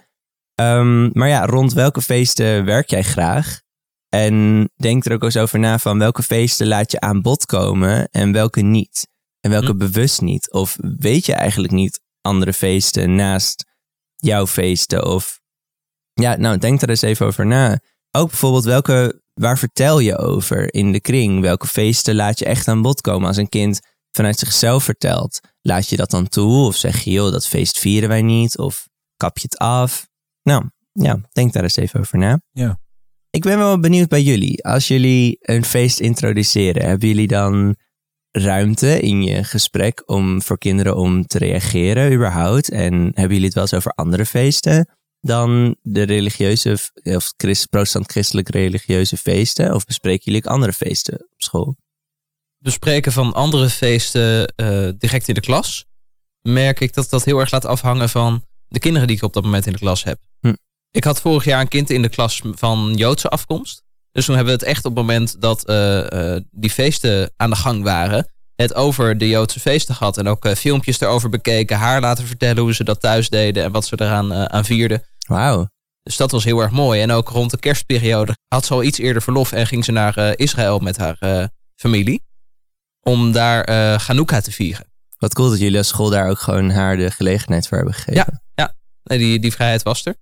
Ehm, 0.55 1.19
maar 1.19 1.29
ja, 1.29 1.47
rond 1.47 1.73
welke 1.73 2.03
feesten 2.03 2.65
werk 2.65 2.91
jij 2.91 3.03
graag? 3.03 3.61
En 4.09 4.69
denk 4.77 5.05
er 5.05 5.13
ook 5.13 5.23
eens 5.23 5.37
over 5.37 5.59
na 5.59 5.79
van 5.79 5.99
welke 5.99 6.23
feesten 6.23 6.67
laat 6.67 6.91
je 6.93 7.01
aan 7.01 7.23
bod 7.23 7.47
komen 7.47 8.09
en 8.11 8.33
welke 8.33 8.61
niet. 8.61 9.09
En 9.41 9.51
welke 9.51 9.71
Hm. 9.71 9.79
bewust 9.79 10.21
niet. 10.21 10.53
Of 10.53 10.77
weet 10.99 11.27
je 11.27 11.35
eigenlijk 11.35 11.73
niet 11.73 12.01
andere 12.21 12.53
feesten 12.53 13.15
naast 13.15 13.65
jouw 14.17 14.47
feesten? 14.47 15.07
Of 15.07 15.41
ja, 16.13 16.37
nou 16.37 16.59
denk 16.59 16.83
er 16.83 16.89
eens 16.89 17.03
even 17.03 17.27
over 17.27 17.47
na. 17.47 17.79
Ook 18.11 18.29
bijvoorbeeld 18.29 18.65
welke, 18.65 19.23
waar 19.41 19.59
vertel 19.59 19.99
je 19.99 20.19
over 20.19 20.75
in 20.75 20.93
de 20.93 21.01
kring? 21.01 21.41
Welke 21.41 21.67
feesten 21.67 22.15
laat 22.15 22.39
je 22.39 22.45
echt 22.45 22.69
aan 22.69 22.83
bod 22.83 23.01
komen 23.01 23.29
als 23.29 23.37
een 23.37 23.49
kind 23.49 23.81
vanuit 24.11 24.39
zichzelf 24.39 24.85
vertelt? 24.85 25.41
Laat 25.61 25.89
je 25.89 25.97
dat 25.97 26.11
dan 26.11 26.29
toe? 26.29 26.67
Of 26.67 26.77
zeg 26.77 27.01
je, 27.01 27.11
joh, 27.11 27.33
dat 27.33 27.47
feest 27.47 27.79
vieren 27.79 28.09
wij 28.09 28.23
niet? 28.23 28.59
Of 28.59 28.89
kap 29.17 29.39
je 29.39 29.43
het 29.51 29.59
af? 29.59 30.09
Nou, 30.43 30.65
ja, 30.93 31.21
denk 31.33 31.53
daar 31.53 31.63
eens 31.63 31.77
even 31.77 32.01
over 32.01 32.19
na. 32.19 32.41
Ja. 32.51 32.81
Ik 33.31 33.43
ben 33.43 33.59
wel 33.59 33.81
benieuwd 33.81 34.09
bij 34.09 34.23
jullie. 34.23 34.65
Als 34.65 34.89
jullie 34.89 35.37
een 35.41 35.65
feest 35.65 36.01
introduceren, 36.01 36.87
hebben 36.87 37.09
jullie 37.09 37.29
dan 37.29 37.77
ruimte 38.31 39.01
in 39.01 39.23
je 39.23 39.45
gesprek 39.45 40.03
om 40.07 40.43
voor 40.43 40.59
kinderen 40.59 40.97
om 40.97 41.27
te 41.27 41.39
reageren 41.39 42.13
überhaupt? 42.13 42.71
En 42.71 42.93
hebben 42.93 43.29
jullie 43.29 43.45
het 43.45 43.55
wel 43.55 43.63
eens 43.63 43.75
over 43.75 43.93
andere 43.93 44.27
feesten 44.27 44.89
dan 45.21 45.77
de 45.83 46.03
religieuze 46.03 46.79
of 47.03 47.33
christ, 47.37 47.69
protestant-christelijk 47.69 48.49
religieuze 48.49 49.17
feesten? 49.17 49.75
Of 49.75 49.85
bespreken 49.85 50.25
jullie 50.25 50.45
ook 50.45 50.53
andere 50.53 50.73
feesten 50.73 51.15
op 51.15 51.43
school? 51.43 51.77
bespreken 52.61 53.13
van 53.13 53.35
andere 53.35 53.71
feesten 53.71 54.53
eh, 54.57 54.89
direct 54.99 55.29
in 55.29 55.35
de 55.35 55.41
klas, 55.41 55.85
merk 56.41 56.81
ik 56.81 56.95
dat 56.95 57.11
dat 57.11 57.25
heel 57.25 57.39
erg 57.39 57.51
laat 57.51 57.65
afhangen 57.65 58.09
van 58.09 58.45
de 58.69 58.79
kinderen 58.79 59.09
die 59.09 59.17
ik 59.17 59.23
op 59.23 59.33
dat 59.33 59.45
moment 59.45 59.67
in 59.67 59.73
de 59.73 59.79
klas 59.79 60.05
heb. 60.05 60.19
Hm. 60.41 60.55
Ik 60.91 61.05
had 61.05 61.21
vorig 61.21 61.45
jaar 61.45 61.61
een 61.61 61.69
kind 61.69 61.91
in 61.91 62.03
de 62.03 62.09
klas 62.09 62.43
van 62.45 62.95
Joodse 62.95 63.29
afkomst. 63.29 63.83
Dus 64.13 64.25
toen 64.25 64.35
hebben 64.35 64.55
we 64.55 64.61
het 64.61 64.69
echt 64.69 64.85
op 64.85 64.97
het 64.97 65.07
moment 65.07 65.41
dat 65.41 65.65
eh, 65.65 66.35
eh, 66.35 66.43
die 66.51 66.71
feesten 66.71 67.33
aan 67.37 67.51
de 67.51 67.57
gang 67.57 67.83
waren, 67.83 68.33
het 68.55 68.75
over 68.75 69.19
de 69.19 69.29
Joodse 69.29 69.61
feesten 69.61 69.95
gehad. 69.95 70.19
En 70.19 70.29
ook 70.29 70.49
filmpjes 70.49 71.01
erover 71.01 71.29
bekeken, 71.29 71.77
haar 71.77 72.01
laten 72.01 72.27
vertellen 72.27 72.63
hoe 72.63 72.75
ze 72.75 72.85
dat 72.85 73.01
thuis 73.01 73.29
deden 73.29 73.65
en 73.65 73.73
wat 73.73 73.87
ze 73.87 74.01
eraan 74.01 74.35
aan 74.35 74.65
vierden. 74.65 75.05
Wauw. 75.31 75.69
Dus 76.03 76.17
dat 76.17 76.31
was 76.31 76.45
heel 76.45 76.61
erg 76.61 76.71
mooi. 76.71 77.01
En 77.01 77.11
ook 77.11 77.29
rond 77.29 77.51
de 77.51 77.59
kerstperiode 77.59 78.37
had 78.49 78.65
ze 78.65 78.73
al 78.75 78.83
iets 78.83 78.99
eerder 78.99 79.23
verlof 79.23 79.53
en 79.53 79.67
ging 79.67 79.85
ze 79.85 79.93
naar 79.93 80.17
eh, 80.17 80.33
Israël 80.37 80.79
met 80.79 80.97
haar 80.97 81.17
eh, 81.19 81.45
familie. 81.77 82.23
Om 83.01 83.33
daar 83.33 83.65
eh 83.65 83.99
Hanukkah 83.99 84.41
te 84.41 84.53
vieren. 84.53 84.87
Wat 85.19 85.35
cool 85.35 85.51
dat 85.51 85.59
jullie 85.59 85.79
als 85.79 85.89
school 85.89 86.11
daar 86.11 86.29
ook 86.29 86.39
gewoon 86.39 86.71
haar 86.71 86.97
de 86.97 87.11
gelegenheid 87.11 87.69
voor 87.69 87.77
hebben 87.77 87.95
gegeven. 87.95 88.41
Ja. 88.55 88.75
Nee, 89.03 89.19
die, 89.19 89.39
die 89.39 89.53
vrijheid 89.53 89.83
was 89.83 90.05
er. 90.07 90.17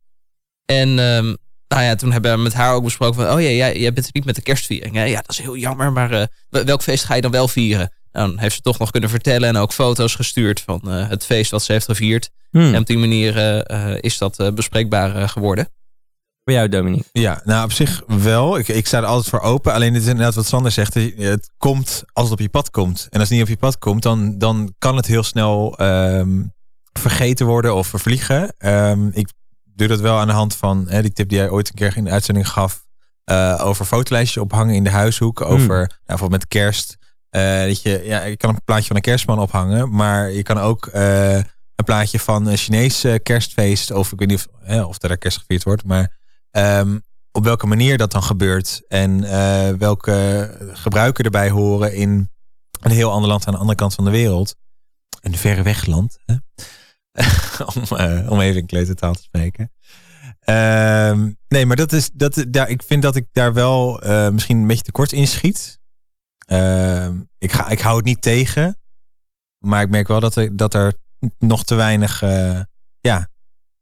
En 0.65 0.89
ehm, 0.89 1.35
nou 1.69 1.83
ja, 1.83 1.95
toen 1.95 2.13
hebben 2.13 2.33
we 2.33 2.43
met 2.43 2.55
haar 2.55 2.75
ook 2.75 2.83
besproken 2.85 3.15
van... 3.15 3.35
oh 3.35 3.41
ja, 3.41 3.49
jij, 3.49 3.79
jij 3.79 3.93
bent 3.93 4.07
er 4.07 4.13
niet 4.15 4.25
met 4.25 4.35
de 4.35 4.43
kerstviering. 4.43 4.95
Hè? 4.95 5.05
Ja, 5.05 5.21
dat 5.21 5.31
is 5.31 5.39
heel 5.39 5.57
jammer, 5.57 5.93
maar 5.93 6.29
wel- 6.49 6.65
welk 6.65 6.83
feest 6.83 7.05
ga 7.05 7.15
je 7.15 7.21
dan 7.21 7.31
wel 7.31 7.49
vieren? 7.49 7.93
Nou, 8.13 8.29
dan 8.29 8.39
heeft 8.39 8.55
ze 8.55 8.61
toch 8.61 8.79
nog 8.79 8.91
kunnen 8.91 9.11
vertellen 9.11 9.49
en 9.49 9.57
ook 9.57 9.73
foto's 9.73 10.15
gestuurd... 10.15 10.61
van 10.61 10.81
eh, 10.85 11.09
het 11.09 11.25
feest 11.25 11.51
wat 11.51 11.63
ze 11.63 11.73
heeft 11.73 11.85
gevierd. 11.85 12.31
Hmm. 12.51 12.75
En 12.75 12.81
op 12.81 12.87
die 12.87 12.99
manier 12.99 13.37
eh, 13.37 13.91
eh, 13.93 13.99
is 14.01 14.19
dat 14.19 14.39
eh, 14.39 14.51
bespreekbaar 14.53 15.17
eh, 15.17 15.29
geworden. 15.29 15.69
Voor 16.45 16.57
jou, 16.57 16.69
Dominique. 16.69 17.09
Ja, 17.13 17.41
nou 17.45 17.65
op 17.65 17.73
zich 17.73 18.03
wel. 18.07 18.59
Ik, 18.59 18.69
ik 18.69 18.87
sta 18.87 18.99
er 18.99 19.05
altijd 19.05 19.29
voor 19.29 19.41
open. 19.41 19.73
Alleen 19.73 19.95
het 19.95 20.03
is 20.03 20.09
inderdaad 20.09 20.35
wat 20.35 20.47
Sander 20.47 20.73
zegt. 20.73 20.95
Het 21.17 21.51
komt 21.59 22.05
als 22.13 22.25
het 22.25 22.33
op 22.33 22.41
je 22.41 22.49
pad 22.49 22.71
komt. 22.71 23.07
En 23.11 23.21
als 23.21 23.29
het 23.29 23.39
niet 23.39 23.47
op 23.47 23.53
je 23.53 23.57
pad 23.57 23.79
komt, 23.79 24.03
dan, 24.03 24.39
dan 24.39 24.75
kan 24.79 24.97
het 24.97 25.07
heel 25.07 25.23
snel 25.23 25.77
ehm, 25.79 26.43
vergeten 26.93 27.47
worden 27.47 27.75
of 27.75 27.87
vervliegen. 27.87 28.55
Ehm, 28.59 29.09
ik 29.13 29.29
doe 29.65 29.89
dat 29.89 30.01
wel 30.01 30.19
aan 30.19 30.27
de 30.27 30.33
hand 30.33 30.57
van 30.57 30.87
hè, 30.89 31.03
die 31.03 31.13
tip 31.13 31.29
die 31.29 31.39
jij 31.39 31.51
ooit 31.51 31.69
een 31.69 31.75
keer 31.75 31.97
in 31.97 32.05
de 32.05 32.11
uitzending 32.11 32.49
gaf. 32.49 32.87
eh, 33.25 33.61
over 33.65 33.85
fotolijstjes 33.85 34.43
ophangen 34.43 34.75
in 34.75 34.85
de 34.85 34.91
huishoek. 34.91 35.41
Over 35.41 35.77
nou, 35.77 35.89
bijvoorbeeld 36.07 36.41
met 36.41 36.49
kerst. 36.49 36.97
Eh, 37.31 37.65
dat 37.65 37.83
je, 37.83 38.01
ja, 38.05 38.25
je 38.25 38.37
kan 38.37 38.51
een 38.51 38.65
plaatje 38.65 38.87
van 38.87 38.97
een 38.97 39.03
kerstman 39.03 39.39
ophangen. 39.39 39.95
Maar 39.95 40.31
je 40.31 40.43
kan 40.43 40.59
ook 40.59 40.87
eh, 40.87 41.35
een 41.35 41.85
plaatje 41.85 42.19
van 42.19 42.47
een 42.47 42.57
Chinees 42.57 43.05
eh, 43.05 43.15
kerstfeest. 43.23 43.91
Of 43.91 44.13
ik 44.13 44.19
weet 44.19 44.29
niet 44.29 44.39
of, 44.39 44.69
hè, 44.69 44.83
of 44.83 45.03
er 45.03 45.19
kerst 45.19 45.39
gevierd 45.39 45.63
wordt. 45.63 45.85
Maar 45.85 46.17
Ehm, 46.51 46.99
op 47.33 47.45
welke 47.45 47.67
manier 47.67 47.99
dat 47.99 48.13
dan 48.13 48.23
gebeurt 48.23 48.83
en 48.89 49.21
welke 49.79 50.51
gebruiken 50.73 51.25
erbij 51.25 51.51
horen 51.51 51.95
in 51.95 52.31
een 52.81 52.91
heel 52.91 53.11
ander 53.11 53.29
land 53.29 53.47
aan 53.47 53.53
de 53.53 53.59
andere 53.59 53.79
kant 53.79 53.95
van 53.95 54.05
de 54.05 54.11
wereld. 54.11 54.57
Een 55.21 55.37
verre 55.37 55.63
wegland. 55.63 56.19
Hè? 56.25 56.35
om, 57.75 57.83
om 58.29 58.41
even 58.41 58.61
in 58.61 58.67
kleutertaal 58.67 59.15
te 59.15 59.23
spreken. 59.23 59.73
Ehm, 60.41 61.31
nee, 61.49 61.67
maar 61.67 61.77
dat 61.77 61.93
is, 61.93 62.11
dat, 62.13 62.37
ik 62.67 62.83
vind 62.83 63.03
dat 63.03 63.17
ik 63.17 63.27
daar 63.33 63.53
wel 63.53 64.01
misschien 64.33 64.59
een 64.59 64.67
beetje 64.67 64.85
tekort 64.85 65.13
in 65.13 65.27
schiet. 65.27 65.79
Ehm, 66.49 67.17
ik, 67.39 67.53
ga, 67.53 67.69
ik 67.69 67.81
hou 67.81 67.97
het 67.97 68.05
niet 68.05 68.23
tegen. 68.23 68.79
Maar 69.59 69.83
ik 69.83 69.91
merk 69.91 70.09
wel 70.09 70.21
dat 70.21 70.37
er, 70.37 70.57
dat 70.57 70.75
er 70.75 70.93
nog 71.39 71.65
te 71.65 71.75
weinig 71.75 72.23
eh, 72.23 72.61
ja, 73.01 73.29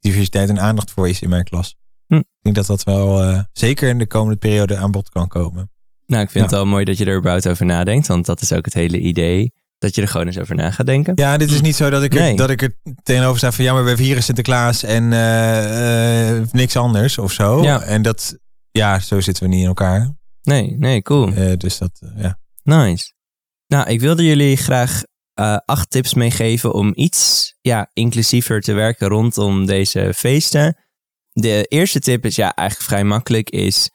diversiteit 0.01 0.49
en 0.49 0.61
aandacht 0.61 0.91
voor 0.91 1.09
is 1.09 1.21
in 1.23 1.29
mijn 1.29 1.45
klas. 1.45 1.77
Hm. 2.07 2.15
Ik 2.15 2.25
denk 2.41 2.55
dat 2.55 2.67
dat 2.67 2.83
wel 2.83 3.23
eh, 3.23 3.41
zeker 3.53 3.89
in 3.89 3.99
de 3.99 4.07
komende 4.07 4.37
periode 4.39 4.77
aan 4.77 4.91
bod 4.91 5.09
kan 5.09 5.29
komen. 5.29 5.71
Nou, 6.07 6.23
ik 6.23 6.31
vind 6.31 6.45
Ja. 6.45 6.51
het 6.51 6.59
wel 6.61 6.67
mooi 6.67 6.85
dat 6.85 6.99
je 6.99 7.05
er 7.05 7.17
überhaupt 7.17 7.49
over 7.49 7.67
nadenkt. 7.67 8.07
Want 8.07 8.27
dat 8.27 8.41
is 8.41 8.53
ook 8.53 8.65
het 8.65 8.75
hele 8.75 8.99
idee. 9.01 9.53
Dat 9.79 9.95
je 9.95 10.03
er 10.03 10.09
gewoon 10.09 10.27
eens 10.27 10.39
over 10.39 10.55
na 10.55 10.71
gaat 10.71 10.87
denken. 10.87 11.13
Ja, 11.17 11.37
dit 11.37 11.51
is 11.51 11.61
niet 11.61 11.77
zo 11.77 11.91
dat 11.91 12.03
ik, 12.03 12.15
er, 12.15 12.37
dat 12.37 12.51
ik 12.51 12.63
er 12.63 12.77
tegenover 13.03 13.39
sta 13.39 13.53
van 13.53 13.65
ja, 13.65 13.73
maar 13.73 13.85
we 13.85 13.97
vieren 13.97 14.23
Sinterklaas 14.23 14.83
en 14.83 15.13
eh, 15.13 16.43
niks 16.53 16.77
anders 16.77 17.19
of 17.19 17.33
zo. 17.33 17.63
Ja. 17.63 17.83
En 17.83 18.03
dat, 18.03 18.39
ja, 18.71 18.99
zo 18.99 19.21
zitten 19.21 19.43
we 19.45 19.49
niet 19.49 19.61
in 19.61 19.67
elkaar. 19.67 20.15
Nee, 20.43 20.77
nee, 20.79 21.03
cool. 21.03 21.57
Dus 21.57 21.79
dat, 21.79 22.01
ja. 22.17 22.39
Nice. 22.67 23.13
Nou, 23.67 23.89
ik 23.89 24.01
wilde 24.01 24.25
jullie 24.25 24.57
graag 24.57 25.03
eh, 25.35 25.57
acht 25.65 25.91
tips 25.91 26.15
meegeven 26.15 26.73
om 26.73 26.93
iets 26.95 27.55
ja, 27.61 27.91
inclusiever 27.93 28.61
te 28.61 28.73
werken 28.73 29.09
rondom 29.09 29.67
deze 29.67 30.13
feesten. 30.15 30.77
De 31.33 31.65
eerste 31.65 32.01
tip 32.01 32.25
is 32.25 32.37
ja, 32.37 32.55
eigenlijk 32.55 32.89
vrij 32.89 33.05
makkelijk, 33.05 33.51
is 33.51 33.91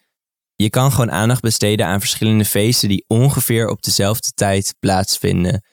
je 0.56 0.70
kan 0.70 0.92
gewoon 0.92 1.12
aandacht 1.12 1.42
besteden 1.42 1.86
aan 1.86 2.00
verschillende 2.00 2.46
feesten 2.46 2.90
die 2.90 3.04
ongeveer 3.08 3.68
op 3.68 3.82
dezelfde 3.84 4.32
tijd 4.36 4.76
plaatsvinden. 4.80 5.64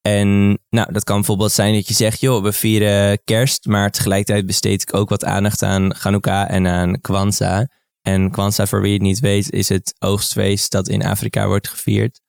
En 0.00 0.58
nou, 0.68 0.92
dat 0.92 1.04
kan 1.04 1.16
bijvoorbeeld 1.16 1.52
zijn 1.52 1.74
dat 1.74 1.88
je 1.88 1.94
zegt, 1.94 2.20
joh, 2.20 2.42
we 2.42 2.52
vieren 2.52 3.24
kerst, 3.24 3.66
maar 3.66 3.90
tegelijkertijd 3.90 4.46
besteed 4.46 4.82
ik 4.82 4.94
ook 4.94 5.08
wat 5.08 5.24
aandacht 5.24 5.62
aan 5.62 5.94
Chanukka 5.94 6.48
en 6.48 6.66
aan 6.66 7.00
Kwanzaa. 7.00 7.66
En 8.02 8.30
Kwanzaa, 8.30 8.66
voor 8.66 8.82
wie 8.82 8.92
het 8.92 9.02
niet 9.02 9.20
weet, 9.20 9.50
is 9.52 9.68
het 9.68 9.94
oogstfeest 9.98 10.70
dat 10.70 10.88
in 10.88 11.04
Afrika 11.04 11.46
wordt 11.46 11.68
gevierd. 11.68 12.20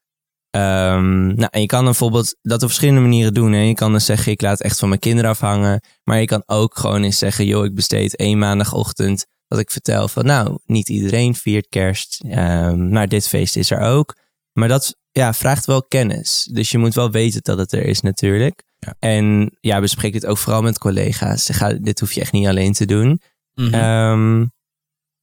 Ehm, 0.50 1.28
nou, 1.28 1.48
en 1.52 1.62
je 1.62 1.68
kan 1.68 1.80
dan 1.80 1.90
bijvoorbeeld 1.90 2.36
dat 2.42 2.62
op 2.62 2.68
verschillende 2.68 3.02
manieren 3.02 3.34
doen. 3.34 3.52
Hè. 3.52 3.62
Je 3.62 3.74
kan 3.74 3.92
dan 3.92 4.02
zeggen, 4.02 4.32
ik 4.32 4.42
laat 4.42 4.62
echt 4.62 4.80
van 4.80 4.90
mijn 4.90 5.00
kinderen 5.00 5.30
afhangen. 5.30 5.82
Maar 6.04 6.20
je 6.20 6.26
kan 6.26 6.44
ook 6.46 6.78
gewoon 6.78 7.04
eens 7.04 7.18
zeggen, 7.18 7.46
joh, 7.46 7.66
ik 7.66 7.76
besteed 7.76 8.16
één 8.16 8.38
maandagochtend 8.38 9.26
dat 9.48 9.60
ik 9.60 9.72
vertel 9.72 10.08
van, 10.08 10.26
nou, 10.26 10.58
niet 10.66 10.90
iedereen 10.90 11.36
viert 11.36 11.68
kerst. 11.70 12.24
Ehm 12.30 12.90
maar 12.90 13.08
dit 13.08 13.28
feest 13.28 13.56
is 13.56 13.72
er 13.72 13.80
ook. 13.80 14.16
Maar 14.54 14.68
dat 14.68 14.96
ja, 15.12 15.34
vraagt 15.34 15.66
wel 15.66 15.84
kennis. 15.84 16.50
Dus 16.52 16.72
je 16.72 16.78
moet 16.78 16.94
wel 16.94 17.12
weten 17.12 17.44
dat 17.44 17.58
het 17.58 17.72
er 17.72 17.86
is 17.86 18.02
natuurlijk. 18.02 18.64
Ja. 18.80 18.96
En 19.00 19.58
ja, 19.60 19.80
bespreek 19.80 20.14
het 20.14 20.26
ook 20.26 20.38
vooral 20.38 20.62
met 20.62 20.78
collega's. 20.78 21.50
Ga, 21.52 21.74
dit 21.74 22.00
hoef 22.00 22.12
je 22.12 22.22
echt 22.22 22.32
niet 22.32 22.48
alleen 22.48 22.74
te 22.74 22.86
doen. 22.86 23.22
Ehm, 23.54 24.46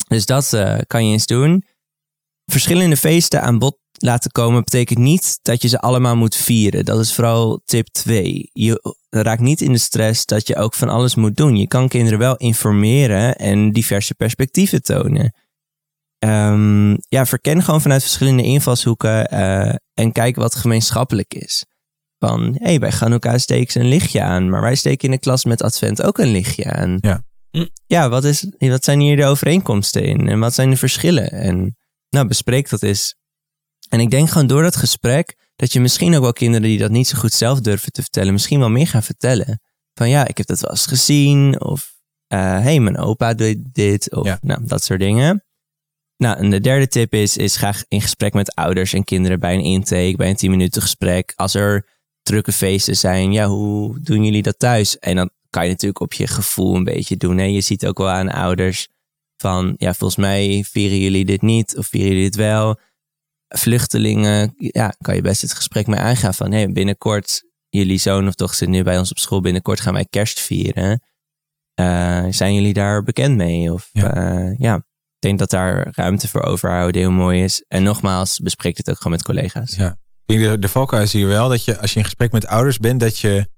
dus 0.09 0.27
dat 0.27 0.53
eh, 0.53 0.79
kan 0.87 1.07
je 1.07 1.13
eens 1.13 1.27
doen. 1.27 1.65
Verschillende 2.45 2.97
feesten 2.97 3.43
aan 3.43 3.59
bod 3.59 3.79
laten 3.99 4.31
komen 4.31 4.65
betekent 4.65 4.99
niet 4.99 5.39
dat 5.43 5.63
je 5.63 5.69
ze 5.69 5.81
allemaal 5.81 6.17
moet 6.17 6.37
vieren. 6.37 6.85
Dat 6.85 7.01
is 7.01 7.15
vooral 7.15 7.63
tip 7.65 7.87
2. 7.89 8.51
Je 8.53 8.97
raakt 9.11 9.41
niet 9.41 9.61
in 9.61 9.73
de 9.73 9.79
stress 9.79 10.27
dat 10.27 10.47
je 10.47 10.57
ook 10.57 10.75
van 10.75 10.89
alles 10.89 11.15
moet 11.15 11.37
doen. 11.37 11.57
Je 11.57 11.67
kan 11.67 11.89
kinderen 11.89 12.19
wel 12.19 12.37
informeren 12.37 13.37
en 13.37 13.73
diverse 13.73 14.15
perspectieven 14.15 14.83
tonen. 14.83 15.35
Ehm, 16.19 16.91
ja, 16.91 17.27
verken 17.27 17.63
gewoon 17.63 17.81
vanuit 17.81 18.03
verschillende 18.03 18.43
invalshoeken 18.43 19.29
eh, 19.29 19.75
en 19.95 20.13
kijk 20.13 20.37
wat 20.37 20.55
gemeenschappelijk 20.55 21.35
is. 21.35 21.65
Van, 22.19 22.55
hé, 22.59 22.65
hey, 22.65 22.79
bij 22.79 22.91
Chanukka 22.91 23.39
steken 23.39 23.73
ze 23.73 23.81
een 23.81 23.89
lichtje 23.89 24.23
aan, 24.23 24.51
maar 24.51 24.61
wij 24.61 24.75
steken 24.75 25.05
in 25.05 25.11
de 25.11 25.19
klas 25.21 25.45
met 25.45 25.63
Advent 25.63 26.03
ook 26.03 26.19
een 26.19 26.31
lichtje 26.31 26.73
aan. 26.73 26.99
Ja. 27.01 27.25
Hm. 27.51 27.67
Ja, 27.87 28.09
wat, 28.09 28.25
is, 28.25 28.47
wat 28.59 28.85
zijn 28.85 29.01
hier 29.01 29.17
de 29.17 29.25
overeenkomsten 29.25 30.03
in 30.05 30.29
en 30.29 30.39
wat 30.39 30.55
zijn 30.55 30.71
de 30.71 30.77
verschillen? 30.77 31.31
En 31.31 31.77
nou, 32.09 32.27
bespreek 32.27 32.69
dat 32.69 32.83
eens. 32.83 33.15
En 33.89 34.01
ik 34.01 34.11
denk 34.11 34.31
gewoon 34.31 34.47
door 34.47 34.63
dat 34.63 34.77
gesprek 34.77 35.37
dat 35.57 35.73
je 35.73 35.81
misschien 35.81 36.15
ook 36.15 36.23
wel 36.23 36.33
kinderen 36.33 36.69
die 36.69 36.79
dat 36.79 36.91
niet 36.91 37.09
zo 37.09 37.19
goed 37.19 37.33
zelf 37.33 37.61
durven 37.61 37.93
te 37.93 38.03
vertellen, 38.03 38.33
misschien 38.33 38.59
wel 38.59 38.71
meer 38.71 38.87
gaan 38.87 39.03
vertellen. 39.03 39.61
Van 39.95 40.09
ja, 40.09 40.27
ik 40.27 40.37
heb 40.39 40.47
dat 40.47 40.61
wel 40.61 40.71
eens 40.71 40.87
gezien, 40.87 41.61
of 41.61 41.95
hé, 42.27 42.39
hey, 42.39 42.81
mijn 42.81 42.99
opa 42.99 43.35
deed 43.35 43.59
dit, 43.75 44.15
of 44.15 44.27
Ja. 44.27 44.39
nou, 44.43 44.61
dat 44.65 44.85
soort 44.85 45.01
dingen. 45.01 45.45
Nou, 46.17 46.39
en 46.39 46.51
de 46.51 46.61
derde 46.61 46.89
tip 46.89 47.15
is, 47.15 47.37
is 47.37 47.57
ga 47.57 47.75
in 47.89 48.01
gesprek 48.01 48.33
met 48.33 48.55
ouders 48.55 48.93
en 48.93 49.05
kinderen 49.05 49.41
bij 49.41 49.55
een 49.55 49.65
intake, 49.65 50.15
bij 50.17 50.29
een 50.29 50.37
10 50.37 50.51
minuten 50.51 50.83
gesprek. 50.83 51.33
Als 51.37 51.55
er 51.55 51.89
drukke 52.23 52.53
feesten 52.53 52.97
zijn, 52.97 53.33
ja, 53.33 53.47
hoe 53.47 54.01
doen 54.01 54.25
jullie 54.25 54.43
dat 54.43 54.59
thuis? 54.59 54.99
En 54.99 55.17
dan 55.17 55.31
kan 55.51 55.65
je 55.65 55.71
natuurlijk 55.71 56.01
op 56.01 56.13
je 56.13 56.27
gevoel 56.27 56.75
een 56.75 56.85
beetje 56.85 57.17
doen. 57.17 57.39
Hè? 57.39 57.45
Je 57.45 57.61
ziet 57.61 57.87
ook 57.87 57.99
wel 57.99 58.09
aan 58.09 58.29
ouders 58.29 58.89
van, 59.37 59.75
ja, 59.79 59.95
volgens 59.95 60.21
mij 60.21 60.65
vieren 60.69 60.99
jullie 60.99 61.25
dit 61.25 61.43
niet 61.43 61.77
of 61.77 61.87
vieren 61.87 62.09
jullie 62.09 62.25
dit 62.25 62.37
wel. 62.37 62.81
Vluchtelingen, 63.59 64.55
ja, 64.57 64.95
kan 64.99 65.15
je 65.15 65.21
best 65.21 65.43
het 65.43 65.55
gesprek 65.55 65.87
mee 65.87 66.01
aangaan 66.01 66.35
van, 66.35 66.53
hé, 66.53 66.59
hey, 66.59 66.73
binnenkort, 66.73 67.43
jullie 67.69 67.99
zoon 67.99 68.29
of 68.29 68.35
dochter 68.35 68.57
zit 68.57 68.69
nu 68.69 68.83
bij 68.83 68.99
ons 68.99 69.11
op 69.11 69.19
school, 69.19 69.41
binnenkort 69.41 69.81
gaan 69.81 69.95
wij 69.95 70.07
kerst 70.11 70.41
vieren. 70.41 71.03
Eh, 71.75 72.25
zijn 72.31 72.55
jullie 72.55 72.73
daar 72.73 73.03
bekend 73.03 73.37
mee? 73.37 73.73
Of 73.73 73.89
Ja. 73.93 74.11
ja. 74.15 74.55
ja, 74.59 74.77
ik 74.77 74.83
denk 75.19 75.39
dat 75.39 75.51
daar 75.51 75.89
ruimte 75.95 76.29
voor 76.29 76.43
overhouden 76.43 77.01
heel 77.01 77.11
mooi 77.11 77.43
is. 77.43 77.65
En 77.69 77.83
nogmaals, 77.83 78.39
bespreek 78.39 78.77
het 78.77 78.91
ook 78.91 78.97
gewoon 78.97 79.13
met 79.13 79.23
collega's. 79.23 79.77
Ja. 79.77 79.99
Ik 80.27 80.39
denk 80.39 80.51
de, 80.51 80.59
de 80.59 80.69
valkuil 80.69 81.03
is 81.03 81.13
hier 81.13 81.27
wel 81.27 81.49
dat 81.49 81.65
je 81.65 81.79
als 81.79 81.93
je 81.93 81.99
in 81.99 82.05
gesprek 82.05 82.33
met 82.33 82.47
ouders 82.47 82.79
bent, 82.79 83.01
dat 83.01 83.19
je 83.19 83.49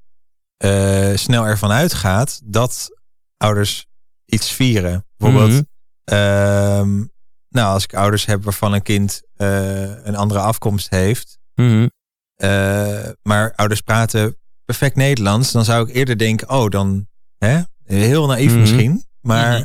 eh, 0.57 1.13
snel 1.15 1.47
ervan 1.47 1.71
uitgaat 1.71 2.41
dat 2.45 2.89
ouders 3.37 3.87
iets 4.25 4.53
vieren. 4.53 5.07
Bijvoorbeeld, 5.17 5.65
ehm, 6.05 7.05
nou, 7.49 7.73
als 7.75 7.85
ik 7.85 7.95
ouders 7.95 8.27
heb 8.27 8.45
waarvan 8.45 8.73
een 8.73 8.83
kind 8.83 9.23
eh, 9.37 10.05
een 10.07 10.17
andere 10.17 10.41
afkomst 10.41 10.91
heeft, 10.91 11.39
Mhm. 11.55 11.87
eh, 12.35 13.09
maar 13.23 13.53
ouders 13.57 13.81
praten 13.81 14.37
perfect 14.65 14.97
Nederlands, 14.97 15.53
dan 15.53 15.65
zou 15.65 15.89
ik 15.89 15.95
eerder 15.95 16.19
denken, 16.19 16.49
oh, 16.51 16.69
dan 16.71 17.07
hè, 17.39 17.61
heel 17.85 18.27
naïef 18.27 18.51
Mhm. 18.51 18.61
misschien, 18.61 19.05
maar 19.21 19.53
Mhm. 19.53 19.65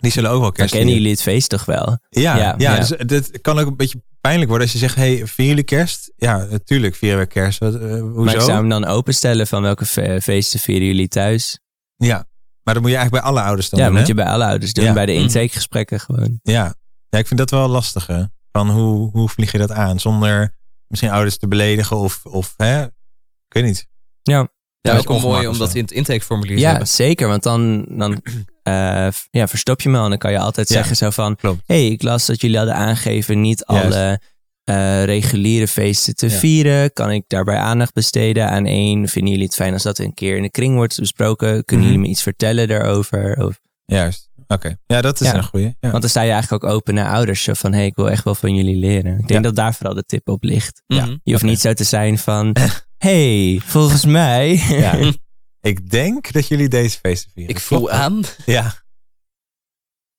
die 0.00 0.10
zullen 0.10 0.30
ook 0.30 0.36
wel 0.36 0.44
Dan 0.44 0.52
kerst 0.52 0.70
kennen 0.72 0.88
vieren. 0.92 1.02
jullie 1.10 1.22
het 1.22 1.32
feest 1.32 1.48
toch 1.48 1.64
wel? 1.64 1.98
Ja, 2.08 2.36
ja, 2.36 2.54
Ja, 2.58 2.74
ja. 2.74 3.04
dus 3.04 3.26
het 3.26 3.40
kan 3.40 3.58
ook 3.58 3.66
een 3.66 3.76
beetje 3.76 4.02
pijnlijk 4.20 4.48
worden 4.48 4.66
als 4.66 4.80
je 4.80 4.82
zegt, 4.86 4.94
hey, 4.96 5.16
vieren 5.16 5.46
jullie 5.46 5.62
kerst? 5.64 6.12
Ja, 6.16 6.46
natuurlijk 6.50 6.94
vieren 6.94 7.18
we 7.18 7.26
kerst. 7.26 7.58
Wat, 7.58 7.74
eh, 7.74 7.80
hoezo? 7.80 8.22
Maar 8.24 8.34
ik 8.34 8.40
zou 8.40 8.52
hem 8.52 8.68
dan 8.68 8.84
openstellen 8.84 9.46
van 9.46 9.62
welke 9.62 9.84
fe- 9.86 10.20
feesten 10.22 10.60
vieren 10.60 10.86
jullie 10.86 11.08
thuis? 11.08 11.58
Ja, 11.96 12.26
maar 12.62 12.74
dat 12.74 12.82
moet 12.82 12.92
je 12.92 12.96
eigenlijk 12.96 13.24
bij 13.24 13.32
alle 13.32 13.42
ouders 13.46 13.68
dan 13.68 13.78
ja, 13.80 13.84
doen, 13.86 13.94
moet 13.94 14.02
hè? 14.02 14.08
je 14.08 14.14
bij 14.14 14.26
alle 14.26 14.44
ouders 14.44 14.72
doen, 14.72 14.84
Ja. 14.84 14.92
bij 14.92 15.06
de 15.06 15.12
Mhm. 15.12 15.20
intakegesprekken 15.22 16.00
gewoon. 16.00 16.38
Ja. 16.42 16.74
Ja, 17.16 17.22
ik 17.22 17.26
vind 17.26 17.38
dat 17.40 17.50
wel 17.50 17.68
lastig, 17.68 18.06
hè? 18.06 18.22
Van 18.52 18.70
hoe, 18.70 19.10
hoe 19.10 19.28
vlieg 19.28 19.52
je 19.52 19.58
dat 19.58 19.70
aan? 19.70 20.00
Zonder 20.00 20.54
misschien 20.86 21.10
ouders 21.10 21.38
te 21.38 21.48
beledigen 21.48 21.96
of, 21.96 22.24
of 22.24 22.54
hè? 22.56 22.82
Ik 22.84 23.52
weet 23.54 23.64
niet. 23.64 23.86
Ja, 24.22 24.48
Ja, 24.80 24.92
is 24.92 24.98
ook 24.98 25.08
wel 25.08 25.20
mooi 25.20 25.46
om 25.46 25.58
dat 25.58 25.74
in 25.74 25.82
het 25.82 25.90
intakeformulier 25.92 26.56
te 26.56 26.62
ja 26.62 26.68
hebben. 26.70 26.88
zeker. 26.88 27.28
Want 27.28 27.42
dan, 27.42 27.86
dan 27.88 28.22
eh, 28.62 29.08
ja, 29.30 29.48
verstop 29.48 29.80
je 29.80 29.88
me. 29.88 30.02
En 30.02 30.08
dan 30.08 30.18
kan 30.18 30.30
je 30.32 30.38
altijd 30.38 30.68
Ja, 30.68 30.74
zeggen 30.74 30.96
zo 30.96 31.10
van... 31.10 31.36
klopt. 31.36 31.62
hey, 31.66 31.86
ik 31.86 32.02
las 32.02 32.26
dat 32.26 32.40
jullie 32.40 32.56
hadden 32.56 32.74
aangegeven 32.74 33.40
niet 33.40 33.64
Juist. 33.66 33.84
alle 33.86 34.20
eh, 34.64 35.04
reguliere 35.04 35.68
feesten 35.68 36.14
te 36.16 36.28
Ja. 36.28 36.38
vieren? 36.38 36.92
Kan 36.92 37.10
ik 37.10 37.24
daarbij 37.26 37.56
aandacht 37.56 37.92
besteden 37.94 38.48
aan 38.50 38.66
één? 38.66 39.08
Vinden 39.08 39.30
jullie 39.30 39.46
het 39.46 39.54
fijn 39.54 39.72
als 39.72 39.82
dat 39.82 39.98
een 39.98 40.14
keer 40.14 40.36
in 40.36 40.42
de 40.42 40.50
kring 40.50 40.74
wordt 40.74 40.98
besproken? 41.00 41.64
Kunnen 41.64 41.86
Mhm. 41.86 41.94
jullie 41.94 41.98
me 42.08 42.14
iets 42.14 42.22
vertellen 42.22 42.68
daarover? 42.68 43.44
Of, 43.46 43.60
Juist. 43.84 44.30
Oké. 44.46 44.76
Ja, 44.86 45.00
dat 45.00 45.20
is 45.20 45.26
Ja. 45.26 45.34
een 45.34 45.44
goeie. 45.44 45.76
Ja. 45.80 45.90
Want 45.90 46.00
dan 46.00 46.10
sta 46.10 46.20
je 46.22 46.30
eigenlijk 46.32 46.64
ook 46.64 46.70
open 46.70 46.94
naar 46.94 47.10
ouders. 47.12 47.48
Van, 47.52 47.72
hey, 47.72 47.86
ik 47.86 47.94
wil 47.94 48.10
echt 48.10 48.24
wel 48.24 48.34
van 48.34 48.54
jullie 48.54 48.76
leren. 48.76 49.12
Ik 49.12 49.28
denk 49.28 49.30
Ja. 49.30 49.40
dat 49.40 49.56
daar 49.56 49.74
vooral 49.74 49.94
de 49.94 50.02
tip 50.02 50.28
op 50.28 50.42
ligt. 50.42 50.82
Mhm. 50.86 51.16
Je 51.22 51.32
hoeft 51.32 51.44
niet 51.44 51.60
zo 51.60 51.72
te 51.72 51.84
zijn 51.84 52.18
van, 52.18 52.56
hey, 52.98 53.60
volgens 53.64 54.04
mij... 54.04 54.54
Ja. 54.68 54.94
Ik 55.60 55.90
denk 55.90 56.32
dat 56.32 56.48
jullie 56.48 56.68
deze 56.68 56.98
feesten 56.98 57.30
vieren. 57.34 57.54
Ik 57.54 57.60
voel 57.60 57.90
aan. 57.90 58.22
Ja. 58.44 58.74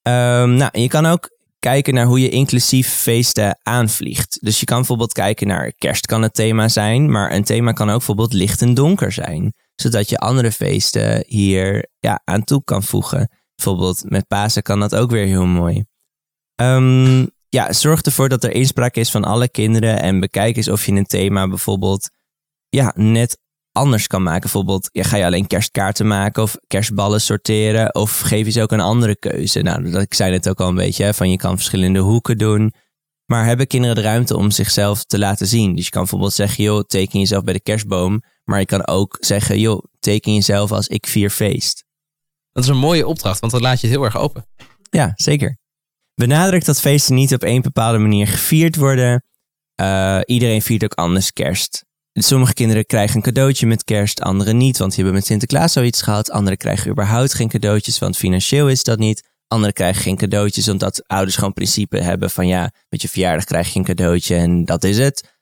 Ehm, 0.02 0.54
nou, 0.54 0.80
je 0.80 0.88
kan 0.88 1.06
ook 1.06 1.30
kijken 1.60 1.94
naar 1.94 2.06
hoe 2.06 2.20
je 2.22 2.30
inclusief 2.30 2.90
feesten 2.90 3.60
aanvliegt. 3.64 4.38
Dus 4.42 4.60
je 4.60 4.66
kan 4.66 4.78
bijvoorbeeld 4.78 5.14
kijken 5.14 5.48
naar 5.48 5.72
kerst 5.72 6.06
kan 6.06 6.22
het 6.22 6.34
thema 6.34 6.68
zijn, 6.68 7.12
maar 7.12 7.32
een 7.34 7.44
thema 7.44 7.72
kan 7.72 7.88
ook 7.90 7.98
bijvoorbeeld 7.98 8.34
licht 8.34 8.62
en 8.62 8.74
donker 8.74 9.12
zijn. 9.12 9.54
Zodat 9.76 10.10
je 10.10 10.18
andere 10.18 10.52
feesten 10.52 11.24
hier 11.28 11.90
ja, 12.00 12.22
aan 12.24 12.44
toe 12.44 12.64
kan 12.64 12.84
voegen. 12.84 13.30
Bijvoorbeeld 13.58 14.04
met 14.10 14.28
Pasen 14.28 14.64
kan 14.64 14.80
dat 14.80 14.96
ook 14.96 15.12
weer 15.12 15.26
heel 15.26 15.46
mooi. 15.46 15.86
Ehm, 16.56 17.26
ja, 17.50 17.74
zorg 17.74 18.02
ervoor 18.02 18.30
dat 18.30 18.44
er 18.44 18.52
inspraak 18.52 18.96
is 18.96 19.12
van 19.12 19.24
alle 19.24 19.50
kinderen 19.50 20.02
en 20.02 20.20
bekijk 20.20 20.56
eens 20.58 20.70
of 20.70 20.86
je 20.86 20.92
een 20.92 21.06
thema 21.06 21.48
bijvoorbeeld 21.48 22.10
ja, 22.70 22.94
net 22.96 23.40
anders 23.72 24.08
kan 24.08 24.24
maken. 24.24 24.42
Bijvoorbeeld, 24.42 24.90
ja, 24.92 25.04
ga 25.04 25.18
je 25.18 25.26
alleen 25.26 25.48
kerstkaarten 25.48 26.08
maken 26.08 26.44
of 26.44 26.58
kerstballen 26.68 27.22
sorteren 27.22 27.96
of 27.96 28.20
geef 28.20 28.46
je 28.46 28.52
ze 28.52 28.62
ook 28.62 28.72
een 28.72 28.80
andere 28.80 29.16
keuze? 29.16 29.62
Nou, 29.62 29.92
dat, 29.92 30.02
ik 30.02 30.14
zei 30.14 30.34
het 30.34 30.50
ook 30.50 30.60
al 30.60 30.68
een 30.68 30.76
beetje, 30.76 31.14
van 31.14 31.32
je 31.32 31.38
kan 31.38 31.56
verschillende 31.56 32.00
hoeken 32.00 32.38
doen. 32.38 32.74
Maar 33.26 33.46
hebben 33.46 33.68
kinderen 33.68 33.96
de 33.96 34.02
ruimte 34.02 34.38
om 34.38 34.52
zichzelf 34.52 35.04
te 35.04 35.20
laten 35.20 35.48
zien? 35.48 35.76
Dus 35.76 35.84
je 35.86 35.92
kan 35.92 36.02
bijvoorbeeld 36.02 36.34
zeggen, 36.34 36.64
joh, 36.64 36.84
teken 36.84 37.20
jezelf 37.20 37.44
bij 37.44 37.54
de 37.54 37.62
kerstboom. 37.62 38.24
Maar 38.44 38.60
je 38.60 38.66
kan 38.66 38.88
ook 38.88 39.18
zeggen, 39.20 39.60
joh, 39.60 39.84
teken 40.00 40.34
jezelf 40.34 40.72
als 40.72 40.88
ik 40.88 41.08
vier 41.08 41.30
feest. 41.30 41.86
Dat 42.58 42.66
is 42.66 42.72
een 42.72 42.78
mooie 42.78 43.08
opdracht, 43.08 43.40
want 43.40 43.52
dan 43.52 43.62
laat 43.62 43.82
je 43.82 43.88
het 43.88 43.96
heel 43.96 44.06
erg 44.06 44.18
open. 44.18 44.46
Ja, 44.90 45.12
zeker. 45.16 45.58
Benadruk 46.16 46.66
dat 46.66 46.80
feesten 46.80 47.16
niet 47.16 47.34
op 47.34 47.44
één 47.44 47.62
bepaalde 47.62 47.98
manier 47.98 48.28
gevierd 48.28 48.76
worden. 48.76 49.24
Eh, 49.76 50.20
iedereen 50.26 50.62
viert 50.62 50.84
ook 50.84 50.94
anders 50.94 51.34
kerst. 51.34 51.86
Sommige 52.14 52.54
kinderen 52.54 52.86
krijgen 52.86 53.16
een 53.16 53.22
cadeautje 53.22 53.68
met 53.68 53.84
kerst, 53.84 54.22
anderen 54.22 54.58
niet, 54.58 54.78
want 54.78 54.90
die 54.90 55.04
hebben 55.04 55.20
met 55.20 55.30
Sinterklaas 55.30 55.74
zoiets 55.74 56.02
gehad. 56.02 56.32
Anderen 56.32 56.58
krijgen 56.58 56.92
überhaupt 56.92 57.34
geen 57.34 57.48
cadeautjes, 57.48 58.00
want 58.00 58.18
financieel 58.18 58.70
is 58.70 58.84
dat 58.84 59.00
niet. 59.00 59.30
Anderen 59.48 59.74
krijgen 59.74 60.02
geen 60.02 60.18
cadeautjes, 60.18 60.68
omdat 60.68 61.08
ouders 61.08 61.36
gewoon 61.36 61.54
principe 61.54 62.02
hebben 62.02 62.30
van 62.30 62.48
ja, 62.48 62.72
met 62.90 63.02
je 63.02 63.10
verjaardag 63.10 63.44
krijg 63.44 63.74
je 63.74 63.80
een 63.80 63.86
cadeautje 63.86 64.36
en 64.36 64.66
dat 64.66 64.84
is 64.84 64.98
het. 64.98 65.38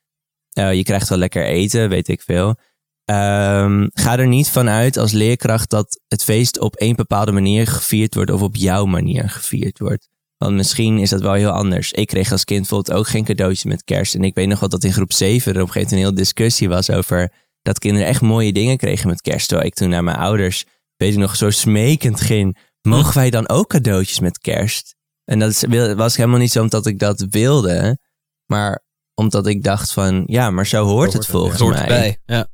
Eh, 0.52 0.74
je 0.74 0.84
krijgt 0.84 1.10
wel 1.10 1.18
lekker 1.18 1.46
eten, 1.46 1.90
weet 1.90 2.08
ik 2.08 2.22
veel. 2.22 2.56
Ehm, 3.06 3.88
ga 3.94 4.18
er 4.18 4.28
niet 4.28 4.50
vanuit 4.50 4.98
als 4.98 5.12
leerkracht 5.12 5.70
dat 5.70 6.02
het 6.08 6.24
feest 6.24 6.60
op 6.60 6.76
één 6.76 6.96
bepaalde 6.96 7.32
manier 7.32 7.68
gevierd 7.68 8.16
wordt 8.16 8.32
of 8.32 8.42
op 8.42 8.56
jouw 8.56 8.86
manier 8.86 9.30
gevierd 9.30 9.80
wordt. 9.80 10.08
Want 10.38 10.56
misschien 10.56 10.98
is 10.98 11.10
dat 11.10 11.22
wel 11.22 11.34
heel 11.34 11.50
anders. 11.50 11.92
Ik 11.92 12.08
kreeg 12.08 12.32
als 12.32 12.44
kind 12.44 12.60
bijvoorbeeld 12.60 12.98
ook 12.98 13.08
geen 13.08 13.24
cadeautjes 13.24 13.64
met 13.64 13.84
kerst. 13.84 14.16
En 14.16 14.24
ik 14.24 14.36
weet 14.36 14.48
nog 14.48 14.60
wel 14.60 14.70
dat 14.70 14.84
in 14.84 14.94
groep 14.94 15.14
7 15.14 15.54
er 15.54 15.62
op 15.62 15.68
een 15.68 15.74
gegeven 15.74 15.74
moment 15.74 15.92
een 15.92 15.98
hele 15.98 16.14
discussie 16.14 16.70
was 16.70 16.90
over 16.90 17.32
dat 17.62 17.80
kinderen 17.80 18.08
echt 18.08 18.22
mooie 18.22 18.54
dingen 18.54 18.78
kregen 18.78 19.08
met 19.08 19.22
kerst. 19.22 19.48
Terwijl 19.48 19.68
ik 19.68 19.76
toen 19.76 19.90
naar 19.90 20.04
mijn 20.04 20.18
ouders, 20.18 20.66
weet 20.96 21.14
ik 21.14 21.20
nog, 21.20 21.36
zo 21.36 21.50
smekend 21.50 22.22
ging. 22.22 22.58
Mogen 22.82 23.14
wij 23.14 23.30
dan 23.30 23.50
ook 23.50 23.70
cadeautjes 23.70 24.20
met 24.20 24.38
kerst? 24.38 24.96
En 25.24 25.40
dat 25.40 25.66
was 25.96 26.16
helemaal 26.16 26.40
niet 26.40 26.52
zo 26.52 26.62
omdat 26.62 26.86
ik 26.86 27.00
dat 27.00 27.26
wilde. 27.30 27.98
Maar 28.46 28.84
omdat 29.14 29.48
ik 29.48 29.64
dacht 29.64 29.92
van, 29.92 30.24
ja, 30.26 30.50
maar 30.50 30.68
zo 30.68 30.84
hoort 30.84 30.90
hoort 30.90 31.14
het 31.14 31.26
volgens 31.26 31.54
Het 31.54 31.62
hoort 31.62 31.74
mij. 31.74 31.84
erbij. 31.84 32.18
Ja. 32.26 32.48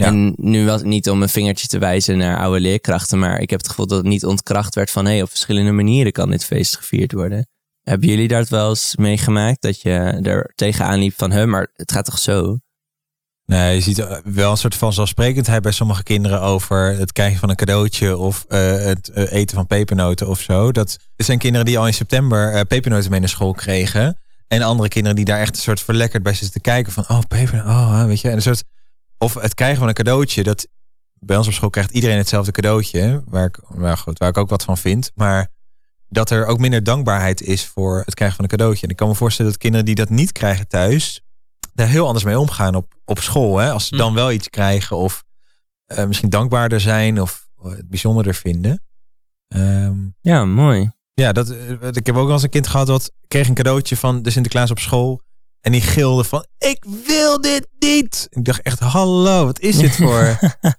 Ja. 0.00 0.06
En 0.06 0.34
nu 0.36 0.66
was 0.66 0.80
het 0.80 0.88
niet 0.88 1.10
om 1.10 1.22
een 1.22 1.28
vingertje 1.28 1.66
te 1.66 1.78
wijzen 1.78 2.18
naar 2.18 2.38
oude 2.38 2.60
leerkrachten, 2.60 3.18
maar 3.18 3.40
ik 3.40 3.50
heb 3.50 3.58
het 3.58 3.68
gevoel 3.68 3.86
dat 3.86 3.98
het 3.98 4.06
niet 4.06 4.24
ontkracht 4.24 4.74
werd 4.74 4.90
van 4.90 5.04
hé, 5.04 5.10
hey, 5.10 5.22
op 5.22 5.28
verschillende 5.28 5.72
manieren 5.72 6.12
kan 6.12 6.30
dit 6.30 6.44
feest 6.44 6.76
gevierd 6.76 7.12
worden. 7.12 7.48
Hebben 7.82 8.08
jullie 8.08 8.28
daar 8.28 8.40
het 8.40 8.48
wel 8.48 8.68
eens 8.68 8.96
meegemaakt 8.96 9.62
dat 9.62 9.80
je 9.80 9.90
er 10.22 10.52
tegenaan 10.54 10.98
liep 10.98 11.14
van, 11.16 11.30
hè, 11.30 11.46
maar 11.46 11.70
het 11.74 11.92
gaat 11.92 12.04
toch 12.04 12.18
zo? 12.18 12.58
Nee, 13.46 13.74
je 13.74 13.80
ziet 13.80 13.98
eh, 13.98 14.16
wel 14.24 14.50
een 14.50 14.56
soort 14.56 14.74
van 14.74 14.92
zelfsprekendheid 14.92 15.62
bij 15.62 15.72
sommige 15.72 16.02
kinderen 16.02 16.40
over 16.40 16.96
het 16.96 17.12
krijgen 17.12 17.38
van 17.38 17.50
een 17.50 17.56
cadeautje 17.56 18.16
of 18.16 18.44
eh, 18.48 18.58
het 18.72 19.08
eh, 19.08 19.32
eten 19.32 19.56
van 19.56 19.66
pepernoten 19.66 20.28
of 20.28 20.40
zo. 20.40 20.72
Dat 20.72 20.98
er 21.16 21.24
zijn 21.24 21.38
kinderen 21.38 21.66
die 21.66 21.78
al 21.78 21.86
in 21.86 21.94
september 21.94 22.66
pepernoten 22.66 23.10
mee 23.10 23.20
naar 23.20 23.28
school 23.28 23.52
kregen. 23.52 24.18
En 24.48 24.62
andere 24.62 24.88
kinderen 24.88 25.16
die 25.16 25.24
daar 25.24 25.40
echt 25.40 25.56
een 25.56 25.62
soort 25.62 25.80
verlekkerd 25.80 26.22
bij 26.22 26.32
zitten 26.32 26.52
te 26.52 26.60
kijken 26.60 26.92
van, 26.92 27.04
oh 27.08 27.18
peper, 27.28 27.64
oh, 27.66 28.04
weet 28.04 28.20
je. 28.20 28.28
En 28.28 28.36
een 28.36 28.42
soort, 28.42 28.64
of 29.22 29.34
het 29.34 29.54
krijgen 29.54 29.78
van 29.78 29.88
een 29.88 29.94
cadeautje, 29.94 30.42
dat 30.42 30.68
bij 31.18 31.36
ons 31.36 31.46
op 31.46 31.52
school 31.52 31.70
krijgt 31.70 31.90
iedereen 31.90 32.16
hetzelfde 32.16 32.52
cadeautje, 32.52 33.22
waar 33.26 33.44
ik, 33.44 33.60
waar, 33.68 33.98
goed, 33.98 34.18
waar 34.18 34.28
ik 34.28 34.36
ook 34.36 34.48
wat 34.48 34.64
van 34.64 34.78
vind. 34.78 35.10
Maar 35.14 35.48
dat 36.08 36.30
er 36.30 36.46
ook 36.46 36.58
minder 36.58 36.84
dankbaarheid 36.84 37.40
is 37.42 37.66
voor 37.66 38.02
het 38.04 38.14
krijgen 38.14 38.36
van 38.36 38.44
een 38.44 38.50
cadeautje. 38.50 38.82
En 38.84 38.90
ik 38.90 38.96
kan 38.96 39.08
me 39.08 39.14
voorstellen 39.14 39.50
dat 39.50 39.60
kinderen 39.60 39.86
die 39.86 39.94
dat 39.94 40.08
niet 40.08 40.32
krijgen 40.32 40.68
thuis, 40.68 41.22
daar 41.74 41.88
heel 41.88 42.06
anders 42.06 42.24
mee 42.24 42.38
omgaan 42.38 42.74
op, 42.74 42.94
op 43.04 43.18
school. 43.20 43.58
Hè? 43.58 43.70
Als 43.70 43.86
ze 43.86 43.96
dan 43.96 44.14
wel 44.14 44.32
iets 44.32 44.50
krijgen 44.50 44.96
of 44.96 45.24
eh, 45.86 46.04
misschien 46.06 46.28
dankbaarder 46.30 46.80
zijn 46.80 47.20
of 47.20 47.48
het 47.62 47.88
bijzonderder 47.88 48.34
vinden. 48.34 48.82
Ehm, 49.48 49.96
Ja, 50.20 50.44
mooi. 50.44 50.90
ja, 51.14 51.32
dat, 51.32 51.50
eh, 51.50 51.88
ik 51.92 52.06
heb 52.06 52.16
ook 52.16 52.24
wel 52.24 52.32
eens 52.32 52.42
een 52.42 52.50
kind 52.50 52.66
gehad 52.66 52.86
dat 52.86 53.12
kreeg 53.28 53.48
een 53.48 53.54
cadeautje 53.54 53.96
van 53.96 54.22
de 54.22 54.30
Sinterklaas 54.30 54.70
op 54.70 54.78
school. 54.78 55.20
En 55.60 55.72
die 55.72 55.80
gilde 55.80 56.24
van, 56.24 56.46
ik 56.58 56.84
wil 57.06 57.40
dit 57.40 57.68
niet. 57.78 58.26
Ik 58.30 58.44
dacht 58.44 58.62
echt, 58.62 58.78
hallo, 58.78 59.44
wat 59.44 59.60
is 59.60 59.76
dit 59.76 59.96
voor... 59.96 60.38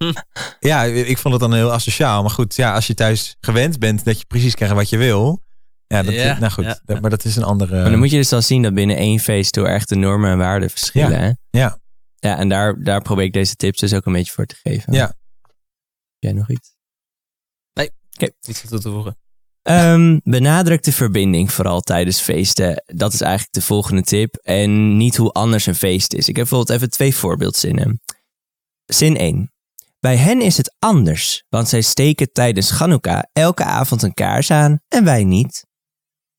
ja, 0.59 0.83
ik 0.83 1.17
vond 1.17 1.33
het 1.33 1.43
dan 1.43 1.53
heel 1.53 1.71
asociaal. 1.71 2.21
Maar 2.21 2.31
goed, 2.31 2.55
ja, 2.55 2.73
als 2.73 2.87
je 2.87 2.93
thuis 2.93 3.35
gewend 3.39 3.79
bent 3.79 4.05
dat 4.05 4.19
je 4.19 4.25
precies 4.25 4.55
krijgt 4.55 4.75
wat 4.75 4.89
je 4.89 4.97
wil. 4.97 5.43
Ja, 5.87 6.03
dat, 6.03 6.13
Ja, 6.13 6.39
nou 6.39 6.51
goed, 6.51 6.63
ja, 6.63 6.79
dat- 6.85 7.01
maar 7.01 7.09
dat 7.09 7.25
is 7.25 7.35
een 7.35 7.43
andere... 7.43 7.81
Maar 7.81 7.89
dan 7.89 7.99
moet 7.99 8.09
je 8.11 8.17
dus 8.17 8.29
wel 8.29 8.41
zien 8.41 8.61
dat 8.61 8.73
binnen 8.73 8.95
één 8.97 9.19
feest 9.19 9.55
heel 9.55 9.67
erg 9.67 9.85
de 9.85 9.95
normen 9.95 10.31
en 10.31 10.37
waarden 10.37 10.69
verschillen. 10.69 11.19
hè? 11.19 11.31
Ja. 11.59 11.79
Ja, 12.15 12.37
en 12.37 12.49
daar, 12.49 12.83
daar 12.83 13.01
probeer 13.01 13.25
ik 13.25 13.33
deze 13.33 13.55
tips 13.55 13.79
dus 13.79 13.93
ook 13.93 14.05
een 14.05 14.13
beetje 14.13 14.31
voor 14.33 14.45
te 14.45 14.55
geven. 14.63 14.93
Ja. 14.93 15.05
Heb 15.05 15.55
Jij 16.19 16.31
nog 16.33 16.49
iets? 16.49 16.75
Iets 18.47 18.61
toe 18.67 18.79
te 18.79 18.89
voegen. 18.91 19.17
Ehm, 19.61 20.19
benadruk 20.23 20.83
de 20.83 20.91
verbinding 20.91 21.51
vooral 21.51 21.81
tijdens 21.81 22.19
feesten. 22.21 22.83
Dat 22.85 23.13
is 23.13 23.21
eigenlijk 23.21 23.53
de 23.53 23.61
volgende 23.61 24.01
tip. 24.01 24.35
En 24.35 24.97
niet 24.97 25.15
hoe 25.17 25.31
anders 25.31 25.65
een 25.65 25.75
feest 25.75 26.13
is. 26.13 26.27
Ik 26.29 26.35
heb 26.35 26.47
bijvoorbeeld 26.47 26.69
even 26.77 26.89
twee 26.89 27.15
voorbeeldzinnen. 27.15 28.01
Zin 28.85 29.17
1. 29.17 29.51
Bij 29.99 30.17
hen 30.17 30.41
is 30.41 30.57
het 30.57 30.75
anders, 30.79 31.43
want 31.49 31.69
zij 31.69 31.81
steken 31.81 32.31
tijdens 32.31 32.71
Chanukka 32.71 33.29
elke 33.33 33.63
avond 33.63 34.01
een 34.01 34.13
kaars 34.13 34.51
aan 34.51 34.79
en 34.87 35.03
wij 35.03 35.23
niet. 35.23 35.65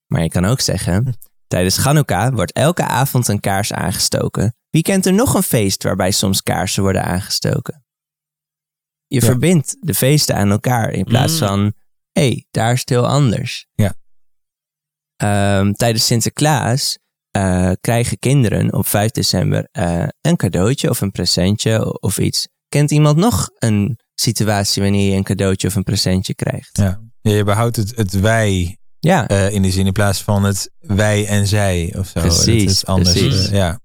Maar 0.06 0.22
je 0.22 0.28
kan 0.28 0.44
ook 0.44 0.60
zeggen, 0.60 1.14
tijdens 1.52 1.78
Chanukka 1.78 2.32
wordt 2.32 2.52
elke 2.52 2.84
avond 2.84 3.28
een 3.28 3.40
kaars 3.40 3.72
aangestoken. 3.72 4.56
Wie 4.70 4.82
kent 4.82 5.06
er 5.06 5.12
nog 5.12 5.34
een 5.34 5.42
feest 5.42 5.82
waarbij 5.82 6.10
soms 6.10 6.42
kaarsen 6.42 6.82
worden 6.82 7.04
aangestoken? 7.04 7.84
Je 9.06 9.20
Ja. 9.20 9.26
verbindt 9.26 9.76
de 9.80 9.94
feesten 9.94 10.36
aan 10.36 10.50
elkaar 10.50 10.90
in 10.90 11.04
plaats 11.04 11.32
Mm. 11.40 11.46
van, 11.46 11.72
hé, 12.12 12.22
hey, 12.22 12.46
daar 12.50 12.72
is 12.72 12.80
het 12.80 12.88
heel 12.88 13.08
anders. 13.08 13.66
Ja. 13.74 13.94
Ehm, 15.16 15.72
tijdens 15.72 16.06
Sinterklaas 16.06 16.98
eh, 17.30 17.70
krijgen 17.80 18.18
kinderen 18.18 18.72
op 18.74 18.86
5 18.86 19.10
december 19.10 19.68
eh, 19.70 20.04
een 20.20 20.36
cadeautje 20.36 20.90
of 20.90 21.00
een 21.00 21.10
presentje 21.10 22.00
of 22.00 22.18
iets. 22.18 22.48
Kent 22.68 22.90
iemand 22.90 23.16
nog 23.16 23.50
een 23.58 23.98
situatie 24.14 24.82
wanneer 24.82 25.10
je 25.10 25.16
een 25.16 25.22
cadeautje 25.22 25.68
of 25.68 25.74
een 25.74 25.82
presentje 25.82 26.34
krijgt? 26.34 26.76
Ja. 26.76 27.00
Je 27.20 27.44
behoudt 27.44 27.76
het, 27.76 27.96
het 27.96 28.12
wij 28.20 28.76
Ja, 28.98 29.28
eh, 29.28 29.50
in 29.50 29.62
de 29.62 29.70
zin 29.70 29.86
in 29.86 29.92
plaats 29.92 30.22
van 30.22 30.44
het 30.44 30.70
wij 30.78 31.26
en 31.26 31.46
zij 31.46 31.94
of 31.98 32.08
zo. 32.08 32.20
Precies, 32.20 32.64
Dat 32.64 32.72
is 32.72 32.86
anders. 32.86 33.18
precies. 33.18 33.48
ja. 33.48 33.80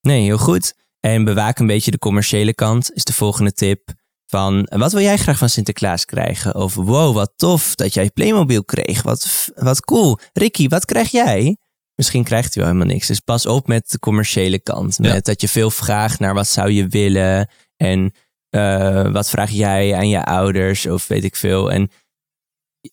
nee, 0.00 0.22
heel 0.22 0.38
goed. 0.38 0.74
En 1.00 1.24
bewaak 1.24 1.58
een 1.58 1.66
beetje 1.66 1.90
de 1.90 1.98
commerciële 1.98 2.54
kant, 2.54 2.92
is 2.92 3.04
de 3.04 3.12
volgende 3.12 3.52
tip. 3.52 3.92
Van, 4.32 4.68
wat 4.70 4.92
wil 4.92 5.02
jij 5.02 5.16
graag 5.16 5.38
van 5.38 5.48
Sinterklaas 5.48 6.04
krijgen? 6.04 6.54
Of, 6.54 6.74
wow, 6.74 7.14
wat 7.14 7.32
tof 7.36 7.74
dat 7.74 7.94
jij 7.94 8.10
Playmobil 8.10 8.64
kreeg. 8.64 9.02
Wat, 9.02 9.50
wat 9.54 9.80
cool. 9.80 10.18
Ricky, 10.32 10.68
wat 10.68 10.84
krijg 10.84 11.10
jij? 11.10 11.56
Misschien 11.94 12.24
krijgt 12.24 12.54
hij 12.54 12.62
wel 12.62 12.72
helemaal 12.72 12.94
niks. 12.94 13.06
Dus 13.06 13.20
pas 13.20 13.46
op 13.46 13.66
met 13.66 13.90
de 13.90 13.98
commerciële 13.98 14.58
kant. 14.58 14.98
Ja. 15.00 15.12
Met 15.12 15.24
dat 15.24 15.40
je 15.40 15.48
veel 15.48 15.70
vraagt 15.70 16.18
naar 16.18 16.34
wat 16.34 16.48
zou 16.48 16.70
je 16.70 16.86
willen. 16.86 17.48
En 17.76 18.12
eh, 18.48 19.12
wat 19.12 19.30
vraag 19.30 19.50
jij 19.50 19.94
aan 19.94 20.08
je 20.08 20.24
ouders? 20.24 20.86
Of 20.86 21.06
weet 21.06 21.24
ik 21.24 21.36
veel. 21.36 21.72
En 21.72 21.90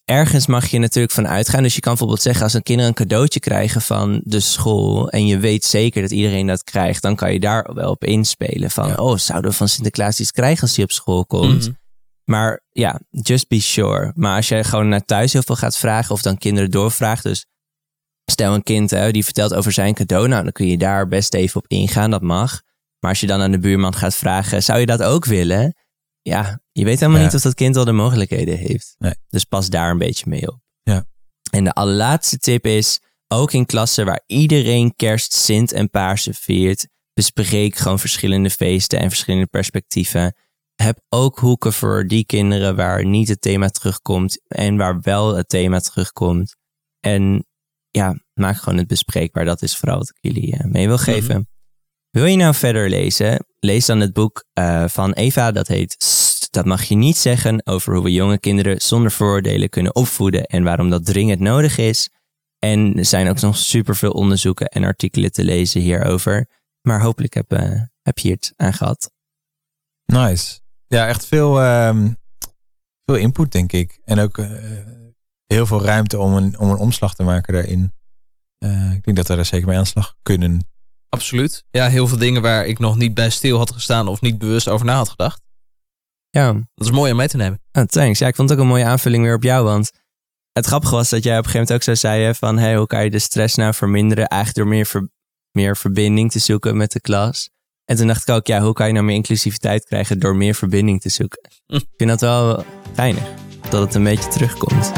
ergens 0.06 0.48
mag 0.48 0.68
je 0.68 0.80
natuurlijk 0.80 1.14
van 1.14 1.28
uitgaan. 1.28 1.64
Dus 1.64 1.76
je 1.76 1.82
kan 1.82 1.92
bijvoorbeeld 1.92 2.22
zeggen, 2.22 2.44
als 2.44 2.54
een 2.54 2.64
kinderen 2.64 2.90
een 2.90 2.98
cadeautje 2.98 3.40
krijgen 3.40 3.82
van 3.82 4.22
de 4.24 4.40
school. 4.40 5.10
En 5.10 5.28
je 5.28 5.38
weet 5.40 5.66
zeker 5.66 6.02
dat 6.02 6.12
iedereen 6.12 6.48
dat 6.48 6.64
krijgt. 6.64 7.02
Dan 7.02 7.16
kan 7.16 7.34
je 7.34 7.40
daar 7.40 7.74
wel 7.74 7.90
op 7.90 8.04
inspelen. 8.04 8.72
Van, 8.72 8.88
Ja. 8.88 8.96
oh, 8.96 9.18
zouden 9.18 9.52
we 9.52 9.58
van 9.58 9.68
Sinterklaas 9.68 10.20
iets 10.20 10.32
krijgen 10.32 10.62
als 10.62 10.76
hij 10.76 10.84
op 10.84 10.92
school 10.92 11.26
komt? 11.26 11.64
Mhm. 11.64 11.72
Maar 12.26 12.64
ja, 12.70 13.00
just 13.10 13.48
be 13.48 13.62
sure. 13.62 14.12
Maar 14.16 14.36
als 14.36 14.48
jij 14.48 14.64
gewoon 14.64 14.90
naar 14.90 15.06
thuis 15.06 15.34
heel 15.34 15.44
veel 15.44 15.56
gaat 15.56 15.78
vragen 15.78 16.12
of 16.16 16.22
dan 16.22 16.38
kinderen 16.38 16.72
doorvraagt, 16.72 17.24
dus 17.24 17.46
stel 18.26 18.54
een 18.54 18.64
kind 18.64 18.90
hè, 18.90 19.12
die 19.12 19.24
vertelt 19.24 19.54
over 19.54 19.72
zijn 19.72 19.94
cadeau, 19.94 20.28
nou 20.28 20.44
dan 20.44 20.52
kun 20.52 20.68
je 20.68 20.78
daar 20.78 21.08
best 21.08 21.34
even 21.34 21.60
op 21.60 21.68
ingaan, 21.68 22.12
dat 22.12 22.22
mag. 22.22 22.62
Maar 23.00 23.10
als 23.10 23.20
je 23.20 23.28
dan 23.28 23.42
aan 23.42 23.52
de 23.52 23.60
buurman 23.60 23.96
gaat 23.96 24.16
vragen, 24.16 24.64
zou 24.64 24.80
je 24.80 24.86
dat 24.86 25.04
ook 25.04 25.26
willen? 25.26 25.76
Ja, 26.22 26.61
je 26.72 26.84
weet 26.86 26.99
helemaal 26.99 27.20
Ja. 27.20 27.26
niet 27.26 27.36
of 27.36 27.41
dat 27.41 27.53
kind 27.53 27.76
al 27.76 27.86
de 27.86 27.91
mogelijkheden 27.91 28.57
heeft. 28.57 28.95
Nee. 28.97 29.13
Dus 29.28 29.43
pas 29.43 29.70
daar 29.70 29.91
een 29.91 29.97
beetje 29.97 30.26
mee 30.30 30.47
op. 30.47 30.59
Ja. 30.84 31.05
En 31.51 31.63
de 31.63 31.74
allerlaatste 31.74 32.38
tip 32.38 32.65
is, 32.65 32.99
ook 33.28 33.51
in 33.53 33.65
klassen 33.65 34.05
waar 34.05 34.24
iedereen 34.26 34.95
kerst, 34.95 35.34
Sint 35.34 35.72
en 35.72 35.89
Paarse 35.89 36.34
viert, 36.34 36.88
bespreek 37.13 37.76
gewoon 37.76 37.99
verschillende 37.99 38.49
feesten 38.49 38.99
en 38.99 39.09
verschillende 39.09 39.47
perspectieven. 39.47 40.36
Heb 40.76 40.99
ook 41.09 41.39
hoeken 41.39 41.74
voor 41.74 42.07
die 42.07 42.26
kinderen 42.26 42.76
waar 42.76 43.05
niet 43.05 43.28
het 43.28 43.41
thema 43.41 43.70
terugkomt 43.70 44.41
en 44.47 44.78
waar 44.78 45.01
wel 45.01 45.36
het 45.36 45.49
thema 45.49 45.80
terugkomt. 45.80 46.55
En 46.99 47.45
ja, 47.89 48.15
maak 48.34 48.57
gewoon 48.57 48.78
het 48.80 48.88
bespreekbaar. 48.88 49.45
Dat 49.45 49.61
is 49.61 49.78
vooral 49.78 49.97
wat 49.97 50.09
ik 50.09 50.17
jullie 50.22 50.55
eh, 50.57 50.65
mee 50.65 50.88
wil 50.88 50.97
geven. 50.97 51.49
Wil 52.09 52.26
je 52.26 52.36
nou 52.38 52.53
verder 52.53 52.89
lezen? 52.89 53.45
Lees 53.60 53.86
dan 53.86 53.99
het 53.99 54.14
boek 54.14 54.45
eh, 54.53 54.88
van 54.88 55.12
Eva. 55.14 55.51
Dat 55.51 55.68
heet 55.68 55.97
Dat 56.49 56.66
mag 56.66 56.84
je 56.84 56.95
niet 56.95 57.18
zeggen 57.18 57.66
over 57.66 57.93
hoe 57.93 58.03
we 58.03 58.12
jonge 58.12 58.39
kinderen 58.39 58.82
zonder 58.82 59.12
vooroordelen 59.12 59.70
kunnen 59.70 59.95
opvoeden 59.95 60.45
en 60.45 60.64
waarom 60.64 60.89
dat 60.89 61.05
dringend 61.05 61.39
nodig 61.39 61.78
is. 61.78 62.10
En 62.60 62.97
er 62.97 63.05
zijn 63.05 63.30
ook 63.30 63.41
nog 63.41 63.57
superveel 63.57 64.12
onderzoeken 64.12 64.68
en 64.68 64.84
artikelen 64.84 65.32
te 65.32 65.43
lezen 65.43 65.82
hierover. 65.82 66.49
Maar 66.82 67.01
hopelijk 67.01 67.34
heb, 67.34 67.51
eh, 67.51 67.82
heb 68.01 68.18
je 68.18 68.32
het 68.32 68.53
aan 68.55 68.74
gehad. 68.74 69.12
Nice. 70.05 70.60
Ja, 70.88 71.07
echt 71.07 71.26
veel, 71.26 71.62
ehm, 71.62 72.14
veel 73.05 73.16
input, 73.16 73.51
denk 73.51 73.72
ik. 73.72 73.99
En 74.03 74.20
ook 74.20 74.38
eh, 74.38 74.51
heel 75.45 75.66
veel 75.66 75.84
ruimte 75.84 76.20
om 76.20 76.34
een, 76.34 76.60
om 76.60 76.70
een 76.70 76.78
omslag 76.78 77.16
te 77.16 77.24
maken 77.24 77.53
daarin. 77.53 77.93
Ik 78.95 79.03
denk 79.03 79.18
dat 79.18 79.28
we 79.28 79.36
daar 79.36 79.45
zeker 79.45 79.68
mee 79.68 79.78
aan 79.78 79.84
de 79.84 79.89
slag 79.89 80.16
kunnen. 80.22 80.68
Absoluut. 81.10 81.64
Ja, 81.72 81.88
heel 81.88 82.07
veel 82.07 82.18
dingen 82.18 82.41
waar 82.41 82.66
ik 82.66 82.80
nog 82.80 82.97
niet 82.97 83.14
bij 83.14 83.30
stil 83.30 83.57
had 83.57 83.72
gestaan 83.72 84.07
of 84.07 84.22
niet 84.22 84.38
bewust 84.38 84.68
over 84.68 84.86
na 84.86 84.95
had 84.95 85.10
gedacht. 85.10 85.41
Ja, 86.30 86.53
Dat 86.53 86.88
is 86.88 86.91
mooi 86.91 87.12
om 87.12 87.18
mee 87.18 87.28
te 87.28 87.38
nemen. 87.38 87.60
Oh, 87.72 87.84
thanks. 87.84 88.20
Ja, 88.20 88.28
ik 88.28 88.36
vond 88.36 88.49
het 88.49 88.57
ook 88.57 88.64
een 88.64 88.70
mooie 88.72 88.86
aanvulling 88.86 89.24
weer 89.24 89.36
op 89.36 89.43
jou. 89.43 89.64
Want 89.66 89.91
het 90.51 90.66
grappige 90.66 90.95
was 90.95 91.10
dat 91.10 91.24
jij 91.24 91.38
op 91.38 91.45
een 91.45 91.49
gegeven 91.51 91.68
moment 91.76 91.89
ook 91.89 91.95
zo 91.95 92.01
zei 92.07 92.34
van 92.34 92.57
hey, 92.57 92.76
hoe 92.76 92.88
kan 92.88 93.03
je 93.03 93.10
de 93.10 93.20
stress 93.20 93.55
nou 93.55 93.74
verminderen? 93.74 94.28
Eigenlijk 94.28 94.60
door 94.66 94.76
meer, 94.76 94.86
ver- 94.86 95.10
meer 95.51 95.78
verbinding 95.78 96.32
te 96.32 96.39
zoeken 96.39 96.78
met 96.78 96.91
de 96.91 97.01
klas. 97.01 97.49
En 97.86 97.95
toen 97.95 98.07
dacht 98.07 98.28
ik 98.30 98.36
ook, 98.36 98.47
ja, 98.47 98.62
hoe 98.62 98.74
kan 98.74 98.88
je 98.88 98.93
nou 98.93 99.05
meer 99.05 99.16
inclusiviteit 99.16 99.86
krijgen 99.86 100.20
door 100.20 100.36
meer 100.36 100.55
verbinding 100.55 101.01
te 101.01 101.10
zoeken? 101.10 101.49
Hm. 101.66 101.76
Ik 101.76 101.86
vind 101.97 102.10
dat 102.10 102.22
wel 102.22 102.66
geinig, 102.95 103.24
dat 103.70 103.82
het 103.82 103.95
een 103.95 104.03
beetje 104.03 104.30
terugkomt. 104.30 104.91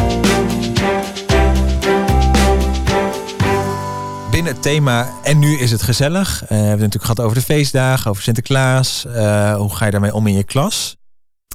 Het 4.46 4.62
thema 4.62 5.10
En 5.24 5.40
nu 5.40 5.58
is 5.58 5.72
het 5.72 5.82
gezellig. 5.82 6.42
Eh, 6.44 6.48
we 6.48 6.54
hebben 6.56 6.70
het 6.72 6.80
natuurlijk 6.80 7.04
gehad 7.04 7.20
over 7.20 7.36
de 7.38 7.44
feestdagen, 7.44 8.10
over 8.10 8.24
Sinterklaas. 8.24 9.06
Eh, 9.06 9.56
hoe 9.56 9.76
ga 9.76 9.86
je 9.86 9.92
daarmee 9.92 10.14
om 10.14 10.28
in 10.28 10.34
je 10.34 10.44
klas? 10.44 10.98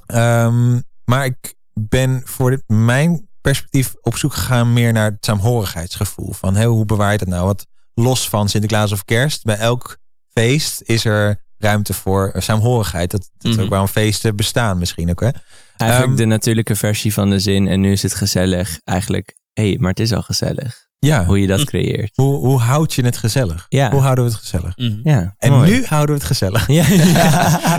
Ehm, 0.07 0.81
maar 1.05 1.25
ik 1.25 1.55
ben 1.81 2.23
voor 2.25 2.51
dit, 2.51 2.63
mijn 2.67 3.29
perspectief 3.41 3.95
op 4.01 4.17
zoek 4.17 4.35
gegaan 4.35 4.73
meer 4.73 4.93
naar 4.93 5.11
het 5.11 5.25
saamhorigheidsgevoel. 5.25 6.33
Van 6.33 6.57
hé, 6.57 6.65
hoe 6.67 6.85
bewaar 6.85 7.13
je 7.13 7.19
dat 7.19 7.29
nou? 7.29 7.47
Wat 7.47 7.67
los 7.95 8.29
van 8.29 8.49
Sinterklaas 8.49 8.93
of 8.93 9.05
kerst. 9.05 9.45
Bij 9.45 9.57
elk 9.57 9.99
feest 10.33 10.81
is 10.85 11.05
er 11.05 11.45
ruimte 11.59 11.95
voor 11.95 12.31
eh, 12.31 12.43
saamhorigheid. 12.43 13.11
Dat, 13.11 13.31
dat 13.39 13.51
is 13.51 13.57
Mhm. 13.57 13.65
ook 13.65 13.71
waarom 13.71 13.89
feesten 13.89 14.37
bestaan 14.37 14.79
misschien 14.79 15.11
ook. 15.11 15.21
Hè? 15.21 15.31
Eigenlijk 15.77 16.11
Ehm, 16.11 16.17
de 16.21 16.25
natuurlijke 16.25 16.77
versie 16.77 17.13
van 17.13 17.31
de 17.31 17.39
zin 17.39 17.69
en 17.69 17.81
nu 17.81 17.93
is 17.93 18.03
het 18.03 18.15
gezellig. 18.15 18.81
Eigenlijk, 18.85 19.37
hé, 19.53 19.69
hey, 19.69 19.77
maar 19.79 19.91
het 19.91 20.01
is 20.01 20.13
al 20.13 20.23
gezellig. 20.23 20.85
Ja, 20.99 21.25
Hoe 21.25 21.41
je 21.41 21.47
dat 21.47 21.59
Hm. 21.61 21.65
creëert. 21.67 22.17
hoe, 22.17 22.37
hoe 22.37 22.59
houd 22.61 22.95
je 22.95 23.05
het 23.05 23.17
gezellig? 23.17 23.67
Ja. 23.69 23.91
Hoe 23.91 24.01
houden 24.01 24.25
we 24.25 24.31
het 24.31 24.41
gezellig? 24.41 24.73
Ja, 25.03 25.35
En 25.39 25.51
mooi. 25.53 25.71
nu 25.71 25.85
houden 25.85 26.15
we 26.15 26.21
het 26.21 26.31
gezellig. 26.31 26.67
Ja, 26.67 26.87
ja. 26.89 26.97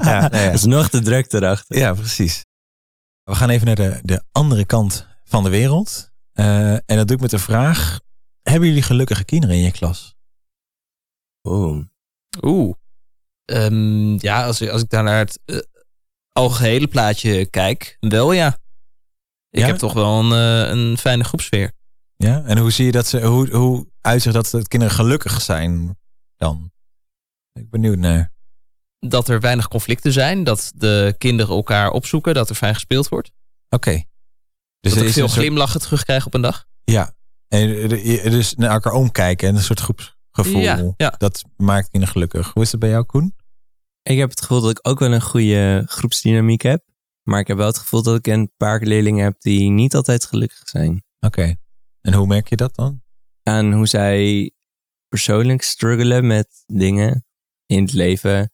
Ja, 0.03 0.27
nee, 0.27 0.41
ja. 0.41 0.45
Dat 0.45 0.53
is 0.53 0.63
nog 0.63 0.89
de 0.89 1.01
druk 1.01 1.33
erachter. 1.33 1.77
Ja, 1.77 1.93
precies. 1.93 2.45
We 3.23 3.35
gaan 3.35 3.49
even 3.49 3.65
naar 3.65 3.75
de, 3.75 3.99
de 4.03 4.23
andere 4.31 4.65
kant 4.65 5.07
van 5.23 5.43
de 5.43 5.49
wereld. 5.49 6.11
Eh, 6.33 6.71
en 6.73 6.83
dat 6.85 7.07
doe 7.07 7.15
ik 7.15 7.21
met 7.21 7.29
de 7.31 7.39
vraag: 7.39 7.99
Hebben 8.41 8.67
jullie 8.67 8.83
gelukkige 8.83 9.23
kinderen 9.25 9.55
in 9.55 9.61
je 9.61 9.71
klas? 9.71 10.15
Oeh. 11.43 11.83
Oeh. 12.41 12.73
Ehm, 13.45 14.17
ja, 14.25 14.45
als, 14.45 14.69
als 14.69 14.81
ik 14.81 14.89
daar 14.89 15.03
naar 15.03 15.17
het 15.17 15.39
eh, 15.45 15.57
algehele 16.31 16.87
plaatje 16.87 17.45
kijk, 17.45 17.97
wel 17.99 18.31
ja. 18.31 18.57
Ik 19.49 19.59
Ja? 19.59 19.65
heb 19.67 19.77
toch 19.77 19.93
wel 19.93 20.19
een, 20.19 20.31
eh, 20.31 20.69
een 20.69 20.97
fijne 20.97 21.23
groepsfeer. 21.23 21.71
Ja? 22.17 22.43
En 22.43 22.57
hoe 22.57 22.71
zie 22.71 22.85
je 22.85 22.91
dat 22.91 23.07
ze, 23.07 23.21
hoe, 23.25 23.49
hoe 23.55 23.87
uitzicht 24.01 24.35
dat 24.35 24.49
de 24.49 24.67
kinderen 24.67 24.95
gelukkig 24.95 25.41
zijn 25.41 25.97
dan? 26.35 26.71
Ik 27.53 27.69
ben 27.69 27.69
benieuwd 27.69 27.97
naar. 27.97 28.33
Dat 28.99 29.27
er 29.27 29.39
weinig 29.39 29.67
conflicten 29.67 30.11
zijn, 30.11 30.43
dat 30.43 30.71
de 30.75 31.15
kinderen 31.17 31.55
elkaar 31.55 31.89
opzoeken, 31.91 32.33
dat 32.33 32.49
er 32.49 32.55
fijn 32.55 32.73
gespeeld 32.73 33.09
wordt. 33.09 33.31
Oké. 33.69 33.91
Dus 34.79 34.91
dat 34.91 34.93
er 34.93 35.01
ik 35.01 35.07
is 35.07 35.13
veel 35.13 35.27
soort- 35.27 35.39
glimlachen 35.39 35.81
terugkrijg 35.81 36.25
op 36.25 36.33
een 36.33 36.41
dag. 36.41 36.65
Ja. 36.83 37.15
En 37.47 37.89
dus 38.29 38.55
naar 38.55 38.71
elkaar 38.71 38.93
omkijken 38.93 39.47
en 39.47 39.55
een 39.55 39.61
soort 39.61 39.79
groepsgevoel. 39.79 40.61
Ja, 40.61 40.93
ja. 40.97 41.13
Dat 41.17 41.43
maakt 41.55 41.89
kinderen 41.89 42.13
gelukkig. 42.15 42.53
Hoe 42.53 42.63
is 42.63 42.71
het 42.71 42.79
bij 42.79 42.89
jou, 42.89 43.03
Koen? 43.03 43.35
Ik 44.01 44.17
heb 44.17 44.29
het 44.29 44.41
gevoel 44.41 44.61
dat 44.61 44.69
ik 44.71 44.79
ook 44.87 44.99
wel 44.99 45.11
een 45.13 45.21
goede 45.21 45.83
groepsdynamiek 45.85 46.61
heb. 46.61 46.83
Maar 47.23 47.39
ik 47.39 47.47
heb 47.47 47.57
wel 47.57 47.67
het 47.67 47.77
gevoel 47.77 48.01
dat 48.03 48.17
ik 48.17 48.27
een 48.27 48.51
paar 48.57 48.81
leerlingen 48.81 49.23
heb 49.23 49.41
die 49.41 49.69
niet 49.69 49.95
altijd 49.95 50.25
gelukkig 50.25 50.61
zijn. 50.69 51.03
Oké. 51.19 51.55
En 52.07 52.13
hoe 52.13 52.27
merk 52.27 52.49
je 52.49 52.55
dat 52.55 52.75
dan? 52.75 53.01
Aan 53.43 53.73
hoe 53.73 53.87
zij 53.87 54.51
persoonlijk 55.07 55.61
struggelen 55.61 56.27
met 56.27 56.63
dingen 56.65 57.25
in 57.65 57.83
het 57.83 57.93
leven. 57.93 58.51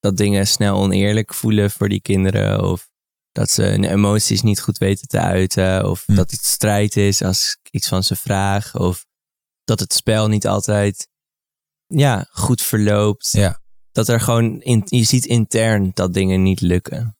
Dat 0.00 0.16
dingen 0.16 0.46
snel 0.46 0.76
oneerlijk 0.76 1.34
voelen 1.34 1.70
voor 1.70 1.88
die 1.88 2.00
kinderen. 2.00 2.64
Of 2.64 2.90
dat 3.32 3.50
ze 3.50 3.62
hun 3.62 3.84
emoties 3.84 4.42
niet 4.42 4.60
goed 4.60 4.78
weten 4.78 5.08
te 5.08 5.20
uiten. 5.20 5.88
Of 5.88 6.04
Hm. 6.06 6.14
dat 6.14 6.32
iets 6.32 6.50
strijd 6.50 6.96
is 6.96 7.22
als 7.22 7.58
ik 7.62 7.70
iets 7.70 7.88
van 7.88 8.02
ze 8.02 8.16
vraag. 8.16 8.74
Of 8.74 9.06
dat 9.64 9.80
het 9.80 9.92
spel 9.92 10.28
niet 10.28 10.46
altijd 10.46 11.08
ja, 11.86 12.26
goed 12.30 12.62
verloopt. 12.62 13.32
Ja. 13.32 13.60
Dat 13.92 14.08
er 14.08 14.20
gewoon, 14.20 14.60
in, 14.60 14.82
je 14.84 15.04
ziet 15.04 15.26
intern 15.26 15.90
dat 15.94 16.14
dingen 16.14 16.42
niet 16.42 16.60
lukken. 16.60 17.16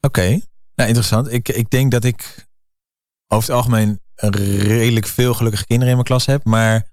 Oké, 0.00 0.40
nou 0.74 0.88
interessant. 0.88 1.32
Ik, 1.32 1.48
ik 1.48 1.70
denk 1.70 1.90
dat 1.90 2.04
ik 2.04 2.48
over 3.26 3.48
het 3.48 3.56
algemeen 3.56 4.01
redelijk 4.14 5.06
veel 5.06 5.34
gelukkige 5.34 5.64
kinderen 5.66 5.88
in 5.90 5.94
mijn 5.94 6.08
klas 6.08 6.26
heb. 6.26 6.44
Maar 6.44 6.90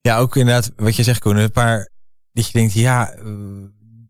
ja, 0.00 0.18
ook 0.18 0.36
inderdaad, 0.36 0.72
wat 0.76 0.96
je 0.96 1.02
zegt 1.02 1.20
Koen, 1.20 1.36
een 1.36 1.50
paar 1.50 1.90
dat 2.32 2.46
je 2.46 2.52
denkt, 2.52 2.72
ja, 2.72 3.10
eh, 3.12 3.24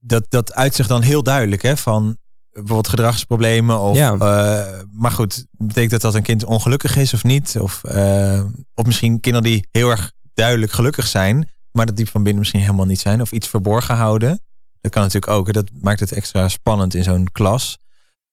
dat, 0.01 0.27
dat 0.29 0.53
uitzicht 0.55 0.89
dan 0.89 1.03
heel 1.03 1.23
duidelijk 1.23 1.63
hè, 1.63 1.77
van 1.77 2.17
bijvoorbeeld 2.51 2.89
gedragsproblemen. 2.89 3.81
Of, 3.81 3.97
Ja. 3.97 4.13
eh, 4.13 4.81
maar 4.93 5.11
goed, 5.11 5.47
betekent 5.51 5.91
dat 5.91 6.01
dat 6.01 6.15
een 6.15 6.23
kind 6.23 6.45
ongelukkig 6.45 6.97
is 6.97 7.15
of 7.15 7.25
niet? 7.25 7.57
Of, 7.59 7.85
eh, 7.85 8.45
of 8.75 8.87
misschien 8.87 9.21
kinderen 9.21 9.51
die 9.51 9.67
heel 9.71 9.91
erg 9.91 10.13
duidelijk 10.35 10.73
gelukkig 10.73 11.07
zijn, 11.07 11.49
maar 11.71 11.87
dat 11.87 11.97
diep 11.97 12.09
van 12.09 12.23
binnen 12.23 12.41
misschien 12.41 12.61
helemaal 12.61 12.87
niet 12.87 13.01
zijn. 13.01 13.21
Of 13.21 13.33
iets 13.33 13.49
verborgen 13.49 13.95
houden. 13.97 14.41
Dat 14.81 14.93
kan 14.93 15.03
natuurlijk 15.03 15.33
ook. 15.33 15.47
hè. 15.47 15.53
Dat 15.53 15.71
maakt 15.81 16.01
het 16.01 16.13
extra 16.13 16.49
spannend 16.49 16.95
in 16.95 17.03
zo'n 17.03 17.29
klas. 17.33 17.79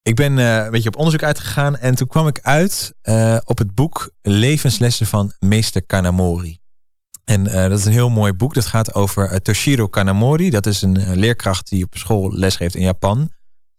Ik 0.10 0.16
ben 0.16 0.40
eh, 0.40 0.56
een 0.56 0.72
beetje 0.72 0.88
op 0.88 0.96
onderzoek 0.96 1.24
uitgegaan 1.24 1.78
en 1.78 1.96
toen 1.96 2.08
kwam 2.08 2.28
ik 2.28 2.40
uit 2.42 2.94
eh, 3.02 3.38
op 3.44 3.58
het 3.58 3.76
boek 3.76 4.12
Levenslessen 4.22 5.08
van 5.08 5.34
meester 5.40 5.84
Kanamori. 5.86 6.60
En 7.26 7.48
eh, 7.48 7.70
dat 7.70 7.80
is 7.80 7.86
een 7.86 7.92
heel 7.92 8.10
mooi 8.10 8.34
boek. 8.34 8.54
Dat 8.54 8.66
gaat 8.66 8.94
over 8.94 9.42
Toshiro 9.42 9.88
Kanamori. 9.88 10.50
Dat 10.50 10.66
is 10.66 10.82
een 10.82 11.16
leerkracht 11.16 11.70
die 11.70 11.84
op 11.84 11.98
school 11.98 12.34
lesgeeft 12.34 12.76
in 12.76 12.82
Japan. 12.82 13.32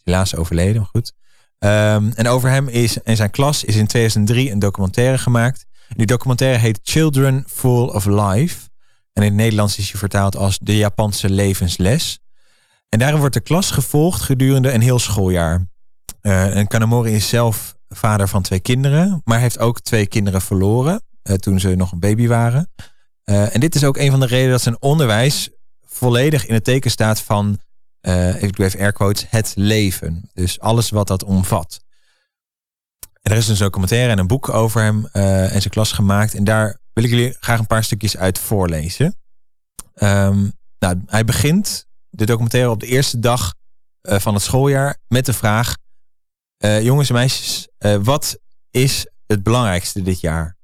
Helaas 0.03 0.35
overleden, 0.35 0.77
maar 0.77 0.91
goed. 0.91 1.13
Ehm, 1.59 2.11
en 2.15 2.29
over 2.29 2.51
hem 2.51 2.69
is 2.69 3.03
en 3.03 3.17
zijn 3.17 3.31
klas 3.31 3.65
is 3.65 3.77
in 3.77 3.87
2003 3.87 4.51
een 4.51 4.59
documentaire 4.59 5.19
gemaakt. 5.19 5.67
Die 5.89 6.07
documentaire 6.07 6.59
heet 6.59 6.81
Children 6.83 7.45
Full 7.49 7.89
of 7.89 8.05
Life. 8.05 8.69
En 9.13 9.23
in 9.23 9.29
het 9.29 9.35
Nederlands 9.35 9.79
is 9.79 9.91
hij 9.91 9.99
vertaald 9.99 10.37
als 10.37 10.59
De 10.59 10.77
Japanse 10.77 11.31
levensles. 11.31 12.19
En 12.89 12.99
daarin 12.99 13.19
wordt 13.19 13.35
de 13.35 13.41
klas 13.41 13.71
gevolgd 13.71 14.23
gedurende 14.23 14.73
een 14.73 14.81
heel 14.81 14.99
schooljaar. 14.99 15.69
Eh, 16.21 16.57
en 16.57 16.67
Kanamori 16.67 17.15
is 17.15 17.29
zelf 17.29 17.77
vader 17.89 18.29
van 18.29 18.43
twee 18.43 18.61
kinderen, 18.61 19.21
maar 19.25 19.41
heeft 19.41 19.59
ook 19.59 19.81
twee 19.81 20.07
kinderen 20.07 20.41
verloren 20.41 21.03
eh, 21.23 21.35
toen 21.35 21.61
ze 21.61 21.75
nog 21.75 21.93
een 21.93 22.01
baby 22.01 22.27
waren. 22.27 22.73
Eh, 23.25 23.55
en 23.55 23.61
dit 23.61 23.75
is 23.75 23.85
ook 23.85 23.97
een 23.97 24.11
van 24.11 24.21
de 24.21 24.27
redenen 24.27 24.51
dat 24.51 24.63
zijn 24.63 24.83
onderwijs 24.83 25.51
volledig 25.87 26.47
in 26.47 26.55
het 26.55 26.65
teken 26.65 26.91
staat 26.91 27.21
van, 27.21 27.59
eh 28.01 28.43
ik 28.43 28.57
doe 28.57 28.67
even 28.67 28.81
air 28.81 28.93
quotes, 28.93 29.27
het 29.29 29.53
leven. 29.57 30.31
Dus 30.33 30.61
alles 30.61 30.91
wat 30.91 31.07
dat 31.07 31.25
omvat. 31.25 31.81
Er 33.23 33.37
is 33.37 33.49
een 33.49 33.57
documentaire 33.57 34.11
en 34.11 34.19
een 34.19 34.27
boek 34.27 34.49
over 34.49 34.83
hem 34.83 35.07
en 35.07 35.61
zijn 35.61 35.71
klas 35.73 35.93
gemaakt. 35.93 36.35
En 36.35 36.45
daar 36.45 36.79
wil 36.93 37.05
ik 37.05 37.11
jullie 37.11 37.37
graag 37.41 37.59
een 37.59 37.67
paar 37.67 37.85
stukjes 37.85 38.17
uit 38.17 38.39
voorlezen. 38.39 39.15
Ehm, 39.95 40.49
nou, 40.79 41.03
hij 41.07 41.25
begint 41.25 41.87
de 42.09 42.27
documentaire 42.27 42.71
op 42.71 42.81
de 42.81 42.87
eerste 42.87 43.19
dag 43.19 43.55
van 44.03 44.35
het 44.35 44.43
schooljaar 44.43 44.97
met 45.09 45.27
de 45.27 45.33
vraag: 45.33 45.77
eh, 46.61 46.83
Jongens 46.83 47.09
en 47.09 47.15
meisjes, 47.15 47.69
eh, 47.79 47.97
wat 48.03 48.39
is 48.71 49.07
het 49.27 49.43
belangrijkste 49.43 50.03
dit 50.03 50.21
jaar? 50.21 50.59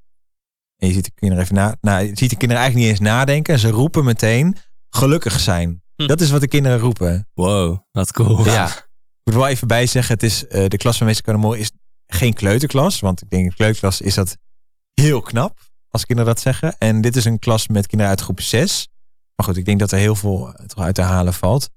En 0.77 0.89
je 0.89 0.95
ziet 0.95 1.05
de 1.05 1.11
kinderen 1.15 1.45
even 1.45 1.55
na, 1.55 1.77
nou, 1.81 2.07
je 2.07 2.11
ziet 2.15 2.31
de 2.31 2.37
kinderen 2.37 2.63
eigenlijk 2.63 2.77
niet 2.77 3.01
eens 3.01 3.09
nadenken. 3.09 3.55
En 3.55 3.61
ze 3.61 3.71
roepen 3.71 4.05
meteen 4.05 4.57
gelukkig 4.91 5.41
zijn. 5.41 5.83
Hm. 5.97 6.07
Dat 6.07 6.21
is 6.21 6.31
wat 6.31 6.41
de 6.41 6.49
kinderen 6.49 6.79
roepen. 6.79 7.29
Wow, 7.35 7.79
wat 7.93 8.13
cool. 8.13 8.45
Ja. 8.45 8.69
Ik 8.69 8.85
moet 9.25 9.35
wel 9.35 9.47
even 9.47 9.69
bij 9.69 9.87
zeggen, 9.87 10.15
het 10.15 10.23
is, 10.23 10.47
eh, 10.47 10.69
de 10.69 10.77
klas 10.77 10.97
van 10.97 11.07
meester 11.07 11.25
Kanamori 11.25 11.61
is 11.61 11.71
geen 12.07 12.35
kleuterklas. 12.35 13.01
Want 13.01 13.23
ik 13.23 13.31
denk 13.31 13.45
in 13.45 13.55
kleuterklas 13.55 14.01
is 14.01 14.15
dat 14.15 14.37
heel 14.95 15.21
knap, 15.21 15.59
als 15.89 16.05
kinderen 16.07 16.35
dat 16.35 16.43
zeggen. 16.43 16.79
En 16.79 17.01
dit 17.01 17.17
is 17.17 17.25
een 17.25 17.39
klas 17.39 17.69
met 17.69 17.87
kinderen 17.87 18.13
uit 18.13 18.21
groep 18.21 18.41
6. 18.41 18.89
Maar 19.35 19.47
goed, 19.47 19.57
ik 19.57 19.65
denk 19.65 19.79
dat 19.79 19.93
er 19.93 19.99
heel 19.99 20.15
veel 20.15 20.55
toch 20.67 20.85
uit 20.85 20.95
te 20.95 21.03
halen 21.03 21.35
valt. 21.35 21.69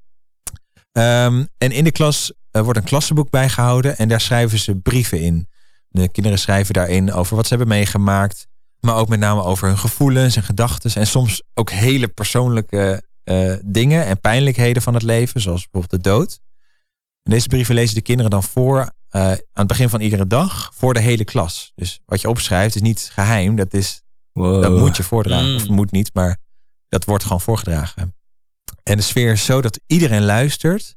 Ehm, 1.00 1.46
en 1.58 1.72
in 1.72 1.84
de 1.84 1.92
klas 1.92 2.34
wordt 2.52 2.80
een 2.80 2.86
klassenboek 2.86 3.30
bijgehouden 3.30 3.98
en 3.98 4.08
daar 4.08 4.22
schrijven 4.22 4.60
ze 4.60 4.76
brieven 4.76 5.22
in. 5.22 5.48
De 5.90 6.10
kinderen 6.10 6.40
schrijven 6.40 6.74
daarin 6.74 7.14
over 7.14 7.36
wat 7.36 7.48
ze 7.48 7.56
hebben 7.56 7.76
meegemaakt. 7.76 8.48
Maar 8.80 8.96
ook 8.96 9.10
met 9.10 9.20
name 9.20 9.44
over 9.44 9.68
hun 9.68 9.78
gevoelens 9.78 10.36
en 10.36 10.44
gedachten. 10.44 10.96
En 10.96 11.08
soms 11.08 11.44
ook 11.54 11.70
hele 11.70 12.08
persoonlijke 12.08 13.04
eh, 13.24 13.54
dingen 13.66 14.06
en 14.06 14.20
pijnlijkheden 14.20 14.82
van 14.82 14.94
het 14.94 15.04
leven. 15.04 15.42
Zoals 15.42 15.68
bijvoorbeeld 15.70 16.04
de 16.04 16.10
dood. 16.10 16.40
En 17.24 17.32
deze 17.32 17.48
brieven 17.48 17.76
lezen 17.76 17.96
de 17.96 18.02
kinderen 18.02 18.32
dan 18.32 18.44
voor 18.44 18.92
eh, 19.10 19.22
aan 19.22 19.38
het 19.54 19.68
begin 19.68 19.90
van 19.90 20.02
iedere 20.02 20.28
dag. 20.28 20.72
Voor 20.76 20.94
de 20.94 21.00
hele 21.00 21.24
klas. 21.24 21.72
Dus 21.76 22.00
wat 22.06 22.22
je 22.22 22.30
opschrijft 22.30 22.76
is 22.76 22.82
niet 22.82 23.10
geheim. 23.14 23.56
Dat, 23.56 23.74
is, 23.74 24.02
Wow. 24.32 24.62
dat 24.62 24.78
moet 24.80 24.98
je 24.98 25.04
voordragen. 25.04 25.50
Mm. 25.50 25.56
Of 25.56 25.68
moet 25.68 25.92
niet, 25.92 26.10
maar 26.14 26.38
dat 26.90 27.06
wordt 27.06 27.24
gewoon 27.24 27.42
voorgedragen. 27.42 28.14
En 28.90 28.98
de 28.98 29.04
sfeer 29.04 29.32
is 29.32 29.46
zo 29.46 29.62
dat 29.62 29.80
iedereen 29.86 30.24
luistert. 30.26 30.96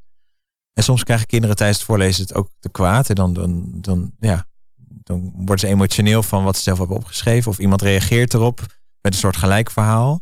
En 0.72 0.82
soms 0.82 1.04
krijgen 1.04 1.26
kinderen 1.26 1.56
tijdens 1.56 1.78
het 1.78 1.86
voorlezen 1.86 2.22
het 2.22 2.34
ook 2.34 2.48
te 2.58 2.68
kwaad. 2.70 3.08
En 3.08 3.14
dan, 3.14 3.32
dan, 3.32 3.68
dan, 3.80 4.12
ja, 4.20 4.46
dan 4.76 5.32
worden 5.36 5.58
ze 5.58 5.66
emotioneel 5.66 6.22
van 6.22 6.44
wat 6.44 6.56
ze 6.56 6.62
zelf 6.62 6.78
hebben 6.78 6.96
opgeschreven. 6.96 7.50
Of 7.50 7.58
iemand 7.58 7.82
reageert 7.82 8.34
erop 8.34 8.60
met 9.00 9.12
een 9.12 9.18
soort 9.18 9.36
gelijk 9.36 9.70
verhaal. 9.70 10.20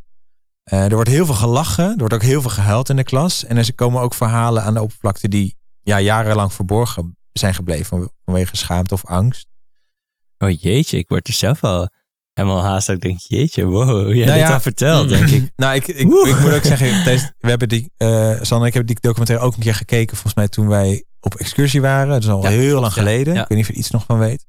Eh, 0.63 0.85
er 0.85 0.95
wordt 0.95 1.11
heel 1.11 1.27
veel 1.27 1.35
gelachen. 1.35 1.91
Er 1.91 1.99
wordt 1.99 2.15
ook 2.15 2.23
heel 2.23 2.41
veel 2.41 2.51
gehuild 2.51 2.89
in 2.89 2.97
de 2.97 3.05
klas. 3.05 3.45
En 3.45 3.57
er 3.57 3.75
komen 3.75 4.01
ook 4.03 4.15
verhalen 4.15 4.63
aan 4.63 4.75
de 4.75 4.83
oppervlakte 4.83 5.29
die 5.29 5.57
ja, 5.81 6.01
jarenlang 6.01 6.53
verborgen 6.53 7.17
zijn 7.33 7.55
gebleven. 7.55 7.87
van- 7.87 8.11
Vanwege 8.25 8.57
schaamte 8.57 8.95
of 8.95 9.05
angst. 9.07 9.47
Oh 10.39 10.51
jeetje, 10.61 10.99
ik 10.99 11.09
word 11.09 11.29
er 11.29 11.35
zelf 11.35 11.65
al 11.65 11.89
helemaal 12.41 12.65
haast. 12.65 12.87
dat 12.87 12.97
Ik 12.97 13.03
denk, 13.03 13.19
jeetje, 13.19 13.65
wow. 13.65 14.13
Jij 14.13 14.27
Nou 14.27 14.39
dit 14.39 14.49
ja, 14.49 14.55
al 14.55 14.61
verteld, 14.61 15.09
denk 15.09 15.29
ik. 15.29 15.51
Nou, 15.57 15.75
ik, 15.75 15.87
ik, 15.87 16.07
Woe. 16.07 16.29
ik 16.29 16.41
moet 16.41 16.53
ook 16.53 16.65
zeggen, 16.65 17.05
we 17.39 17.49
hebben 17.49 17.69
die, 17.69 17.93
eh 17.97 18.37
Sanne 18.41 18.67
ik 18.67 18.75
hebben 18.75 18.95
die 18.95 19.01
documentaire 19.01 19.45
ook 19.47 19.55
een 19.55 19.63
keer 19.63 19.75
gekeken. 19.75 20.17
Volgens 20.17 20.35
mij 20.35 20.49
toen 20.49 20.69
wij 20.69 21.05
op 21.21 21.35
excursie 21.35 21.81
waren. 21.81 22.09
Dat 22.09 22.23
is 22.23 22.29
al 22.29 22.43
Ja, 22.43 22.49
heel 22.49 22.81
lang 22.81 22.93
geleden. 22.93 23.35
Ja. 23.35 23.43
Ik 23.43 23.49
weet 23.49 23.59
niet 23.59 23.67
of 23.67 23.67
je 23.67 23.73
er 23.73 23.79
iets 23.79 23.91
nog 23.91 24.05
van 24.05 24.19
weet. 24.19 24.47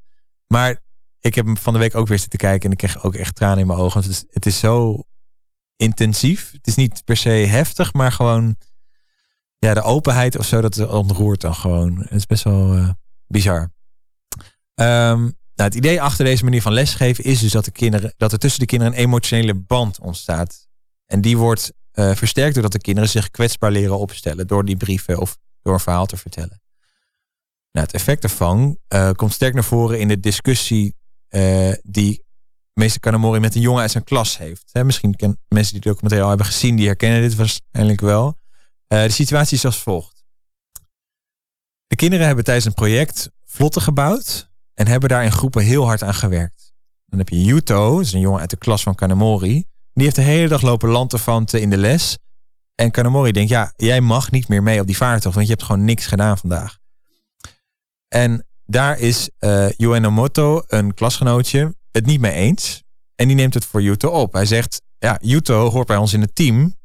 Maar 0.48 0.82
ik 1.20 1.36
heb 1.36 1.46
hem 1.46 1.58
van 1.58 1.74
de 1.74 1.80
week 1.80 1.96
ook 1.96 2.08
weer 2.08 2.20
zitten 2.20 2.40
kijken. 2.40 2.66
En 2.66 2.72
ik 2.72 2.78
kreeg 2.78 3.04
ook 3.04 3.16
echt 3.16 3.36
tranen 3.36 3.60
in 3.60 3.68
mijn 3.68 3.80
ogen. 3.80 4.02
Het 4.02 4.10
is, 4.10 4.26
het 4.30 4.46
is 4.46 4.60
zo 4.60 5.04
intensief. 5.76 6.52
Het 6.52 6.68
is 6.68 6.76
niet 6.76 7.02
per 7.06 7.18
se 7.18 7.30
heftig, 7.30 7.94
maar 7.94 8.12
gewoon 8.12 8.56
ja, 9.58 9.74
de 9.74 9.82
openheid 9.82 10.38
of 10.38 10.46
zo, 10.46 10.62
dat 10.62 10.88
ontroert 10.88 11.42
dan 11.42 11.56
gewoon. 11.56 11.98
Het 12.00 12.12
is 12.12 12.26
best 12.26 12.44
wel 12.44 12.74
eh, 12.74 12.90
bizar. 13.28 13.72
Ehm, 14.76 15.30
nou, 15.62 15.74
het 15.74 15.84
idee 15.86 16.02
achter 16.02 16.26
deze 16.26 16.44
manier 16.44 16.62
van 16.62 16.74
lesgeven 16.74 17.24
is 17.24 17.40
dus 17.40 17.52
dat, 17.52 17.66
de 17.66 17.72
kinderen, 17.72 18.14
dat 18.18 18.32
er 18.32 18.40
tussen 18.40 18.60
de 18.60 18.66
kinderen 18.66 18.94
een 18.94 19.00
emotionele 19.00 19.54
band 19.54 20.00
ontstaat. 20.00 20.68
En 21.06 21.22
die 21.22 21.38
wordt 21.38 21.74
eh, 21.92 22.16
versterkt 22.16 22.54
doordat 22.54 22.72
de 22.72 22.80
kinderen 22.80 23.10
zich 23.10 23.30
kwetsbaar 23.30 23.72
leren 23.72 24.00
opstellen 24.00 24.48
door 24.48 24.66
die 24.66 24.78
brieven 24.78 25.20
of 25.20 25.38
door 25.62 25.74
een 25.74 25.80
verhaal 25.80 26.06
te 26.06 26.18
vertellen. 26.18 26.62
Nou, 27.72 27.86
het 27.86 27.94
effect 27.94 28.22
daarvan 28.22 28.78
eh, 28.88 29.12
komt 29.12 29.34
sterk 29.34 29.54
naar 29.54 29.64
voren 29.64 30.00
in 30.00 30.08
de 30.08 30.20
discussie 30.20 30.96
eh, 31.28 31.74
die 31.84 32.24
meester 32.74 33.00
Kanamori 33.00 33.40
met 33.40 33.56
een 33.56 33.62
jongen 33.62 33.82
uit 33.82 33.92
zijn 33.92 34.04
klas 34.04 34.38
heeft. 34.38 34.74
Misschien 34.84 35.16
ken, 35.16 35.40
mensen 35.48 35.74
die 35.74 35.82
de 35.82 35.88
documentaire 35.88 36.24
al 36.28 36.36
hebben 36.36 36.54
gezien, 36.54 36.76
die 36.76 36.86
herkennen 36.86 37.22
dit 37.22 37.36
waarschijnlijk 37.36 38.02
wel. 38.02 38.40
De 38.88 39.10
situatie 39.10 39.58
is 39.58 39.66
als 39.66 39.78
volgt. 39.78 40.24
De 41.88 41.96
kinderen 41.96 42.26
hebben 42.26 42.44
tijdens 42.44 42.66
een 42.66 42.74
project 42.74 43.32
vlotten 43.46 43.82
gebouwd 43.82 44.51
en 44.82 44.88
hebben 44.88 45.10
daar 45.10 45.24
in 45.24 45.32
groepen 45.32 45.64
heel 45.64 45.86
hard 45.86 46.04
aan 46.04 46.14
gewerkt. 46.14 46.74
Dan 47.06 47.20
heb 47.20 47.30
je 47.30 47.44
Yuto, 47.44 47.96
dat 47.96 48.06
is 48.06 48.14
een 48.14 48.20
jongen 48.20 48.40
uit 48.40 48.50
de 48.50 48.58
klas 48.58 48.84
van 48.84 48.96
Kanamori. 48.96 49.66
Die 49.94 50.04
heeft 50.04 50.16
de 50.16 50.22
hele 50.22 50.48
dag 50.48 50.62
lopen 50.62 50.90
lanterfanten 50.90 51.62
in 51.62 51.70
de 51.70 51.78
les. 51.78 52.18
En 52.76 52.92
Kanamori 52.92 53.32
denkt, 53.32 53.50
ja, 53.50 53.74
jij 53.76 54.02
mag 54.02 54.32
niet 54.32 54.48
meer 54.48 54.64
mee 54.64 54.80
op 54.80 54.88
die 54.88 54.98
vaartocht, 54.98 55.36
want 55.36 55.48
je 55.48 55.54
hebt 55.54 55.66
gewoon 55.66 55.86
niks 55.86 56.06
gedaan 56.06 56.38
vandaag. 56.38 56.78
En 58.08 58.48
daar 58.66 59.00
is 59.00 59.30
eh 59.38 59.70
Yuenomoto, 59.70 60.64
een 60.68 60.94
klasgenootje, 60.94 61.76
het 61.92 62.06
niet 62.06 62.20
mee 62.20 62.34
eens. 62.34 62.84
En 63.16 63.28
die 63.28 63.36
neemt 63.36 63.54
het 63.54 63.66
voor 63.66 63.82
Yuto 63.82 64.10
op. 64.10 64.34
Hij 64.34 64.46
zegt, 64.46 64.82
ja, 64.98 65.18
Yuto 65.22 65.70
hoort 65.70 65.88
bij 65.88 65.98
ons 65.98 66.14
in 66.14 66.22
het 66.22 66.36
team. 66.36 66.76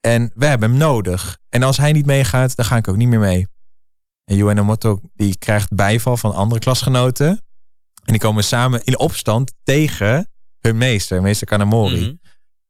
En 0.00 0.30
we 0.34 0.46
hebben 0.46 0.70
hem 0.70 0.78
nodig. 0.78 1.38
En 1.48 1.62
als 1.62 1.76
hij 1.76 1.92
niet 1.92 2.06
meegaat, 2.06 2.56
dan 2.56 2.64
ga 2.64 2.76
ik 2.76 2.88
ook 2.88 2.96
niet 2.96 3.08
meer 3.08 3.18
mee. 3.18 3.46
En 4.24 4.36
Yuenomoto 4.36 5.00
die 5.14 5.38
krijgt 5.38 5.74
bijval 5.74 6.16
van 6.16 6.34
andere 6.34 6.60
klasgenoten. 6.60 7.28
En 8.04 8.12
die 8.12 8.18
komen 8.18 8.44
samen 8.44 8.84
in 8.84 8.98
opstand 8.98 9.52
tegen 9.62 10.30
hun 10.60 10.76
meester, 10.76 11.22
meester 11.22 11.46
Kanamori. 11.46 12.00
Mhm. 12.00 12.14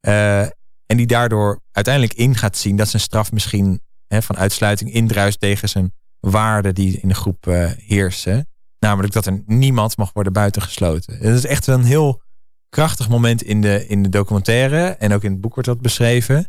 Eh, 0.01 0.41
en 0.87 0.97
die 0.97 1.07
daardoor 1.07 1.61
uiteindelijk 1.71 2.15
in 2.15 2.35
gaat 2.35 2.57
zien 2.57 2.77
dat 2.77 2.89
zijn 2.89 3.03
straf 3.03 3.33
misschien 3.33 3.81
hè, 4.07 4.23
van 4.23 4.37
uitsluiting 4.37 4.93
indruist 4.93 5.41
tegen 5.41 5.69
zijn 5.69 5.93
waarden 6.21 6.75
die 6.75 7.01
in 7.01 7.09
de 7.09 7.15
groep 7.15 7.47
eh, 7.47 7.71
heersen. 7.77 8.47
Namelijk 8.79 9.13
dat 9.13 9.27
er 9.27 9.43
niemand 9.47 9.97
mag 9.97 10.13
worden 10.13 10.33
buitengesloten. 10.33 11.15
Het 11.19 11.35
is 11.35 11.47
echt 11.47 11.67
een 11.67 11.85
heel 11.85 12.23
krachtig 12.69 13.09
moment 13.09 13.43
in 13.43 13.61
de, 13.61 13.87
in 13.87 14.03
de 14.03 14.09
documentaire. 14.09 14.87
En 14.87 15.13
ook 15.13 15.25
in 15.25 15.33
het 15.33 15.41
boek 15.41 15.55
wordt 15.55 15.69
dat 15.69 15.81
beschreven. 15.81 16.49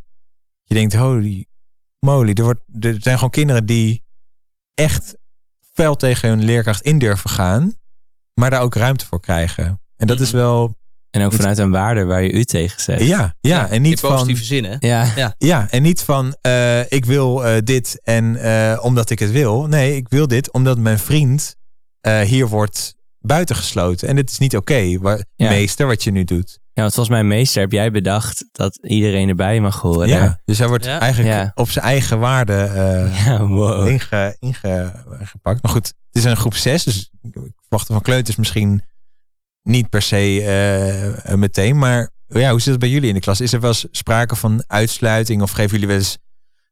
Je 0.63 0.73
denkt, 0.75 0.93
holy 0.93 1.45
moly. 1.99 2.31
Er, 2.33 2.43
wordt, 2.43 2.61
er 2.79 2.95
zijn 2.99 3.15
gewoon 3.15 3.29
kinderen 3.29 3.65
die 3.65 4.03
echt 4.73 5.15
fel 5.73 5.95
tegen 5.95 6.29
hun 6.29 6.43
leerkracht 6.43 6.81
in 6.81 6.99
durven 6.99 7.29
gaan. 7.29 7.73
Maar 8.33 8.49
daar 8.49 8.61
ook 8.61 8.75
ruimte 8.75 9.05
voor 9.05 9.19
krijgen. 9.19 9.81
En 9.97 10.07
dat 10.07 10.19
is 10.19 10.27
Mhm. 10.31 10.37
wel, 10.37 10.75
En 11.09 11.25
ook 11.25 11.33
vanuit 11.33 11.57
een 11.57 11.71
waarde 11.71 12.03
waar 12.03 12.23
je 12.23 12.31
u 12.31 12.43
tegen 12.43 12.81
zegt. 12.81 13.03
ja, 13.03 13.35
ja, 13.41 13.69
en 13.69 13.81
niet 13.81 13.91
in 13.91 13.97
van... 13.97 14.11
positieve 14.11 14.43
zin, 14.43 14.63
hè? 14.63 14.75
Ja. 14.79 15.33
Ja, 15.37 15.67
en 15.69 15.81
niet 15.81 16.01
van 16.01 16.35
eh, 16.41 16.91
ik 16.91 17.05
wil 17.05 17.45
eh, 17.45 17.57
dit 17.63 17.99
en 18.03 18.35
eh, 18.35 18.79
omdat 18.83 19.09
ik 19.09 19.19
het 19.19 19.31
wil. 19.31 19.65
Nee, 19.67 19.95
ik 19.95 20.09
wil 20.09 20.27
dit 20.27 20.51
omdat 20.51 20.77
mijn 20.77 20.99
vriend 20.99 21.55
eh, 22.01 22.19
hier 22.21 22.47
wordt 22.47 22.95
buitengesloten. 23.19 24.07
En 24.07 24.15
dit 24.15 24.29
is 24.31 24.37
niet 24.37 24.55
oké, 24.55 24.75
Ja. 24.75 25.17
meester, 25.35 25.87
wat 25.87 26.03
je 26.03 26.11
nu 26.11 26.23
doet. 26.23 26.59
Ja, 26.75 26.81
want 26.81 26.93
volgens 26.93 27.15
mij, 27.15 27.23
meester, 27.23 27.61
heb 27.61 27.71
jij 27.71 27.91
bedacht 27.91 28.45
dat 28.51 28.77
iedereen 28.81 29.29
erbij 29.29 29.59
mag 29.59 29.81
horen. 29.81 30.07
Ja, 30.07 30.39
dus 30.45 30.57
hij 30.57 30.67
wordt 30.67 30.85
Ja. 30.85 30.99
eigenlijk 30.99 31.33
Ja. 31.33 31.51
op 31.55 31.69
zijn 31.69 31.85
eigen 31.85 32.19
waarde 32.19 32.53
eh, 32.53 33.25
Ja, 33.25 33.47
wow. 33.47 33.87
inge, 33.87 34.35
ingepakt. 34.39 35.61
Maar 35.63 35.71
goed, 35.71 35.87
het 35.87 35.95
is 36.11 36.23
een 36.23 36.37
groep 36.37 36.55
6, 36.55 36.83
dus 36.83 37.09
ik 37.21 37.37
verwacht 37.61 37.87
van 37.87 38.01
kleuters 38.01 38.35
misschien 38.35 38.83
niet 39.63 39.89
per 39.89 40.01
se 40.01 40.41
eh, 41.23 41.33
meteen. 41.35 41.77
Maar 41.77 42.09
ja, 42.27 42.49
hoe 42.49 42.59
zit 42.61 42.71
het 42.71 42.79
bij 42.79 42.89
jullie 42.89 43.07
in 43.07 43.13
de 43.13 43.19
klas? 43.19 43.41
Is 43.41 43.53
er 43.53 43.59
wel 43.59 43.69
eens 43.69 43.85
sprake 43.91 44.35
van 44.35 44.63
uitsluiting 44.67 45.41
of 45.41 45.51
geven 45.51 45.71
jullie 45.71 45.87
wel 45.87 45.97
eens 45.97 46.17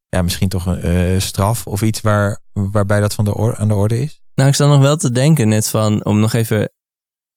ja, 0.09 0.21
misschien 0.21 0.49
toch 0.49 0.65
een 0.65 0.81
eh, 0.81 1.19
straf 1.19 1.67
of 1.67 1.81
iets 1.81 2.01
waar, 2.01 2.39
waarbij 2.53 2.99
dat 2.99 3.13
van 3.13 3.25
de 3.25 3.35
or- 3.35 3.55
aan 3.57 3.67
de 3.67 3.73
orde 3.73 3.99
is? 4.01 4.21
Nou, 4.35 4.49
ik 4.49 4.55
sta 4.55 4.67
nog 4.67 4.79
wel 4.79 4.97
te 4.97 5.11
denken, 5.11 5.47
net 5.47 5.67
van, 5.69 6.05
om 6.05 6.19
nog 6.19 6.33
even 6.33 6.71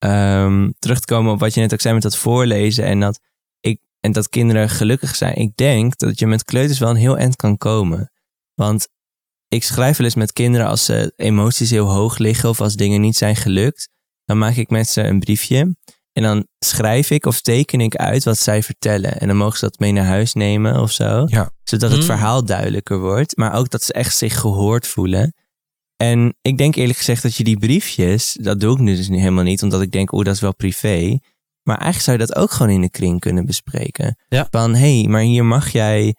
ehm, 0.04 0.70
terug 0.78 1.00
te 1.00 1.06
komen 1.06 1.32
op 1.32 1.40
wat 1.40 1.54
je 1.54 1.60
net 1.60 1.72
ook 1.72 1.80
zei 1.80 1.94
met 1.94 2.02
dat 2.02 2.16
voorlezen 2.16 2.84
en 2.84 3.00
dat, 3.00 3.20
ik, 3.60 3.80
en 4.00 4.12
dat 4.12 4.28
kinderen 4.28 4.68
gelukkig 4.68 5.16
zijn. 5.16 5.36
Ik 5.36 5.56
denk 5.56 5.98
dat 5.98 6.18
je 6.18 6.26
met 6.26 6.44
kleuters 6.44 6.78
wel 6.78 6.90
een 6.90 6.96
heel 6.96 7.18
eind 7.18 7.36
kan 7.36 7.56
komen. 7.56 8.10
Want 8.54 8.88
ik 9.48 9.64
schrijf 9.64 9.96
wel 9.96 10.06
eens 10.06 10.14
met 10.14 10.32
kinderen 10.32 10.66
als 10.66 10.84
ze 10.84 11.12
emoties 11.16 11.70
heel 11.70 11.90
hoog 11.90 12.18
liggen 12.18 12.48
of 12.48 12.60
als 12.60 12.74
dingen 12.74 13.00
niet 13.00 13.16
zijn 13.16 13.36
gelukt. 13.36 13.88
Dan 14.24 14.38
maak 14.38 14.54
ik 14.56 14.70
met 14.70 14.88
ze 14.88 15.02
een 15.02 15.18
briefje 15.18 15.76
en 16.12 16.22
dan 16.22 16.46
schrijf 16.58 17.10
ik 17.10 17.26
of 17.26 17.40
teken 17.40 17.80
ik 17.80 17.96
uit 17.96 18.24
wat 18.24 18.38
zij 18.38 18.62
vertellen. 18.62 19.20
En 19.20 19.28
dan 19.28 19.36
mogen 19.36 19.58
ze 19.58 19.64
dat 19.64 19.78
mee 19.78 19.92
naar 19.92 20.04
huis 20.04 20.32
nemen 20.32 20.80
of 20.80 20.90
zo. 20.90 21.24
Ja. 21.26 21.50
Zodat 21.64 21.90
het 21.90 21.98
Hmm. 21.98 22.08
verhaal 22.08 22.44
duidelijker 22.44 23.00
wordt. 23.00 23.36
Maar 23.36 23.54
ook 23.54 23.70
dat 23.70 23.82
ze 23.82 23.92
echt 23.92 24.16
zich 24.16 24.40
gehoord 24.40 24.86
voelen. 24.86 25.34
En 25.96 26.34
ik 26.42 26.58
denk 26.58 26.74
eerlijk 26.74 26.98
gezegd 26.98 27.22
dat 27.22 27.36
je 27.36 27.44
die 27.44 27.58
briefjes, 27.58 28.38
dat 28.40 28.60
doe 28.60 28.72
ik 28.72 28.78
nu 28.78 28.96
dus 28.96 29.08
nu 29.08 29.18
helemaal 29.18 29.44
niet, 29.44 29.62
omdat 29.62 29.82
ik 29.82 29.90
denk, 29.90 30.12
oeh, 30.12 30.24
dat 30.24 30.34
is 30.34 30.40
wel 30.40 30.54
privé. 30.54 31.18
Maar 31.62 31.76
eigenlijk 31.76 32.04
zou 32.04 32.18
je 32.18 32.26
dat 32.26 32.36
ook 32.36 32.50
gewoon 32.50 32.72
in 32.72 32.80
de 32.80 32.90
kring 32.90 33.20
kunnen 33.20 33.46
bespreken. 33.46 34.18
Ja. 34.28 34.46
Van, 34.50 34.74
hé, 34.74 35.00
hey, 35.00 35.08
maar 35.08 35.20
hier 35.20 35.44
mag 35.44 35.72
jij 35.72 36.16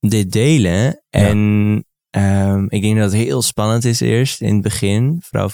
dit 0.00 0.32
delen. 0.32 1.02
En 1.10 1.84
ehm, 2.10 2.64
ik 2.68 2.82
denk 2.82 2.96
dat 2.96 3.12
het 3.12 3.20
heel 3.20 3.42
spannend 3.42 3.84
is 3.84 4.00
eerst 4.00 4.40
in 4.40 4.52
het 4.52 4.62
begin. 4.62 5.22
Vooral 5.24 5.50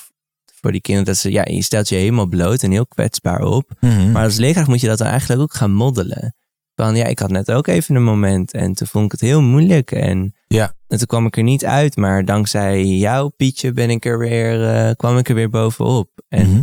voor 0.60 0.72
die 0.72 0.80
kinderen, 0.80 1.08
dat 1.08 1.22
ze, 1.22 1.30
ja, 1.30 1.44
je 1.44 1.62
stelt 1.62 1.88
je 1.88 1.94
helemaal 1.94 2.26
bloot 2.26 2.62
en 2.62 2.70
heel 2.70 2.86
kwetsbaar 2.86 3.40
op. 3.40 3.70
Maar 4.12 4.24
als 4.24 4.36
leerkracht 4.36 4.68
moet 4.68 4.80
je 4.80 4.86
dat 4.86 4.98
dan 4.98 5.06
eigenlijk 5.06 5.40
ook 5.40 5.54
gaan 5.54 5.72
moddelen. 5.72 6.34
Van 6.74 6.96
ja, 6.96 7.04
ik 7.04 7.18
had 7.18 7.30
net 7.30 7.52
ook 7.52 7.66
even 7.66 7.94
een 7.94 8.04
moment 8.04 8.52
en 8.52 8.72
toen 8.72 8.86
vond 8.86 9.04
ik 9.04 9.12
het 9.12 9.20
heel 9.20 9.42
moeilijk. 9.42 9.92
En, 9.92 10.34
Ja. 10.52 10.74
en 10.88 10.98
toen 10.98 11.06
kwam 11.06 11.26
ik 11.26 11.36
er 11.36 11.42
niet 11.42 11.64
uit, 11.64 11.96
maar 11.96 12.24
dankzij 12.24 12.84
jou, 12.84 13.30
Pietje, 13.36 13.72
ben 13.72 13.90
ik 13.90 14.04
er 14.04 14.18
weer, 14.18 14.68
eh, 14.68 14.90
kwam 14.96 15.18
ik 15.18 15.28
er 15.28 15.34
weer 15.34 15.48
bovenop. 15.50 16.10
En 16.28 16.48
Mhm. 16.50 16.62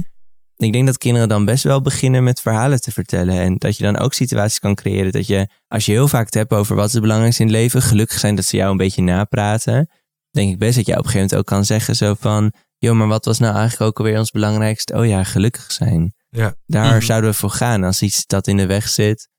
ik 0.56 0.74
denk 0.74 0.86
dat 0.86 0.98
kinderen 0.98 1.30
dan 1.30 1.46
best 1.46 1.64
wel 1.64 1.82
beginnen 1.82 2.24
met 2.24 2.42
verhalen 2.42 2.82
te 2.82 2.92
vertellen. 2.92 3.40
En 3.40 3.56
dat 3.58 3.78
je 3.78 3.84
dan 3.84 3.98
ook 3.98 4.14
situaties 4.14 4.60
kan 4.60 4.76
creëren 4.76 5.12
dat 5.12 5.28
je, 5.28 5.48
als 5.68 5.86
je 5.86 5.92
heel 5.92 6.08
vaak 6.08 6.26
het 6.26 6.34
hebt 6.34 6.52
over 6.54 6.76
wat 6.76 6.88
is 6.88 6.94
het 6.94 7.02
belangrijkste 7.02 7.42
in 7.42 7.48
het 7.48 7.58
leven, 7.58 7.82
gelukkig 7.82 8.20
zijn 8.20 8.36
dat 8.36 8.46
ze 8.46 8.58
jou 8.58 8.72
een 8.72 8.78
beetje 8.78 9.02
napraten. 9.02 9.90
Denk 10.32 10.52
ik 10.52 10.60
best 10.60 10.76
dat 10.76 10.86
je 10.86 10.92
op 10.92 10.98
een 10.98 11.04
gegeven 11.04 11.22
moment 11.22 11.40
ook 11.40 11.46
kan 11.56 11.66
zeggen 11.66 11.96
zo 11.96 12.14
van, 12.20 12.54
joh, 12.78 12.96
maar 12.98 13.08
wat 13.08 13.26
was 13.26 13.40
nou 13.40 13.56
eigenlijk 13.56 13.82
ook 13.92 13.98
alweer 13.98 14.20
ons 14.20 14.32
belangrijkste? 14.32 14.94
Oh 14.98 15.06
ja, 15.08 15.24
gelukkig 15.24 15.72
zijn. 15.72 16.14
Ja. 16.30 16.54
Daar 16.66 16.96
Mhm. 16.96 17.02
zouden 17.06 17.30
we 17.30 17.36
voor 17.36 17.50
gaan. 17.50 17.84
Als 17.84 18.02
iets 18.02 18.26
dat 18.26 18.48
in 18.48 18.58
de 18.58 18.66
weg 18.66 18.88
zit, 18.90 19.30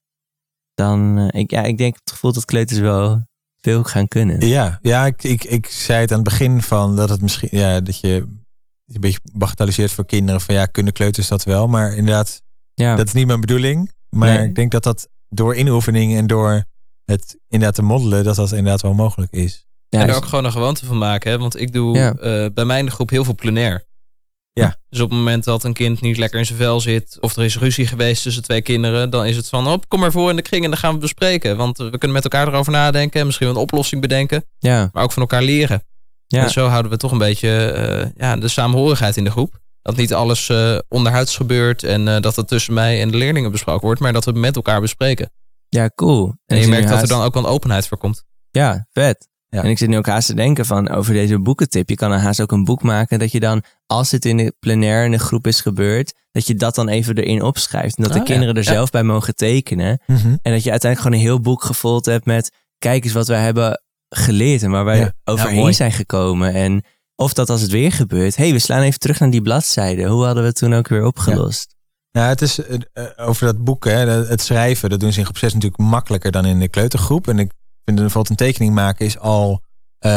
dan, 0.75 1.19
eh, 1.19 1.41
ik, 1.41 1.51
ja, 1.51 1.63
ik 1.63 1.79
denk 1.79 1.95
het 1.95 2.11
gevoel 2.11 2.33
dat 2.33 2.45
kleuters 2.45 2.79
wel 2.81 3.29
veel 3.61 3.83
gaan 3.85 4.09
kunnen. 4.09 4.47
Ja, 4.49 4.79
ja 4.83 5.07
ik, 5.07 5.23
ik, 5.23 5.45
ik 5.45 5.67
zei 5.67 6.01
het 6.01 6.11
aan 6.11 6.19
het 6.21 6.29
begin 6.29 6.63
van 6.63 6.97
dat 6.97 7.09
het 7.09 7.23
misschien, 7.23 7.49
ja, 7.53 7.81
dat 7.81 8.01
je 8.01 8.15
een 8.87 9.01
beetje 9.01 9.21
bagatelliseert 9.33 9.93
voor 9.93 10.07
kinderen. 10.07 10.41
Van 10.41 10.55
ja, 10.55 10.67
kunnen 10.67 10.93
kleuters 10.93 11.29
dat 11.29 11.45
wel? 11.45 11.67
Maar 11.69 11.95
inderdaad, 11.97 12.43
Ja, 12.75 12.97
dat 12.97 13.07
is 13.07 13.13
niet 13.13 13.27
mijn 13.27 13.41
bedoeling. 13.41 13.93
Maar 14.11 14.39
Nee. 14.39 14.49
ik 14.49 14.55
denk 14.55 14.71
dat 14.71 14.83
dat 14.83 15.09
door 15.29 15.55
inoefening 15.57 16.17
en 16.17 16.27
door 16.27 16.65
het 17.05 17.39
inderdaad 17.49 17.75
te 17.77 17.83
moddelen, 17.83 18.25
dat 18.25 18.37
dat 18.37 18.51
inderdaad 18.51 18.81
wel 18.83 18.95
mogelijk 18.95 19.33
is. 19.33 19.67
ja, 19.89 19.99
en 19.99 20.01
er 20.01 20.07
dus- 20.07 20.17
ook 20.23 20.29
gewoon 20.29 20.45
een 20.45 20.53
gewoonte 20.53 20.85
van 20.87 20.99
maken. 20.99 21.31
Hè? 21.31 21.39
Want 21.39 21.61
ik 21.61 21.73
doe 21.73 21.97
Ja. 21.97 22.15
eh, 22.15 22.47
bij 22.55 22.65
mij 22.65 22.79
in 22.79 22.85
de 22.85 22.91
groep 22.91 23.11
heel 23.11 23.25
veel 23.25 23.35
plenair. 23.35 23.85
Ja. 24.61 24.77
Dus 24.89 25.01
op 25.01 25.09
het 25.11 25.19
moment 25.19 25.45
dat 25.45 25.65
een 25.65 25.73
kind 25.73 26.01
niet 26.01 26.17
lekker 26.17 26.39
in 26.39 26.47
zijn 26.47 26.59
vel 26.59 26.81
zit... 26.81 27.19
of 27.21 27.37
er 27.37 27.45
is 27.45 27.59
ruzie 27.59 27.87
geweest 27.87 28.23
tussen 28.23 28.43
twee 28.43 28.63
kinderen... 28.63 29.11
dan 29.11 29.27
is 29.27 29.37
het 29.37 29.49
van, 29.49 29.67
op, 29.67 29.89
kom 29.89 30.01
maar 30.01 30.13
voor 30.13 30.31
in 30.31 30.37
de 30.37 30.43
kring 30.43 30.65
en 30.65 30.71
dan 30.71 30.79
gaan 30.79 30.89
we 30.89 30.97
het 30.97 31.05
bespreken. 31.05 31.57
Want 31.57 31.79
we 31.79 31.91
kunnen 31.91 32.13
met 32.13 32.25
elkaar 32.25 32.49
erover 32.49 32.73
nadenken... 32.73 33.21
en 33.21 33.27
misschien 33.27 33.47
wel 33.47 33.57
een 33.57 33.63
oplossing 33.63 34.01
bedenken... 34.01 34.45
ja, 34.59 34.91
maar 34.93 35.03
ook 35.03 35.13
van 35.13 35.23
elkaar 35.23 35.43
leren. 35.43 35.85
ja. 36.27 36.43
En 36.43 36.51
zo 36.51 36.67
houden 36.67 36.91
we 36.91 36.97
toch 36.97 37.13
een 37.13 37.19
beetje 37.19 37.71
eh, 37.71 38.11
ja, 38.17 38.37
de 38.37 38.49
samenhorigheid 38.49 39.17
in 39.17 39.25
de 39.25 39.31
groep. 39.31 39.59
Dat 39.83 39.97
niet 39.97 40.15
alles 40.15 40.49
eh, 40.49 40.79
onderhuids 40.89 41.37
gebeurt... 41.37 41.83
en 41.83 42.09
eh, 42.09 42.21
dat 42.21 42.37
het 42.37 42.49
tussen 42.49 42.75
mij 42.75 43.01
en 43.01 43.11
de 43.11 43.17
leerlingen 43.17 43.51
besproken 43.51 43.87
wordt... 43.87 44.01
maar 44.01 44.13
dat 44.13 44.25
we 44.25 44.31
het 44.31 44.41
met 44.41 44.57
elkaar 44.57 44.81
bespreken. 44.81 45.33
ja, 45.69 45.91
cool. 45.95 46.35
En, 46.47 46.59
je 46.61 46.69
merkt 46.69 46.89
dat 46.89 47.03
er 47.03 47.09
dan 47.09 47.23
ook 47.23 47.35
wel 47.35 47.45
een 47.45 47.51
openheid 47.51 47.89
voor 47.89 47.99
komt. 47.99 48.25
Ja, 48.51 48.87
vet. 48.93 49.29
Ja. 49.51 49.63
En 49.63 49.71
ik 49.71 49.79
zit 49.79 49.89
nu 49.89 49.97
ook 49.97 50.07
haast 50.07 50.27
te 50.27 50.35
denken 50.35 50.67
van 50.67 50.89
over 50.89 51.13
deze 51.13 51.39
boekentip. 51.39 51.89
Je 51.89 51.95
kan 51.95 52.13
er 52.13 52.19
haast 52.19 52.41
ook 52.41 52.53
een 52.53 52.65
boek 52.65 52.83
maken 52.83 53.19
dat 53.19 53.33
je 53.33 53.41
dan, 53.41 53.63
als 53.87 54.11
het 54.11 54.25
in 54.25 54.37
de 54.37 54.55
plenair 54.61 55.05
in 55.05 55.11
de 55.11 55.19
groep 55.19 55.47
is 55.47 55.61
gebeurd, 55.61 56.15
dat 56.33 56.47
je 56.47 56.55
dat 56.55 56.75
dan 56.75 56.89
even 56.89 57.17
erin 57.17 57.43
opschrijft. 57.43 57.97
En 57.97 58.03
dat 58.03 58.13
de 58.13 58.19
ja. 58.19 58.25
kinderen 58.25 58.55
er 58.55 58.63
Ja. 58.65 58.73
zelf 58.73 58.91
bij 58.91 59.03
mogen 59.03 59.35
tekenen. 59.35 60.01
En 60.43 60.53
dat 60.53 60.63
je 60.65 60.71
uiteindelijk 60.71 61.01
gewoon 61.01 61.13
een 61.13 61.25
heel 61.25 61.41
boek 61.41 61.63
gevuld 61.65 62.05
hebt 62.07 62.25
met, 62.25 62.53
kijk 62.79 63.05
eens 63.05 63.13
wat 63.13 63.29
wij 63.29 63.41
hebben 63.43 63.83
geleerd 64.09 64.63
en 64.63 64.71
waar 64.71 64.85
wij 64.85 65.13
overheen 65.25 65.57
mooi. 65.57 65.73
zijn 65.73 65.93
gekomen. 65.93 66.55
En 66.55 66.85
of 67.17 67.33
dat 67.33 67.51
als 67.51 67.61
het 67.61 67.71
weer 67.71 67.93
gebeurt, 67.93 68.37
hé, 68.37 68.45
hey, 68.45 68.53
we 68.53 68.59
slaan 68.59 68.83
even 68.83 68.99
terug 68.99 69.21
naar 69.21 69.31
die 69.31 69.43
bladzijde. 69.43 70.05
Hoe 70.05 70.25
hadden 70.25 70.43
we 70.43 70.49
het 70.49 70.59
toen 70.59 70.75
ook 70.75 70.89
weer 70.89 71.05
opgelost? 71.05 71.75
Nou, 72.13 72.29
het 72.29 72.43
is 72.43 72.59
eh, 72.59 72.79
eh, 72.93 73.05
over 73.29 73.47
dat 73.47 73.65
boek, 73.65 73.85
hè, 73.85 74.11
het 74.11 74.41
schrijven, 74.41 74.91
dat 74.91 75.01
doen 75.01 75.13
ze 75.13 75.19
in 75.19 75.25
groep 75.25 75.39
6 75.39 75.53
natuurlijk 75.55 75.83
makkelijker 75.83 76.33
dan 76.33 76.45
in 76.45 76.59
de 76.59 76.69
kleutergroep. 76.69 77.29
En 77.29 77.39
ik 77.39 77.51
vind 77.85 77.99
bijvoorbeeld 77.99 78.29
een 78.31 78.47
tekening 78.47 78.75
maken 78.75 79.07
is 79.07 79.19
al 79.19 79.63
eh, 79.99 80.11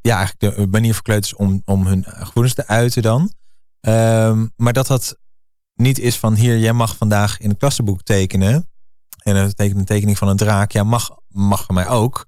ja, 0.00 0.16
eigenlijk 0.16 0.56
de 0.56 0.66
manier 0.70 0.94
voor 0.94 1.02
kleuters 1.02 1.34
om, 1.34 1.62
om 1.64 1.86
hun 1.86 2.04
gevoelens 2.06 2.54
te 2.54 2.66
uiten 2.66 3.02
dan. 3.02 3.32
Ehm, 3.80 4.46
maar 4.56 4.72
dat 4.72 4.86
dat 4.86 5.18
niet 5.74 5.98
is 5.98 6.18
van 6.18 6.34
hier, 6.34 6.58
jij 6.58 6.72
mag 6.72 6.96
vandaag 6.96 7.38
in 7.40 7.48
het 7.48 7.58
klassenboek 7.58 8.02
tekenen. 8.02 8.68
En 9.22 9.34
dan 9.34 9.54
teken 9.54 9.78
een 9.78 9.84
tekening 9.84 10.18
van 10.18 10.28
een 10.28 10.36
draak. 10.36 10.72
Ja, 10.72 10.82
mag, 10.84 11.10
mag 11.28 11.64
van 11.64 11.74
mij 11.74 11.88
ook. 11.88 12.26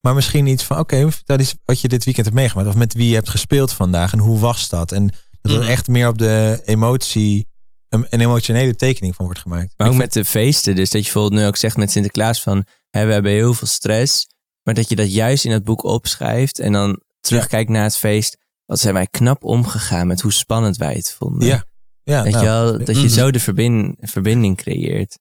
Maar 0.00 0.14
misschien 0.14 0.46
iets 0.46 0.64
van, 0.64 0.78
oké, 0.78 1.10
vertel 1.12 1.36
eens 1.36 1.54
wat 1.64 1.80
je 1.80 1.88
dit 1.88 2.04
weekend 2.04 2.26
hebt 2.26 2.38
meegemaakt. 2.38 2.68
Of 2.68 2.74
met 2.74 2.94
wie 2.94 3.08
je 3.08 3.14
hebt 3.14 3.28
gespeeld 3.28 3.72
vandaag 3.72 4.12
en 4.12 4.18
hoe 4.18 4.38
was 4.38 4.68
dat? 4.68 4.92
En 4.92 5.06
dat 5.40 5.52
er 5.52 5.58
Mhm. 5.58 5.68
echt 5.68 5.88
meer 5.88 6.08
op 6.08 6.18
de 6.18 6.62
emotie, 6.64 7.48
een, 7.92 8.06
een 8.10 8.20
emotionele 8.20 8.74
tekening 8.76 9.14
van 9.14 9.24
wordt 9.24 9.40
gemaakt. 9.40 9.74
Maar 9.76 9.88
ook 9.88 9.94
met 9.94 10.12
de 10.12 10.24
feesten. 10.24 10.74
Dus 10.76 10.90
dat 10.90 11.06
je 11.06 11.12
bijvoorbeeld 11.12 11.40
nu 11.42 11.46
ook 11.48 11.56
zegt 11.56 11.76
met 11.76 11.90
Sinterklaas 11.90 12.42
van... 12.42 12.64
Hè, 12.90 13.06
we 13.06 13.12
hebben 13.12 13.32
heel 13.32 13.54
veel 13.54 13.66
stress. 13.66 14.26
Maar 14.62 14.74
dat 14.74 14.88
je 14.88 14.96
dat 14.96 15.12
juist 15.12 15.44
in 15.44 15.50
het 15.50 15.64
boek 15.64 15.84
opschrijft. 15.84 16.58
En 16.58 16.72
dan 16.72 17.00
terugkijkt 17.20 17.70
naar 17.70 17.82
het 17.82 17.96
feest. 17.96 18.36
Wat 18.66 18.80
zijn 18.80 18.94
wij 18.94 19.06
knap 19.06 19.44
omgegaan 19.44 20.06
met 20.06 20.20
hoe 20.20 20.32
spannend 20.32 20.76
wij 20.76 20.94
het 20.94 21.12
vonden. 21.18 21.48
Ja, 21.48 21.64
Ja, 22.04 22.22
Weet 22.22 22.32
nou, 22.32 22.44
je 22.44 22.50
wel, 22.50 22.84
dat 22.84 23.00
je 23.00 23.08
zo 23.08 23.30
de 23.30 23.40
verbin- 23.40 23.96
verbinding 24.00 24.56
creëert. 24.56 25.18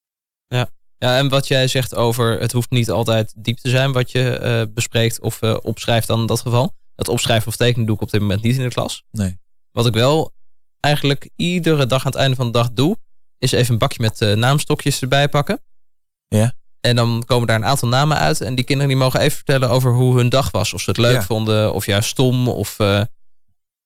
Ja, 0.98 1.18
en 1.18 1.30
wat 1.30 1.48
jij 1.48 1.68
zegt 1.68 1.96
over 1.96 2.40
het 2.40 2.52
hoeft 2.52 2.70
niet 2.70 2.90
altijd 2.90 3.34
diep 3.38 3.58
te 3.58 3.70
zijn 3.70 3.92
wat 3.92 4.12
je 4.12 4.30
eh, 4.38 4.64
bespreekt 4.74 5.22
of 5.22 5.42
eh, 5.42 5.58
opschrijft 5.62 6.08
dan 6.08 6.20
in 6.20 6.26
dat 6.26 6.42
geval. 6.42 6.74
Dat 6.96 7.08
opschrijven 7.08 7.48
of 7.48 7.56
tekenen 7.56 7.86
doe 7.86 7.96
ik 7.96 8.02
op 8.02 8.12
dit 8.12 8.22
moment 8.22 8.42
niet 8.42 8.56
in 8.56 8.64
de 8.64 8.70
klas. 8.70 9.04
Nee. 9.12 9.40
Wat 9.72 9.86
ik 9.86 9.94
wel 9.94 10.34
eigenlijk 10.82 11.30
iedere 11.36 11.86
dag 11.86 12.06
aan 12.06 12.12
het 12.12 12.22
einde 12.22 12.36
van 12.36 12.46
de 12.46 12.52
dag 12.52 12.72
doe, 12.72 12.98
is 13.38 13.52
even 13.52 13.74
een 13.74 13.80
bakje 13.80 14.02
met 14.02 14.22
eh, 14.22 14.34
naamstokjes 14.34 15.02
erbij 15.02 15.30
pakken. 15.30 15.62
Ja. 16.28 16.54
En 16.80 16.96
dan 16.96 17.24
komen 17.26 17.48
daar 17.48 17.56
een 17.56 17.66
aantal 17.66 17.88
namen 17.90 18.18
uit. 18.18 18.42
En 18.42 18.56
die 18.56 18.66
kinderen 18.66 18.90
die 18.92 19.02
mogen 19.02 19.20
even 19.20 19.36
vertellen 19.36 19.70
over 19.70 19.94
hoe 19.94 20.16
hun 20.18 20.30
dag 20.30 20.52
was. 20.52 20.74
Of 20.74 20.82
ze 20.82 20.90
het 20.90 21.00
leuk 21.00 21.14
Ja. 21.14 21.22
vonden, 21.24 21.74
of 21.74 21.86
juist 21.86 22.10
stom. 22.10 22.48
Of, 22.48 22.80
eh, 22.80 23.02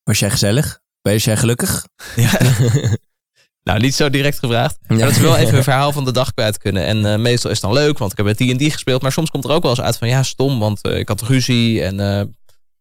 Was 0.04 0.20
jij 0.20 0.30
gezellig? 0.30 0.80
Ben 1.02 1.18
jij 1.18 1.38
gelukkig? 1.38 1.88
nou, 3.64 3.80
niet 3.80 3.96
zo 3.96 4.10
direct 4.10 4.40
gevraagd. 4.40 4.78
Maar 4.88 4.98
dat 4.98 5.14
ze 5.14 5.22
wel 5.22 5.38
even 5.38 5.54
hun 5.54 5.64
verhaal 5.72 5.92
van 5.92 6.06
de 6.06 6.12
dag 6.12 6.34
kwijt 6.34 6.58
kunnen. 6.58 6.86
En 6.86 7.06
eh, 7.06 7.20
meestal 7.20 7.52
is 7.52 7.62
het 7.62 7.66
dan 7.72 7.80
leuk, 7.84 7.98
want 7.98 8.12
ik 8.12 8.18
heb 8.18 8.26
met 8.26 8.38
die 8.38 8.52
en 8.52 8.58
die 8.58 8.72
gespeeld. 8.72 9.02
Maar 9.02 9.12
soms 9.12 9.30
komt 9.30 9.44
er 9.44 9.52
ook 9.52 9.62
wel 9.62 9.72
eens 9.72 9.82
uit 9.82 9.98
van 9.98 10.08
ja, 10.08 10.24
stom, 10.24 10.60
want 10.60 10.88
ik 10.88 11.08
had 11.08 11.22
ruzie. 11.22 11.84
En, 11.84 12.00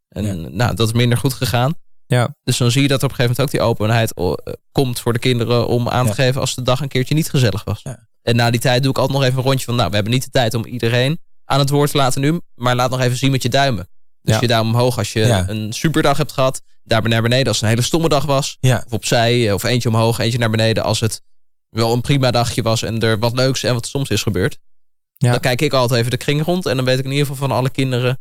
en 0.08 0.56
nou, 0.56 0.74
dat 0.74 0.86
is 0.86 0.92
minder 0.92 1.18
goed 1.18 1.32
gegaan. 1.34 1.74
Ja. 2.14 2.36
Dus 2.44 2.56
dan 2.56 2.70
zie 2.70 2.82
je 2.82 2.88
dat 2.88 2.98
er 2.98 3.04
op 3.04 3.10
een 3.10 3.16
gegeven 3.16 3.36
moment 3.44 3.54
ook 3.54 3.60
die 3.60 3.70
openheid 3.70 4.14
eh, 4.14 4.52
komt 4.72 5.00
voor 5.00 5.12
de 5.12 5.18
kinderen 5.18 5.66
om 5.66 5.88
aan 5.88 6.06
te 6.06 6.14
geven 6.14 6.40
als 6.40 6.54
de 6.54 6.62
dag 6.62 6.80
een 6.80 6.88
keertje 6.88 7.14
niet 7.14 7.30
gezellig 7.30 7.64
was. 7.64 7.80
Ja. 7.82 8.08
En 8.22 8.36
na 8.36 8.50
die 8.50 8.60
tijd 8.60 8.82
doe 8.82 8.90
ik 8.90 8.98
altijd 8.98 9.18
nog 9.18 9.26
even 9.26 9.38
een 9.38 9.44
rondje 9.44 9.64
van, 9.64 9.74
nou, 9.76 9.88
we 9.88 9.94
hebben 9.94 10.12
niet 10.12 10.24
de 10.24 10.30
tijd 10.30 10.54
om 10.54 10.64
iedereen 10.64 11.18
aan 11.44 11.58
het 11.58 11.70
woord 11.70 11.90
te 11.90 11.96
laten 11.96 12.20
nu, 12.20 12.40
maar 12.54 12.74
laat 12.74 12.90
nog 12.90 13.00
even 13.00 13.16
zien 13.16 13.30
met 13.30 13.42
je 13.42 13.48
duimen. 13.48 13.88
Dus 14.22 14.34
Ja. 14.34 14.40
je 14.40 14.46
duim 14.46 14.66
omhoog 14.66 14.98
als 14.98 15.12
je 15.12 15.20
Ja. 15.20 15.48
een 15.48 15.72
superdag 15.72 16.16
hebt 16.16 16.32
gehad, 16.32 16.62
daar 16.84 17.08
naar 17.08 17.22
beneden 17.22 17.46
als 17.46 17.56
het 17.56 17.64
een 17.64 17.70
hele 17.70 17.82
stomme 17.82 18.08
dag 18.08 18.24
was. 18.24 18.56
Ja. 18.60 18.82
Of 18.86 18.92
opzij, 18.92 19.52
of 19.52 19.62
eentje 19.62 19.88
omhoog, 19.88 20.18
eentje 20.18 20.38
naar 20.38 20.50
beneden 20.50 20.82
als 20.84 21.00
het 21.00 21.22
wel 21.68 21.92
een 21.92 22.00
prima 22.00 22.30
dagje 22.30 22.62
was 22.62 22.82
en 22.82 23.00
er 23.00 23.18
wat 23.18 23.32
leuks 23.34 23.62
en 23.62 23.74
wat 23.74 23.86
soms 23.86 24.08
is 24.08 24.22
gebeurd. 24.22 24.58
Ja. 25.16 25.30
Dan 25.30 25.40
kijk 25.40 25.60
ik 25.60 25.72
altijd 25.72 25.98
even 25.98 26.10
de 26.10 26.16
kring 26.16 26.42
rond 26.44 26.66
en 26.66 26.76
dan 26.76 26.84
weet 26.84 26.98
ik 26.98 27.04
in 27.04 27.10
ieder 27.10 27.26
geval 27.26 27.48
van 27.48 27.56
alle 27.56 27.70
kinderen 27.70 28.18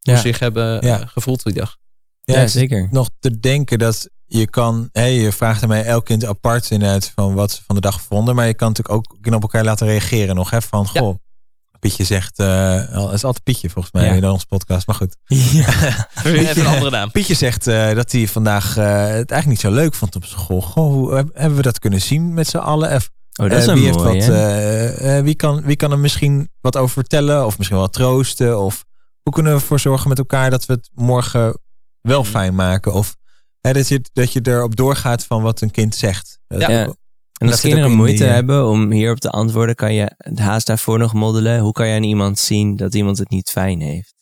hoe 0.00 0.16
zich 0.16 0.38
hebben 0.38 0.80
eh, 0.80 1.00
gevoeld 1.06 1.42
die 1.42 1.52
dag. 1.52 1.76
Ja, 2.24 2.46
zeker. 2.46 2.88
Nog 2.90 3.08
te 3.18 3.38
denken 3.40 3.78
dat 3.78 4.08
je 4.26 4.46
kan, 4.50 4.88
hè, 4.92 5.04
je 5.04 5.32
vraagt 5.32 5.62
aan 5.62 5.68
mij 5.68 5.84
elk 5.84 6.04
kind 6.04 6.24
apart 6.24 6.70
inderdaad 6.70 7.12
van 7.14 7.34
wat 7.34 7.50
ze 7.50 7.62
van 7.66 7.74
de 7.74 7.80
dag 7.80 8.00
vonden. 8.00 8.34
Maar 8.34 8.46
je 8.46 8.54
kan 8.54 8.68
natuurlijk 8.68 8.96
ook 8.96 9.34
op 9.34 9.42
elkaar 9.42 9.64
laten 9.64 9.86
reageren 9.86 10.34
nog. 10.34 10.50
Hè, 10.50 10.62
van, 10.62 10.88
Ja. 10.92 11.00
goh, 11.00 11.16
Pietje 11.78 12.04
zegt, 12.04 12.36
het 12.36 13.12
is 13.12 13.24
altijd 13.24 13.42
Pietje 13.42 13.70
volgens 13.70 13.94
mij 13.94 14.04
Ja. 14.04 14.12
in 14.12 14.24
onze 14.24 14.46
podcast, 14.46 14.86
maar 14.86 14.96
goed. 14.96 15.16
Even 16.24 16.60
een 16.60 16.66
andere 16.66 16.90
naam. 16.90 17.10
Pietje 17.10 17.34
zegt 17.34 17.66
eh, 17.66 17.94
dat 17.94 18.12
hij 18.12 18.28
vandaag 18.28 18.76
eh, 18.76 18.84
het 18.94 19.30
eigenlijk 19.30 19.46
niet 19.46 19.60
zo 19.60 19.70
leuk 19.70 19.94
vond 19.94 20.16
op 20.16 20.24
school. 20.24 20.60
Goh, 20.60 20.92
hoe 20.92 21.14
heb- 21.14 21.30
hebben 21.34 21.56
we 21.56 21.62
dat 21.62 21.78
kunnen 21.78 22.00
zien 22.00 22.34
met 22.34 22.46
z'n 22.48 22.56
allen? 22.56 22.88
Oh, 23.40 23.48
dat 23.50 23.58
is 23.58 23.66
wie, 23.66 23.92
mooi, 23.92 24.12
heeft 24.12 24.26
wat, 24.26 25.22
wie, 25.24 25.34
kan, 25.34 25.62
wie 25.62 25.76
kan 25.76 25.90
er 25.90 25.98
misschien 25.98 26.50
wat 26.60 26.76
over 26.76 26.92
vertellen? 26.92 27.46
Of 27.46 27.58
misschien 27.58 27.78
wel 27.78 27.88
troosten? 27.88 28.60
Of 28.60 28.84
hoe 29.22 29.32
kunnen 29.32 29.52
we 29.52 29.58
ervoor 29.60 29.80
zorgen 29.80 30.08
met 30.08 30.18
elkaar 30.18 30.50
dat 30.50 30.66
we 30.66 30.72
het 30.72 30.90
morgen 30.94 31.58
wel 32.02 32.20
Mhm. 32.20 32.30
fijn 32.30 32.54
maken? 32.54 32.92
Of 32.92 33.16
hè, 33.60 33.72
dat, 33.72 33.88
je, 33.88 34.04
dat 34.12 34.32
je 34.32 34.40
erop 34.42 34.76
doorgaat 34.76 35.24
van 35.24 35.42
wat 35.42 35.60
een 35.60 35.70
kind 35.70 35.94
zegt. 35.94 36.38
Dat- 36.46 36.60
Ja. 36.60 36.70
Ja. 36.70 36.82
En 36.84 37.48
dat 37.48 37.50
als 37.50 37.60
kinderen 37.60 37.90
in 37.90 37.96
moeite 37.96 38.16
die, 38.16 38.26
eh, 38.26 38.32
hebben 38.32 38.68
om 38.68 38.90
hierop 38.90 39.18
te 39.18 39.30
antwoorden, 39.30 39.74
kan 39.74 39.94
je 39.94 40.12
haast 40.34 40.66
daarvoor 40.66 40.98
nog 40.98 41.12
moddelen. 41.12 41.60
Hoe 41.60 41.72
kan 41.72 41.88
je 41.88 41.94
aan 41.96 42.02
iemand 42.02 42.38
zien 42.38 42.76
dat 42.76 42.94
iemand 42.94 43.18
het 43.18 43.30
niet 43.30 43.50
fijn 43.50 43.80
heeft? 43.80 44.14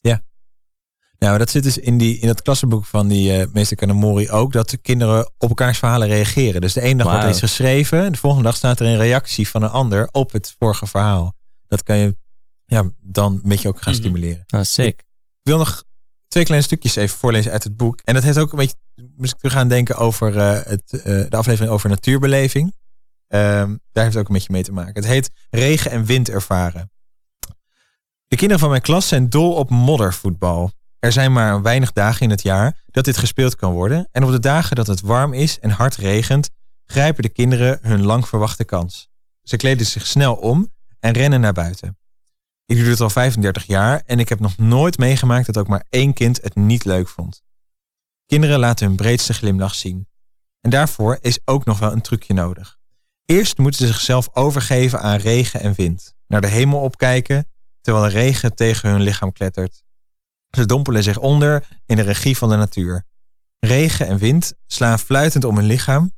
Nou, 1.19 1.39
dat 1.39 1.51
zit 1.51 1.63
dus 1.63 1.79
in, 1.79 1.99
die, 1.99 2.19
in 2.19 2.29
het 2.29 2.43
klassenboek 2.43 2.85
van 2.85 3.09
die 3.09 3.33
eh, 3.37 3.47
meester 3.53 3.77
Kanamori 3.77 4.31
ook, 4.31 4.53
dat 4.53 4.71
de 4.71 4.77
kinderen 4.77 5.33
op 5.39 5.49
elkaars 5.49 5.79
verhalen 5.79 6.09
reageren. 6.09 6.61
Dus 6.61 6.73
de 6.73 6.81
ene 6.81 6.97
dag 6.97 7.07
wordt 7.07 7.23
er 7.25 7.31
iets 7.31 7.39
geschreven, 7.39 8.13
de 8.13 8.19
volgende 8.19 8.45
dag 8.45 8.57
staat 8.57 8.81
er 8.81 8.87
een 8.87 8.97
reactie 8.97 9.49
van 9.49 9.63
een 9.63 9.71
ander 9.71 10.09
op 10.13 10.33
het 10.33 10.55
vorige 10.59 10.87
verhaal. 10.87 11.35
Dat 11.69 11.83
kan 11.83 11.97
je 11.97 12.17
ja, 12.67 12.91
dan 13.01 13.33
een 13.33 13.41
beetje 13.49 13.69
ook 13.69 13.83
gaan 13.83 13.93
Mhm. 13.93 14.03
stimuleren. 14.03 14.45
Nou, 14.47 14.65
sick. 14.65 14.99
Ik 14.99 15.05
wil 15.43 15.59
nog 15.59 15.85
twee 16.31 16.45
kleine 16.45 16.67
stukjes 16.67 16.97
even 16.97 17.19
voorlezen 17.19 17.53
uit 17.53 17.65
het 17.65 17.77
boek. 17.77 18.01
En 18.05 18.15
dat 18.15 18.23
heeft 18.23 18.39
ook 18.39 18.53
een 18.53 18.59
beetje, 18.59 18.77
moest 19.17 19.33
ik 19.33 19.39
terug 19.39 19.53
gaan 19.53 19.69
denken 19.69 19.97
over 19.97 20.39
eh, 20.39 20.61
het, 20.65 20.93
eh, 20.93 21.03
de 21.03 21.37
aflevering 21.37 21.73
over 21.73 21.89
natuurbeleving. 21.89 22.75
Ehm, 23.27 23.77
daar 23.93 24.05
heeft 24.05 24.15
het 24.15 24.17
ook 24.17 24.29
een 24.29 24.35
beetje 24.35 24.53
mee 24.53 24.63
te 24.63 24.73
maken. 24.73 24.95
Het 24.95 25.05
heet 25.05 25.31
Regen 25.51 25.91
en 25.91 26.05
wind 26.05 26.29
ervaren. 26.29 26.91
De 28.27 28.37
kinderen 28.37 28.59
van 28.59 28.71
mijn 28.71 28.83
klas 28.83 29.09
zijn 29.09 29.29
dol 29.29 29.55
op 29.55 29.71
moddervoetbal. 29.71 30.73
Er 30.99 31.13
zijn 31.13 31.33
maar 31.33 31.63
weinig 31.63 31.93
dagen 31.93 32.21
in 32.21 32.31
het 32.31 32.43
jaar 32.43 32.83
dat 32.87 33.05
dit 33.05 33.17
gespeeld 33.17 33.57
kan 33.57 33.73
worden. 33.73 34.09
En 34.13 34.25
op 34.25 34.31
de 34.31 34.39
dagen 34.39 34.77
dat 34.77 34.87
het 34.87 35.01
warm 35.01 35.33
is 35.33 35.59
en 35.59 35.71
hard 35.71 35.97
regent, 35.97 36.51
grijpen 36.87 37.23
de 37.23 37.29
kinderen 37.29 37.79
hun 37.83 38.03
lang 38.03 38.29
verwachte 38.29 38.65
kans. 38.65 39.09
Ze 39.43 39.57
kleden 39.57 39.87
zich 39.87 40.07
snel 40.07 40.35
om 40.35 40.73
en 41.01 41.13
rennen 41.13 41.41
naar 41.41 41.53
buiten. 41.53 42.00
Ik 42.71 42.77
doe 42.77 42.85
dit 42.85 43.01
al 43.01 43.11
35 43.11 43.65
jaar 43.65 44.03
en 44.07 44.19
ik 44.19 44.29
heb 44.29 44.41
nog 44.41 44.57
nooit 44.57 44.99
meegemaakt 44.99 45.47
dat 45.47 45.59
ook 45.59 45.69
maar 45.69 45.85
één 45.89 46.13
kind 46.13 46.43
het 46.43 46.55
niet 46.55 46.85
leuk 46.85 47.09
vond. 47.09 47.43
Kinderen 48.27 48.59
laten 48.59 48.87
hun 48.87 48.97
breedste 48.97 49.35
glimlach 49.35 49.75
zien. 49.75 50.09
En 50.61 50.71
daarvoor 50.71 51.19
is 51.21 51.39
ook 51.45 51.65
nog 51.65 51.79
wel 51.79 51.93
een 51.93 52.01
trucje 52.01 52.35
nodig. 52.35 52.79
Eerst 53.25 53.59
moeten 53.59 53.81
ze 53.81 53.93
zichzelf 53.93 54.29
overgeven 54.33 55.01
aan 55.01 55.19
regen 55.19 55.61
en 55.61 55.75
wind. 55.75 56.15
Naar 56.27 56.41
de 56.41 56.47
hemel 56.47 56.81
opkijken, 56.81 57.49
terwijl 57.81 58.05
de 58.05 58.11
regen 58.11 58.55
tegen 58.55 58.91
hun 58.91 59.03
lichaam 59.03 59.33
klettert. 59.33 59.83
Ze 60.51 60.67
dompelen 60.67 61.03
zich 61.03 61.19
onder 61.19 61.67
in 61.87 61.97
de 61.97 62.03
regie 62.03 62.37
van 62.37 62.49
de 62.49 62.57
natuur. 62.57 63.05
Regen 63.59 64.07
en 64.07 64.19
wind 64.19 64.53
slaan 64.67 64.99
fluitend 64.99 65.45
om 65.45 65.57
hun 65.57 65.67
lichaam. 65.67 66.13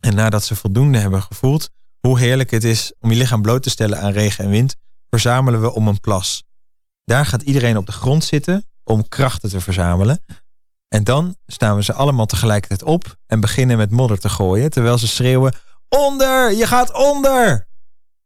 En 0.00 0.14
nadat 0.14 0.44
ze 0.44 0.56
voldoende 0.56 0.98
hebben 0.98 1.22
gevoeld 1.22 1.70
hoe 2.00 2.18
heerlijk 2.18 2.50
het 2.50 2.64
is 2.64 2.92
om 3.00 3.10
je 3.10 3.16
lichaam 3.16 3.42
bloot 3.42 3.62
te 3.62 3.70
stellen 3.70 4.00
aan 4.00 4.12
regen 4.12 4.44
en 4.44 4.50
wind, 4.50 4.76
verzamelen 5.14 5.60
we 5.60 5.72
om 5.72 5.88
een 5.88 6.00
plas. 6.00 6.44
Daar 7.04 7.26
gaat 7.26 7.42
iedereen 7.42 7.76
op 7.76 7.86
de 7.86 7.92
grond 7.92 8.24
zitten 8.24 8.66
om 8.84 9.08
krachten 9.08 9.50
te 9.50 9.60
verzamelen. 9.60 10.24
En 10.88 11.04
dan 11.04 11.36
staan 11.46 11.76
we 11.76 11.82
ze 11.82 11.92
allemaal 11.92 12.26
tegelijkertijd 12.26 12.82
op 12.82 13.16
en 13.26 13.40
beginnen 13.40 13.76
met 13.76 13.90
modder 13.90 14.18
te 14.18 14.28
gooien, 14.28 14.70
terwijl 14.70 14.98
ze 14.98 15.06
schreeuwen: 15.06 15.54
Onder! 15.88 16.52
Je 16.52 16.66
gaat 16.66 16.92
onder! 16.92 17.68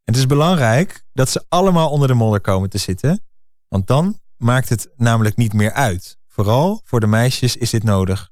Het 0.05 0.17
is 0.17 0.27
belangrijk 0.27 1.05
dat 1.13 1.31
ze 1.31 1.45
allemaal 1.49 1.91
onder 1.91 2.09
de 2.09 2.15
modder 2.15 2.41
komen 2.41 2.71
te 2.71 2.79
zitten, 2.79 3.25
want 3.69 3.87
dan 3.87 4.21
maakt 4.37 4.69
het 4.69 4.89
namelijk 4.97 5.37
niet 5.37 5.53
meer 5.53 5.73
uit. 5.73 6.19
Vooral 6.27 6.81
voor 6.85 7.01
de 7.01 7.07
meisjes 7.07 7.57
is 7.57 7.71
dit 7.71 7.83
nodig. 7.83 8.31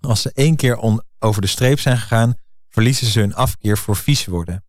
Als 0.00 0.22
ze 0.22 0.32
één 0.34 0.56
keer 0.56 1.02
over 1.18 1.40
de 1.40 1.46
streep 1.46 1.78
zijn 1.78 1.98
gegaan, 1.98 2.34
verliezen 2.68 3.06
ze 3.06 3.20
hun 3.20 3.34
afkeer 3.34 3.78
voor 3.78 3.96
vies 3.96 4.26
worden. 4.26 4.64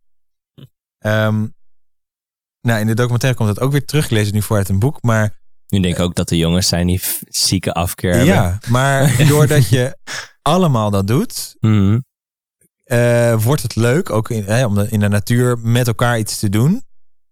Hm. 1.00 1.46
Nou, 2.60 2.80
in 2.80 2.86
de 2.86 2.94
documentaire 2.94 3.38
komt 3.38 3.54
dat 3.54 3.64
ook 3.64 3.72
weer 3.72 3.84
terug. 3.84 4.04
Ik 4.04 4.10
lees 4.10 4.24
het 4.24 4.34
nu 4.34 4.42
voor 4.42 4.56
uit 4.56 4.68
een 4.68 4.78
boek, 4.78 5.02
maar... 5.02 5.38
Nu 5.66 5.80
denk 5.80 5.94
ik 5.94 6.00
ook 6.00 6.14
dat 6.14 6.28
de 6.28 6.36
jongens 6.36 6.68
zijn 6.68 6.86
die 6.86 7.00
zieke 7.28 7.72
afkeer 7.72 8.10
hebben. 8.10 8.34
Ja, 8.34 8.58
maar 8.68 9.16
doordat 9.28 9.68
je 9.68 9.96
allemaal 10.42 10.90
dat 10.90 11.06
doet, 11.06 11.56
mm 11.60 12.04
wordt 13.38 13.62
het 13.62 13.76
leuk 13.76 14.10
ook 14.10 14.30
in, 14.30 14.44
hè, 14.44 14.66
om 14.66 14.78
in 14.78 15.00
de 15.00 15.08
natuur 15.08 15.58
met 15.58 15.86
elkaar 15.86 16.18
iets 16.18 16.38
te 16.38 16.48
doen. 16.48 16.82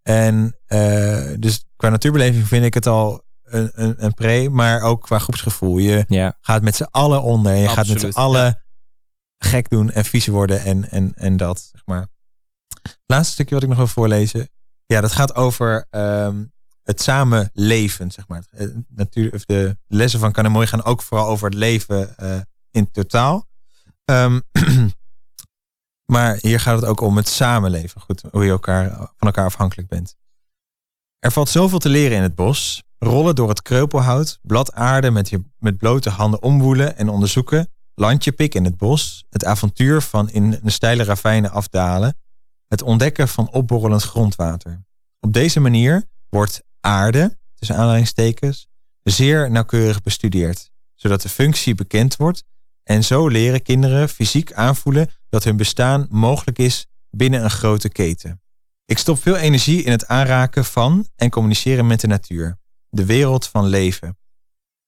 En 0.02 0.56
uh, 0.68 1.34
dus 1.38 1.64
qua 1.76 1.88
natuurbeleving 1.88 2.46
vind 2.46 2.64
ik 2.64 2.74
het 2.74 2.86
al 2.86 3.22
een, 3.42 3.70
een, 3.74 4.04
een 4.04 4.14
pre, 4.14 4.48
maar 4.50 4.82
ook 4.82 5.02
qua 5.02 5.18
groepsgevoel. 5.18 5.78
Je 5.78 6.34
gaat 6.40 6.62
met 6.62 6.76
z'n 6.76 6.86
allen 6.90 7.22
onder. 7.22 7.52
En 7.52 7.58
je 7.58 7.68
gaat 7.68 7.88
met 7.88 8.00
z'n 8.00 8.10
allen 8.10 8.62
gek 9.38 9.70
doen 9.70 9.90
en 9.90 10.04
vies 10.04 10.26
worden 10.26 10.64
en, 10.64 10.90
en, 10.90 11.12
en 11.14 11.36
dat, 11.36 11.68
zeg 11.72 11.82
maar. 11.84 12.08
Laatste 13.06 13.32
stukje 13.32 13.54
wat 13.54 13.62
ik 13.62 13.68
nog 13.68 13.78
wil 13.78 13.86
voorlezen. 13.86 14.48
Ja, 14.92 15.00
dat 15.00 15.12
gaat 15.12 15.34
over 15.34 15.86
um, 15.90 16.52
het 16.82 17.02
samenleven, 17.02 18.10
zeg 18.10 18.28
maar. 18.28 18.44
Eh, 18.50 18.66
Natuur, 18.88 19.42
de 19.46 19.76
lessen 19.86 20.20
van 20.20 20.32
Kanemooi 20.32 20.66
gaan 20.66 20.84
ook 20.84 21.02
vooral 21.02 21.26
over 21.26 21.46
het 21.46 21.58
leven 21.58 22.14
uh, 22.22 22.40
in 22.70 22.90
totaal. 22.90 23.46
Um, 24.04 24.42
maar 26.12 26.38
hier 26.40 26.60
gaat 26.60 26.80
het 26.80 26.88
ook 26.88 27.00
om 27.00 27.16
het 27.16 27.28
samenleven. 27.28 28.00
Goed, 28.00 28.22
hoe 28.30 28.44
je 28.44 28.50
elkaar, 28.50 28.90
van 28.96 29.26
elkaar 29.26 29.44
afhankelijk 29.44 29.88
bent. 29.88 30.16
Er 31.18 31.32
valt 31.32 31.48
zoveel 31.48 31.78
te 31.78 31.88
leren 31.88 32.16
in 32.16 32.22
het 32.22 32.34
bos. 32.34 32.82
Rollen 32.98 33.34
door 33.34 33.48
het 33.48 33.62
kreupelhout, 33.62 34.38
bladaarde 34.42 35.10
met, 35.10 35.28
je, 35.28 35.44
met 35.58 35.78
blote 35.78 36.10
handen 36.10 36.42
omwoelen 36.42 36.96
en 36.96 37.08
onderzoeken, 37.08 37.72
landje 37.94 38.32
pik 38.32 38.54
in 38.54 38.64
het 38.64 38.76
bos, 38.76 39.24
het 39.30 39.44
avontuur 39.44 40.02
van 40.02 40.30
in 40.30 40.58
een 40.62 40.72
steile 40.72 41.04
ravijnen 41.04 41.50
afdalen, 41.50 42.16
het 42.68 42.82
ontdekken 42.82 43.28
van 43.28 43.52
opborrelend 43.52 44.02
grondwater. 44.02 44.84
Op 45.20 45.32
deze 45.32 45.60
manier 45.60 46.04
wordt 46.28 46.62
aarde, 46.80 47.38
tussen 47.54 47.76
aanleidingstekens, 47.76 48.66
zeer 49.02 49.50
nauwkeurig 49.50 50.02
bestudeerd, 50.02 50.70
zodat 50.94 51.22
de 51.22 51.28
functie 51.28 51.74
bekend 51.74 52.16
wordt 52.16 52.44
en 52.82 53.04
zo 53.04 53.28
leren 53.28 53.62
kinderen 53.62 54.08
fysiek 54.08 54.52
aanvoelen 54.52 55.10
dat 55.28 55.44
hun 55.44 55.56
bestaan 55.56 56.06
mogelijk 56.10 56.58
is 56.58 56.86
binnen 57.10 57.44
een 57.44 57.50
grote 57.50 57.88
keten. 57.88 58.42
Ik 58.84 58.98
stop 58.98 59.22
veel 59.22 59.36
energie 59.36 59.82
in 59.82 59.90
het 59.90 60.06
aanraken 60.06 60.64
van 60.64 61.08
en 61.16 61.30
communiceren 61.30 61.86
met 61.86 62.00
de 62.00 62.06
natuur, 62.06 62.58
de 62.88 63.04
wereld 63.04 63.46
van 63.46 63.66
leven. 63.66 64.18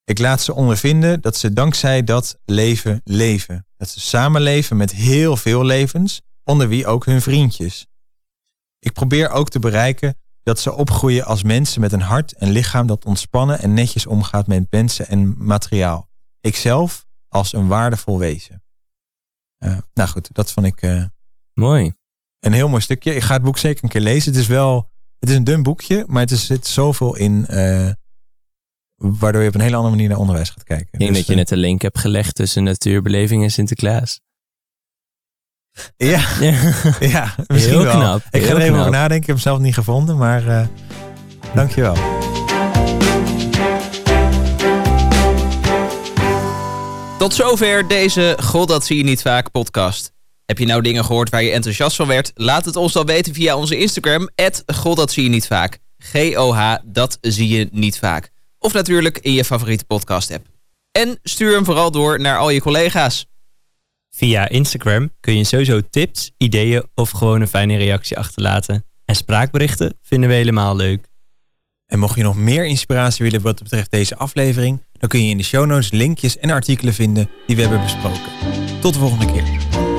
Ik 0.05 0.19
laat 0.19 0.43
ze 0.43 0.55
ondervinden 0.55 1.21
dat 1.21 1.37
ze 1.37 1.53
dankzij 1.53 2.05
dat 2.05 2.39
leven 2.45 3.01
leven. 3.05 3.67
Dat 3.77 3.89
ze 3.89 4.01
samenleven 4.01 4.77
met 4.77 4.93
heel 4.93 5.37
veel 5.37 5.65
levens, 5.65 6.23
onder 6.51 6.69
wie 6.69 6.87
ook 6.87 7.05
hun 7.05 7.23
vriendjes. 7.23 7.87
Ik 8.79 8.93
probeer 8.93 9.31
ook 9.31 9.49
te 9.49 9.59
bereiken 9.59 10.15
dat 10.43 10.59
ze 10.59 10.73
opgroeien 10.73 11.25
als 11.25 11.43
mensen 11.43 11.81
met 11.81 11.93
een 11.93 12.01
hart 12.01 12.33
en 12.33 12.51
lichaam 12.51 12.87
dat 12.87 13.05
ontspannen 13.05 13.59
en 13.59 13.75
netjes 13.75 14.07
omgaat 14.07 14.47
met 14.47 14.67
mensen 14.71 15.09
en 15.09 15.45
materiaal. 15.45 16.09
Ikzelf 16.41 17.07
als 17.29 17.53
een 17.53 17.69
waardevol 17.69 18.19
wezen. 18.19 18.63
Uh, 19.59 19.79
nou 19.95 20.09
goed, 20.09 20.29
dat 20.33 20.53
vond 20.53 20.67
ik. 20.67 20.83
Uh, 20.83 21.05
Mooi 21.55 21.95
een 22.41 22.53
heel 22.53 22.69
mooi 22.69 22.83
stukje. 22.83 23.15
Ik 23.15 23.23
ga 23.23 23.35
het 23.35 23.43
boek 23.43 23.59
zeker 23.59 23.85
een 23.85 23.91
keer 23.91 24.01
lezen. 24.01 24.33
Het 24.33 24.41
is 24.41 24.47
wel, 24.47 24.91
het 25.19 25.29
is 25.29 25.37
een 25.37 25.45
dun 25.45 25.63
boekje, 25.63 26.05
maar 26.07 26.23
het 26.23 26.31
is, 26.31 26.47
zit 26.47 26.67
zoveel 26.67 27.17
in, 27.17 27.47
uh, 27.51 27.91
waardoor 28.95 29.43
je 29.43 29.49
op 29.49 29.55
een 29.55 29.61
hele 29.61 29.77
andere 29.77 29.95
manier 29.95 30.09
naar 30.09 30.19
onderwijs 30.19 30.51
gaat 30.51 30.65
kijken. 30.65 30.89
Ik 30.91 30.99
denk 30.99 31.11
dus, 31.11 31.19
dat 31.19 31.29
je 31.29 31.35
net 31.35 31.51
een 31.51 31.59
link 31.59 31.83
hebt 31.83 31.99
gelegd 31.99 32.35
tussen 32.35 32.63
natuurbeleving 32.63 33.43
en 33.43 33.51
Sinterklaas. 33.51 34.21
Ja, 35.97 36.21
ja. 37.01 37.35
misschien 37.47 37.75
heel 37.75 37.83
wel. 37.83 37.97
Knap, 37.97 38.23
ik 38.31 38.45
ga 38.45 38.55
er 38.55 38.61
even 38.61 38.79
over 38.79 38.91
nadenken. 38.91 39.17
Ik 39.17 39.27
heb 39.27 39.37
hem 39.37 39.39
zelf 39.39 39.59
niet 39.59 39.75
gevonden, 39.75 40.17
maar 40.17 40.47
uh, 40.47 40.67
dankjewel. 41.55 41.97
Tot 47.19 47.35
zover 47.35 47.89
deze 47.89 48.37
God 48.43 48.69
dat 48.69 48.85
zie 48.85 48.97
je 48.97 49.05
niet 49.05 49.23
vaak 49.23 49.51
podcast. 49.51 50.13
Heb 50.47 50.59
je 50.59 50.67
nou 50.67 50.83
dingen 50.83 51.05
gehoord 51.05 51.31
waar 51.31 51.43
je 51.43 51.51
enthousiast 51.51 51.97
van 51.97 52.07
werd? 52.07 52.31
Laat 52.35 52.65
het 52.65 52.77
ons 52.77 52.93
dan 52.93 53.07
weten 53.07 53.35
via 53.35 53.57
onze 53.57 53.79
Instagram. 53.79 54.29
God, 54.67 54.97
dat 54.97 55.13
zie 55.13 55.23
je 55.23 55.29
niet 55.29 55.47
vaak. 55.47 55.79
G-O-H, 55.99 56.75
dat 56.85 57.19
zie 57.21 57.49
je 57.49 57.69
niet 57.73 57.99
vaak. 57.99 58.31
Of 58.59 58.73
natuurlijk 58.73 59.19
in 59.19 59.33
je 59.33 59.45
favoriete 59.45 59.85
podcast 59.85 60.31
app. 60.33 60.47
En 60.93 61.19
stuur 61.23 61.55
hem 61.55 61.65
vooral 61.65 61.91
door 61.91 62.21
naar 62.21 62.39
al 62.39 62.51
je 62.51 62.61
collega's. 62.61 63.27
Via 64.11 64.49
Instagram 64.49 65.11
kun 65.21 65.37
je 65.37 65.45
sowieso 65.45 65.81
tips, 65.91 66.31
ideeën 66.37 66.85
of 66.95 67.11
gewoon 67.11 67.41
een 67.41 67.49
fijne 67.49 67.77
reactie 67.77 68.19
achterlaten. 68.19 68.85
En 69.05 69.15
spraakberichten 69.15 69.99
vinden 70.03 70.29
we 70.29 70.35
helemaal 70.35 70.77
leuk. 70.77 71.09
En 71.87 71.99
mocht 71.99 72.17
je 72.17 72.23
nog 72.23 72.37
meer 72.37 72.67
inspiratie 72.67 73.25
willen 73.25 73.43
wat 73.43 73.63
betreft 73.63 73.91
deze 73.91 74.17
aflevering, 74.17 74.85
dan 74.93 75.09
kun 75.09 75.25
je 75.25 75.31
in 75.31 75.37
de 75.37 75.43
show 75.43 75.67
notes 75.67 75.91
linkjes 75.91 76.39
en 76.39 76.51
artikelen 76.51 76.95
vinden 76.95 77.31
die 77.47 77.57
we 77.57 77.63
hebben 77.63 77.83
besproken. 77.83 78.33
Tot 78.81 78.93
de 78.93 78.99
volgende 78.99 79.33
keer. 79.33 79.90